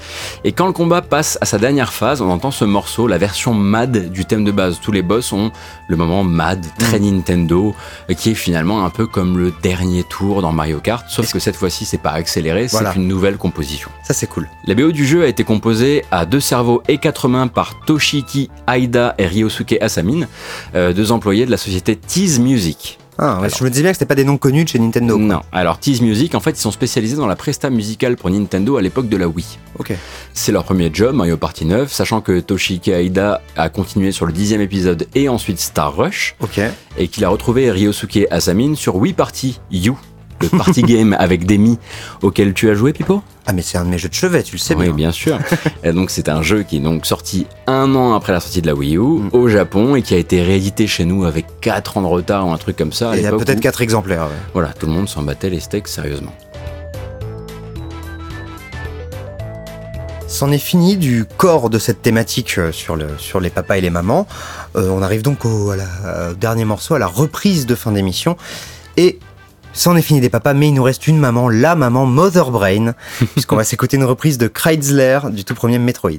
Et 0.43 0.51
quand 0.51 0.67
le 0.67 0.73
combat 0.73 1.01
passe 1.01 1.37
à 1.41 1.45
sa 1.45 1.57
dernière 1.57 1.93
phase, 1.93 2.21
on 2.21 2.29
entend 2.29 2.51
ce 2.51 2.65
morceau, 2.65 3.07
la 3.07 3.17
version 3.17 3.53
mad 3.53 4.11
du 4.11 4.25
thème 4.25 4.43
de 4.43 4.51
base. 4.51 4.79
Tous 4.81 4.91
les 4.91 5.01
boss 5.01 5.31
ont 5.33 5.51
le 5.87 5.95
moment 5.95 6.23
mad, 6.23 6.65
très 6.79 6.99
Nintendo, 6.99 7.75
euh, 8.09 8.13
qui 8.13 8.31
est 8.31 8.35
finalement 8.35 8.85
un 8.85 8.89
peu 8.89 9.07
comme 9.07 9.37
le 9.37 9.53
dernier 9.61 10.03
tour 10.03 10.41
dans 10.41 10.51
Mario 10.51 10.79
Kart, 10.79 11.05
sauf 11.09 11.31
que 11.31 11.39
cette 11.39 11.55
fois-ci 11.55 11.85
c'est 11.85 11.97
pas 11.97 12.11
accéléré, 12.11 12.67
Voilà. 12.71 12.91
c'est 12.93 12.99
une 12.99 13.07
nouvelle 13.07 13.37
composition. 13.37 13.89
Ça, 14.03 14.13
c'est 14.13 14.27
cool. 14.27 14.47
La 14.65 14.75
BO 14.75 14.91
du 14.91 15.05
jeu 15.05 15.23
a 15.23 15.27
été 15.27 15.43
composée 15.43 16.03
à 16.11 16.25
deux 16.25 16.39
cerveaux 16.39 16.81
et 16.87 16.97
quatre 16.97 17.27
mains 17.27 17.47
par 17.47 17.79
Toshiki 17.85 18.49
Aida 18.71 19.15
et 19.17 19.25
Ryosuke 19.25 19.77
Asamine, 19.81 20.27
euh, 20.75 20.93
deux 20.93 21.11
employés 21.11 21.45
de 21.45 21.51
la 21.51 21.57
société 21.57 21.95
Tease 21.95 22.39
Music. 22.39 22.99
Ah, 23.23 23.35
ouais, 23.39 23.45
Alors- 23.45 23.57
je 23.57 23.63
me 23.63 23.69
disais 23.69 23.83
bien 23.83 23.91
que 23.91 23.95
c'était 23.97 24.07
pas 24.07 24.15
des 24.15 24.23
noms 24.23 24.37
connus 24.37 24.63
de 24.63 24.69
chez 24.69 24.79
Nintendo. 24.79 25.15
quoi. 25.15 25.23
Non, 25.23 25.41
alors 25.51 25.79
Tease 25.79 26.01
Music, 26.01 26.33
en 26.35 26.39
fait, 26.39 26.51
ils 26.51 26.55
sont 26.61 26.71
spécialisés 26.71 27.15
dans 27.15 27.27
la 27.27 27.35
presta 27.35 27.69
musicale 27.69 28.15
pour 28.17 28.29
Nintendo 28.31 28.77
à 28.77 28.81
l'époque 28.81 29.07
de 29.09 29.15
la 29.17 29.27
Wii. 29.27 29.45
Ok. 29.77 29.93
C'est 30.33 30.51
leur 30.51 30.63
premier 30.63 30.89
job, 30.91 31.15
Mario 31.15 31.37
Party 31.37 31.65
9, 31.65 31.91
sachant 31.93 32.21
que 32.21 32.39
Toshiki 32.39 32.91
Aida 32.91 33.41
a 33.55 33.69
continué 33.69 34.11
sur 34.11 34.25
le 34.25 34.33
dixième 34.33 34.61
épisode 34.61 35.07
et 35.15 35.29
ensuite 35.29 35.59
Star 35.59 35.95
Rush, 35.95 36.35
Ok. 36.41 36.59
et 36.97 37.07
qu'il 37.07 37.23
a 37.23 37.29
retrouvé 37.29 37.69
Ryosuke 37.71 38.27
Asamine 38.31 38.75
sur 38.75 38.95
Wii 38.95 39.13
Party 39.13 39.59
U, 39.71 39.91
le 40.41 40.49
party 40.57 40.81
game 40.83 41.15
avec 41.19 41.45
des 41.45 41.57
mi 41.57 41.77
auquel 42.21 42.53
tu 42.53 42.69
as 42.69 42.73
joué, 42.73 42.93
Pipo? 42.93 43.21
Ah, 43.47 43.53
mais 43.53 43.61
c'est 43.63 43.77
un 43.77 43.85
de 43.85 43.89
mes 43.89 43.97
jeux 43.97 44.09
de 44.09 44.13
chevet, 44.13 44.43
tu 44.43 44.55
le 44.55 44.59
sais 44.59 44.75
Oui, 44.75 44.85
bien. 44.85 44.93
bien 44.93 45.11
sûr. 45.11 45.37
et 45.83 45.91
donc 45.93 46.09
c'est 46.11 46.29
un 46.29 46.41
jeu 46.41 46.63
qui 46.63 46.77
est 46.77 46.81
donc 46.81 47.05
sorti 47.05 47.47
un 47.67 47.95
an 47.95 48.13
après 48.13 48.33
la 48.33 48.39
sortie 48.39 48.61
de 48.61 48.67
la 48.67 48.75
Wii 48.75 48.97
U 48.97 48.99
Mm. 49.01 49.29
au 49.33 49.47
Japon 49.47 49.95
et 49.95 50.01
qui 50.03 50.13
a 50.13 50.17
été 50.17 50.41
réédité 50.43 50.85
chez 50.87 51.05
nous 51.05 51.25
avec 51.25 51.45
4 51.61 51.97
ans 51.97 52.01
de 52.03 52.07
retard 52.07 52.47
ou 52.47 52.51
un 52.51 52.57
truc 52.57 52.77
comme 52.77 52.93
ça. 52.93 53.15
Il 53.15 53.23
y 53.23 53.25
a 53.25 53.31
peut-être 53.31 53.57
où- 53.57 53.61
quatre 53.61 53.81
exemplaires. 53.81 54.23
ouais. 54.23 54.37
Voilà, 54.53 54.69
tout 54.73 54.85
le 54.85 54.91
monde 54.93 55.09
s'en 55.09 55.23
battait 55.23 55.49
les 55.49 55.59
steaks 55.59 55.87
sérieusement. 55.87 56.33
C'en 60.27 60.49
est 60.51 60.57
fini 60.59 60.95
du 60.95 61.25
corps 61.37 61.69
de 61.69 61.77
cette 61.77 62.01
thématique 62.01 62.55
euh, 62.57 62.71
sur, 62.71 62.95
le, 62.95 63.07
sur 63.17 63.39
les 63.41 63.49
papas 63.49 63.77
et 63.77 63.81
les 63.81 63.89
mamans. 63.89 64.27
Euh, 64.77 64.89
on 64.89 65.01
arrive 65.01 65.23
donc 65.23 65.43
au 65.45 65.71
à 65.71 65.75
la- 65.75 66.29
au 66.31 66.33
dernier 66.35 66.63
morceau, 66.63 66.93
à 66.95 66.99
la 66.99 67.07
reprise 67.07 67.65
de 67.65 67.75
fin 67.75 67.91
d'émission. 67.91 68.37
Et 68.97 69.19
c'en 69.73 69.95
est 69.95 70.01
fini 70.01 70.21
des 70.21 70.29
papas, 70.29 70.53
mais 70.53 70.69
il 70.69 70.73
nous 70.73 70.83
reste 70.83 71.07
une 71.07 71.17
maman, 71.17 71.49
la 71.49 71.75
maman 71.75 72.05
Mother 72.05 72.51
Brain, 72.51 72.93
puisqu'on 73.33 73.55
va 73.55 73.63
s'écouter 73.63 73.97
une 73.97 74.03
reprise 74.03 74.37
de 74.37 74.47
Chrysler 74.47 75.19
du 75.31 75.43
tout 75.43 75.55
premier 75.55 75.79
Metroid. 75.79 76.11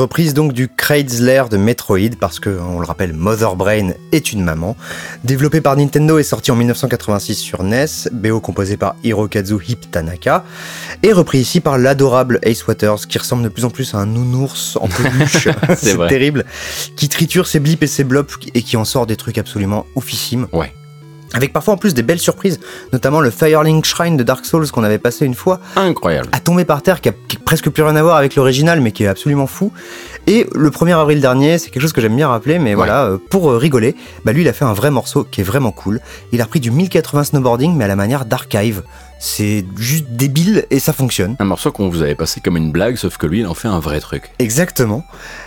Reprise 0.00 0.32
donc 0.32 0.52
du 0.52 0.68
Kraid's 0.68 1.20
Lair 1.20 1.48
de 1.48 1.56
Metroid, 1.56 2.16
parce 2.18 2.40
que, 2.40 2.50
on 2.50 2.80
le 2.80 2.86
rappelle, 2.86 3.12
Mother 3.12 3.54
Brain 3.54 3.90
est 4.12 4.32
une 4.32 4.42
maman. 4.42 4.76
Développé 5.24 5.60
par 5.60 5.76
Nintendo 5.76 6.18
et 6.18 6.22
sorti 6.22 6.50
en 6.50 6.56
1986 6.56 7.34
sur 7.34 7.62
NES, 7.62 7.86
BO 8.10 8.40
composé 8.40 8.76
par 8.76 8.96
Hirokazu 9.04 9.56
Hip 9.68 9.90
Tanaka, 9.90 10.44
et 11.02 11.12
repris 11.12 11.38
ici 11.38 11.60
par 11.60 11.76
l'adorable 11.76 12.38
Ace 12.42 12.66
Waters, 12.66 13.06
qui 13.08 13.18
ressemble 13.18 13.42
de 13.42 13.48
plus 13.48 13.64
en 13.64 13.70
plus 13.70 13.94
à 13.94 13.98
un 13.98 14.06
nounours 14.06 14.78
en 14.80 14.88
peluche, 14.88 15.48
c'est 15.76 15.98
terrible, 16.08 16.46
qui 16.96 17.08
triture 17.08 17.46
ses 17.46 17.60
blips 17.60 17.82
et 17.82 17.86
ses 17.86 18.04
blops 18.04 18.36
et 18.54 18.62
qui 18.62 18.76
en 18.76 18.84
sort 18.84 19.06
des 19.06 19.16
trucs 19.16 19.38
absolument 19.38 19.86
oufissimes. 19.94 20.48
Ouais. 20.52 20.72
Avec 21.32 21.52
parfois 21.52 21.74
en 21.74 21.76
plus 21.76 21.94
des 21.94 22.02
belles 22.02 22.18
surprises, 22.18 22.58
notamment 22.92 23.20
le 23.20 23.30
Firelink 23.30 23.84
Shrine 23.84 24.16
de 24.16 24.22
Dark 24.22 24.44
Souls 24.44 24.68
qu'on 24.70 24.82
avait 24.82 24.98
passé 24.98 25.24
une 25.24 25.34
fois, 25.34 25.60
Incroyable. 25.76 26.28
à 26.32 26.40
tomber 26.40 26.64
par 26.64 26.82
terre, 26.82 27.00
qui 27.00 27.08
a, 27.08 27.12
qui 27.28 27.36
a 27.36 27.40
presque 27.44 27.70
plus 27.70 27.82
rien 27.82 27.94
à 27.96 28.02
voir 28.02 28.16
avec 28.16 28.34
l'original, 28.34 28.80
mais 28.80 28.90
qui 28.92 29.04
est 29.04 29.08
absolument 29.08 29.46
fou. 29.46 29.72
Et 30.26 30.46
le 30.54 30.70
1er 30.70 30.96
avril 30.98 31.20
dernier, 31.20 31.58
c'est 31.58 31.70
quelque 31.70 31.82
chose 31.82 31.92
que 31.92 32.00
j'aime 32.00 32.16
bien 32.16 32.28
rappeler, 32.28 32.58
mais 32.58 32.74
voilà, 32.74 33.04
euh, 33.04 33.18
pour 33.30 33.50
euh, 33.50 33.56
rigoler, 33.58 33.94
bah 34.24 34.32
lui 34.32 34.42
il 34.42 34.48
a 34.48 34.52
fait 34.52 34.64
un 34.64 34.72
vrai 34.72 34.90
morceau 34.90 35.24
qui 35.24 35.40
est 35.40 35.44
vraiment 35.44 35.72
cool. 35.72 36.00
Il 36.32 36.40
a 36.40 36.44
repris 36.44 36.60
du 36.60 36.70
1080 36.70 37.24
snowboarding, 37.24 37.76
mais 37.76 37.84
à 37.84 37.88
la 37.88 37.96
manière 37.96 38.24
d'archive. 38.24 38.82
C'est 39.22 39.66
juste 39.76 40.06
débile 40.08 40.64
et 40.70 40.78
ça 40.80 40.94
fonctionne. 40.94 41.36
Un 41.40 41.44
morceau 41.44 41.70
qu'on 41.72 41.90
vous 41.90 42.00
avait 42.00 42.14
passé 42.14 42.40
comme 42.40 42.56
une 42.56 42.72
blague, 42.72 42.96
sauf 42.96 43.18
que 43.18 43.26
lui, 43.26 43.40
il 43.40 43.46
en 43.46 43.52
fait 43.52 43.68
un 43.68 43.78
vrai 43.78 44.00
truc. 44.00 44.30
Exactement. 44.38 45.04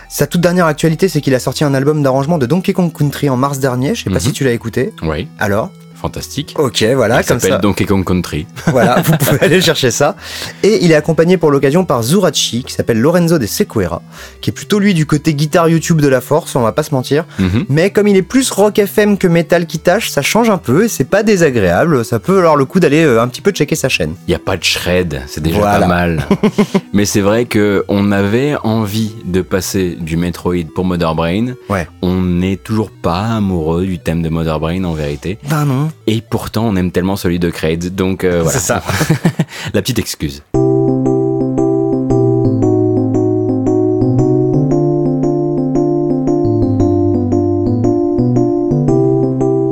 Sa 0.08 0.28
toute 0.28 0.40
dernière 0.40 0.66
actualité, 0.66 1.08
c'est 1.08 1.20
qu'il 1.20 1.34
a 1.34 1.40
sorti 1.40 1.64
un 1.64 1.74
album 1.74 2.00
d'arrangement 2.00 2.38
de 2.38 2.46
Donkey 2.46 2.72
Kong 2.72 2.92
Country 2.96 3.28
en 3.28 3.36
mars 3.36 3.58
dernier. 3.58 3.96
Je 3.96 4.04
sais 4.04 4.10
pas 4.10 4.16
Mhm. 4.16 4.20
si 4.20 4.32
tu 4.32 4.44
l'as 4.44 4.52
écouté. 4.52 4.92
Oui, 5.02 5.26
Alors? 5.40 5.72
Fantastique. 6.04 6.54
Ok, 6.58 6.84
voilà, 6.94 7.22
il 7.22 7.26
comme 7.26 7.40
s'appelle 7.40 7.56
ça. 7.56 7.58
Donkey 7.58 7.86
Kong 7.86 8.04
Country. 8.04 8.46
Voilà, 8.66 9.00
vous 9.02 9.16
pouvez 9.16 9.40
aller 9.40 9.60
chercher 9.62 9.90
ça. 9.90 10.16
Et 10.62 10.84
il 10.84 10.90
est 10.92 10.94
accompagné 10.96 11.36
pour 11.38 11.50
l'occasion 11.50 11.84
par 11.86 12.02
Zurachi, 12.02 12.62
qui 12.64 12.72
s'appelle 12.74 12.98
Lorenzo 13.00 13.38
de 13.38 13.46
Sequeira, 13.46 14.02
qui 14.42 14.50
est 14.50 14.52
plutôt 14.52 14.78
lui 14.78 14.92
du 14.94 15.06
côté 15.06 15.32
guitare 15.34 15.68
YouTube 15.68 16.00
de 16.02 16.08
la 16.08 16.20
force, 16.20 16.54
on 16.56 16.60
va 16.60 16.72
pas 16.72 16.82
se 16.82 16.92
mentir. 16.94 17.24
Mhm. 17.38 17.64
Mais 17.70 17.90
comme 17.90 18.06
il 18.08 18.16
est 18.16 18.22
plus 18.22 18.50
rock 18.50 18.78
FM 18.78 19.16
que 19.16 19.26
metal 19.28 19.66
qui 19.66 19.78
tâche, 19.78 20.10
ça 20.10 20.20
change 20.22 20.50
un 20.50 20.58
peu 20.58 20.84
et 20.84 20.88
c'est 20.88 21.04
pas 21.08 21.22
désagréable. 21.22 22.04
Ça 22.04 22.18
peut 22.18 22.38
avoir 22.38 22.56
le 22.56 22.64
coup 22.66 22.80
d'aller 22.80 23.04
euh, 23.04 23.22
un 23.22 23.28
petit 23.28 23.40
peu 23.40 23.50
checker 23.52 23.76
sa 23.76 23.88
chaîne. 23.88 24.14
Il 24.26 24.30
n'y 24.30 24.34
a 24.34 24.38
pas 24.40 24.56
de 24.58 24.64
shred, 24.64 25.22
c'est 25.26 25.42
déjà 25.42 25.58
Voilà. 25.58 25.80
pas 25.80 25.86
mal. 25.86 26.26
Mais 26.92 27.04
c'est 27.06 27.20
vrai 27.22 27.44
que 27.46 27.84
on 27.88 28.12
avait 28.12 28.56
envie 28.62 29.12
de 29.24 29.40
passer 29.42 29.96
du 29.98 30.16
Metroid 30.16 30.64
pour 30.74 30.84
Mother 30.84 31.14
Brain. 31.14 31.54
Ouais. 31.70 31.86
On 32.02 32.20
n'est 32.20 32.56
toujours 32.56 32.90
pas 32.90 33.22
amoureux 33.36 33.84
du 33.86 33.98
thème 33.98 34.22
de 34.22 34.28
Mother 34.28 34.58
Brain 34.60 34.84
en 34.84 34.92
vérité. 34.92 35.38
Ben 35.48 35.64
non. 35.64 35.90
Et 36.06 36.20
pourtant, 36.20 36.66
on 36.66 36.76
aime 36.76 36.90
tellement 36.90 37.16
celui 37.16 37.38
de 37.38 37.50
Kraid. 37.50 37.94
Donc 37.94 38.24
euh, 38.24 38.42
voilà. 38.42 38.58
C'est 38.58 38.64
ça. 38.64 38.82
La 39.74 39.82
petite 39.82 39.98
excuse. 39.98 40.42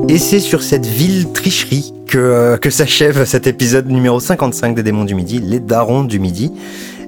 Et 0.09 0.19
c'est 0.19 0.41
sur 0.41 0.63
cette 0.63 0.85
ville 0.85 1.33
tricherie 1.33 1.95
que, 2.07 2.19
euh, 2.19 2.57
que 2.59 2.69
s'achève 2.69 3.25
cet 3.25 3.47
épisode 3.47 3.89
numéro 3.89 4.21
55 4.21 4.75
des 4.75 4.83
Démons 4.83 5.05
du 5.05 5.15
Midi, 5.15 5.41
les 5.41 5.59
Darons 5.59 6.05
du 6.05 6.19
Midi. 6.19 6.53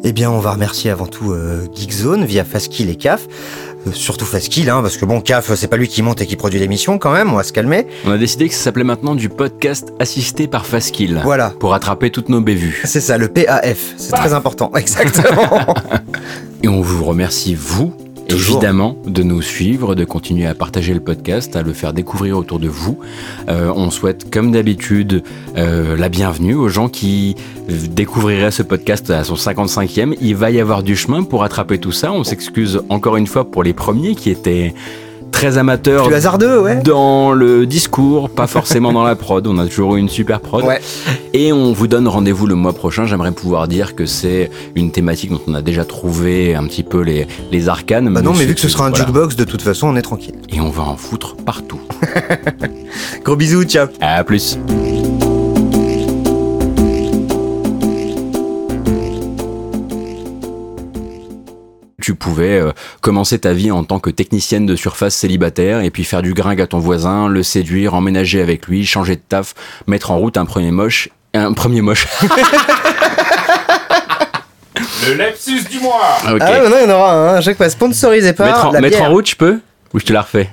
Eh 0.07 0.13
bien, 0.13 0.31
on 0.31 0.39
va 0.39 0.53
remercier 0.53 0.91
avant 0.91 1.07
tout 1.07 1.33
euh, 1.33 1.67
Geekzone 1.75 2.27
via 2.27 2.45
Faskill 2.45 2.91
et 2.91 2.95
CAF. 2.95 3.27
Euh, 3.87 3.91
surtout 3.93 4.27
Faskill, 4.27 4.69
hein, 4.69 4.83
parce 4.83 4.99
que 4.99 5.07
bon, 5.07 5.23
CAF, 5.23 5.55
c'est 5.55 5.67
pas 5.67 5.79
lui 5.79 5.89
qui 5.89 6.03
monte 6.03 6.21
et 6.21 6.27
qui 6.27 6.37
produit 6.37 6.61
l'émission 6.61 6.99
quand 6.99 7.11
même, 7.11 7.33
on 7.33 7.37
va 7.37 7.43
se 7.43 7.55
calmer. 7.55 7.87
On 8.05 8.11
a 8.11 8.19
décidé 8.19 8.51
que 8.51 8.55
ça 8.55 8.65
s'appelait 8.65 8.85
maintenant 8.85 9.15
du 9.15 9.31
podcast 9.31 9.95
assisté 9.99 10.47
par 10.47 10.67
Faskill. 10.67 11.23
Voilà. 11.25 11.55
Pour 11.59 11.73
attraper 11.73 12.11
toutes 12.11 12.29
nos 12.29 12.43
bévues. 12.43 12.83
C'est 12.85 13.01
ça, 13.01 13.17
le 13.17 13.29
PAF, 13.29 13.95
c'est 13.97 14.13
très 14.13 14.35
important, 14.35 14.71
exactement. 14.77 15.75
Et 16.63 16.69
on 16.69 16.83
vous 16.83 17.03
remercie, 17.03 17.55
vous, 17.55 17.95
Évidemment, 18.29 18.97
de 19.07 19.23
nous 19.23 19.43
suivre, 19.43 19.95
de 19.95 20.05
continuer 20.05 20.47
à 20.47 20.55
partager 20.55 20.95
le 20.95 21.01
podcast, 21.01 21.57
à 21.57 21.63
le 21.63 21.73
faire 21.73 21.93
découvrir 21.93 22.39
autour 22.39 22.59
de 22.59 22.69
vous. 22.69 22.99
Euh, 23.49 23.73
on 23.75 23.91
souhaite, 23.91 24.33
comme 24.33 24.53
d'habitude, 24.53 25.23
euh, 25.57 25.97
la 25.97 26.09
bienvenue 26.09 26.55
aux 26.55 26.69
gens 26.69 26.89
qui 26.89 27.37
euh, 27.71 27.75
découvriraient 27.91 28.51
ce 28.51 28.63
podcast 28.63 29.11
à 29.11 29.25
son 29.25 29.35
55e. 29.35 30.17
Il 30.21 30.37
va 30.37 30.51
y 30.51 30.61
avoir 30.61 30.83
du 30.83 30.97
chemin 30.97 31.23
pour 31.23 31.41
rattraper 31.41 31.79
tout 31.79 31.93
ça. 31.93 32.13
On 32.13 32.25
s'excuse 32.25 32.83
encore 32.89 33.17
une 33.17 33.27
fois 33.27 33.51
pour 33.51 33.63
les 33.63 33.75
premiers 33.75 34.15
qui 34.15 34.31
étaient 34.31 34.75
très 35.35 35.59
amateurs 35.59 36.07
du 36.07 36.15
hasardeux, 36.15 36.61
ouais. 36.61 36.77
dans 36.77 37.33
le 37.33 37.67
discours, 37.67 38.31
pas 38.31 38.47
forcément 38.47 38.93
dans 38.93 39.03
la 39.03 39.17
prod. 39.17 39.45
On 39.49 39.59
a 39.59 39.67
toujours 39.67 39.97
eu 39.97 39.99
une 39.99 40.09
super 40.09 40.41
prod. 40.41 40.65
Ouais. 40.65 40.81
Et 41.33 41.53
on 41.53 41.73
vous 41.73 41.89
donne 41.89 42.07
rendez-vous 42.07 42.47
le 42.47 42.55
mois 42.55 42.73
prochain. 42.73 43.05
J'aimerais 43.05 43.33
pouvoir 43.33 43.67
dire 43.67 43.97
que 43.97 44.07
c'est 44.07 44.49
une 44.77 44.93
thématique 44.93 45.31
dont 45.31 45.41
on 45.49 45.55
a 45.55 45.61
déjà 45.61 45.85
trouvé 45.85 46.55
un 46.55 46.65
petit 46.69 46.85
peu 46.85 47.01
les, 47.01 47.27
les 47.51 47.69
arcanes. 47.69 48.15
Bah 48.15 48.23
non, 48.23 48.33
mais 48.33 48.45
vu 48.47 48.55
que 48.55 48.61
ce 48.61 48.69
sera 48.69 48.87
un 48.87 48.91
voilà. 48.91 49.07
jukebox, 49.07 49.35
de 49.35 49.45
toute 49.45 49.63
façon, 49.63 49.89
on 49.89 49.97
est 49.97 50.03
tranquille. 50.03 50.37
Et 50.51 50.61
on 50.61 50.71
va 50.71 50.85
en 50.85 50.97
foutre 50.97 51.35
partout. 51.35 51.81
Gros 53.25 53.35
bisous, 53.35 53.65
ciao. 53.65 53.89
À 54.01 54.23
plus. 54.23 54.57
Tu 62.05 62.15
pouvais 62.15 62.61
euh, 62.61 62.73
commencer 63.01 63.39
ta 63.39 63.55
vie 63.55 63.71
en 63.71 63.83
tant 63.83 63.99
que 63.99 64.11
technicienne 64.11 64.67
de 64.67 64.77
surface 64.77 65.15
célibataire 65.15 65.81
et 65.81 65.89
puis 65.89 66.05
faire 66.05 66.21
du 66.21 66.35
gringue 66.35 66.61
à 66.61 66.67
ton 66.67 66.79
voisin, 66.79 67.29
le 67.29 67.43
séduire, 67.43 67.95
emménager 67.95 68.43
avec 68.43 68.67
lui, 68.67 68.85
changer 68.85 69.17
de 69.17 69.23
taf, 69.27 69.55
mettre 69.87 70.11
en 70.11 70.19
route 70.19 70.37
un 70.37 70.45
premier 70.45 70.71
moche. 70.71 71.09
Un 71.33 71.55
premier 71.55 71.81
moche. 71.81 72.07
Le 75.09 75.15
lapsus 75.15 75.63
du 75.71 75.81
mois 75.81 76.19
Ok. 76.31 76.41
Ah 76.43 76.53
ouais, 76.53 76.61
maintenant 76.61 76.77
il 76.83 76.91
y 76.91 76.93
en 76.93 76.95
aura 76.95 77.13
un, 77.15 77.29
hein, 77.29 77.37
à 77.37 77.41
chaque 77.41 77.57
fois 77.57 77.71
sponsorisé 77.71 78.35
par 78.35 78.49
mettre 78.49 78.67
en, 78.67 78.73
la 78.73 78.83
mettre 78.83 79.01
en 79.01 79.09
route, 79.09 79.31
je 79.31 79.37
peux? 79.37 79.61
Ou 79.95 79.99
je 79.99 80.05
te 80.05 80.13
la 80.13 80.21
refais? 80.21 80.51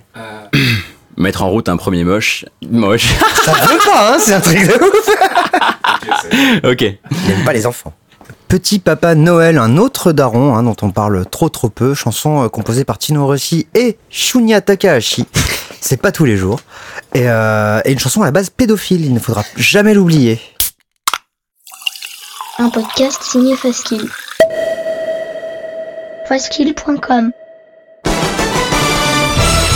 Mettre 1.17 1.43
en 1.43 1.49
route 1.49 1.67
un 1.67 1.75
premier 1.75 2.05
moche. 2.05 2.45
Moche. 2.69 3.09
Ça 3.43 3.51
veut 3.51 3.77
pas, 3.85 4.13
hein, 4.13 4.17
c'est 4.19 4.33
un 4.33 4.39
truc 4.39 4.57
de 4.59 4.73
ouf. 4.73 5.09
ok. 6.63 6.81
Il 6.81 6.97
n'aime 7.27 7.43
pas 7.43 7.51
les 7.51 7.65
enfants. 7.67 7.93
Petit 8.51 8.79
Papa 8.79 9.15
Noël, 9.15 9.57
un 9.57 9.77
autre 9.77 10.11
daron 10.11 10.55
hein, 10.55 10.63
dont 10.63 10.75
on 10.81 10.91
parle 10.91 11.25
trop 11.25 11.47
trop 11.47 11.69
peu, 11.69 11.93
chanson 11.93 12.43
euh, 12.43 12.49
composée 12.49 12.83
par 12.83 12.97
Tino 12.97 13.25
Rossi 13.25 13.65
et 13.75 13.97
Shunya 14.09 14.59
Takahashi. 14.59 15.25
C'est 15.79 15.95
pas 15.95 16.11
tous 16.11 16.25
les 16.25 16.35
jours. 16.35 16.59
Et, 17.13 17.29
euh, 17.29 17.79
et 17.85 17.93
une 17.93 17.99
chanson 17.99 18.21
à 18.23 18.25
la 18.25 18.31
base 18.31 18.49
pédophile, 18.49 19.05
il 19.05 19.13
ne 19.13 19.19
faudra 19.19 19.45
jamais 19.55 19.93
l'oublier. 19.93 20.41
Un 22.59 22.69
podcast 22.69 23.23
signé 23.23 23.55
Faskill. 23.55 24.09
Faskill.com 26.27 27.31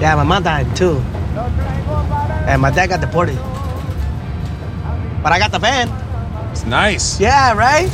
Yeah, 0.00 0.16
my 0.16 0.24
mom 0.24 0.42
died 0.42 0.74
too. 0.76 0.98
And 2.46 2.60
my 2.60 2.70
dad 2.70 2.88
got 2.88 3.00
deported. 3.00 3.36
But 5.22 5.32
I 5.32 5.38
got 5.38 5.52
the 5.52 5.58
band. 5.58 5.90
It's 6.52 6.66
nice. 6.66 7.18
Yeah, 7.18 7.54
right? 7.54 7.90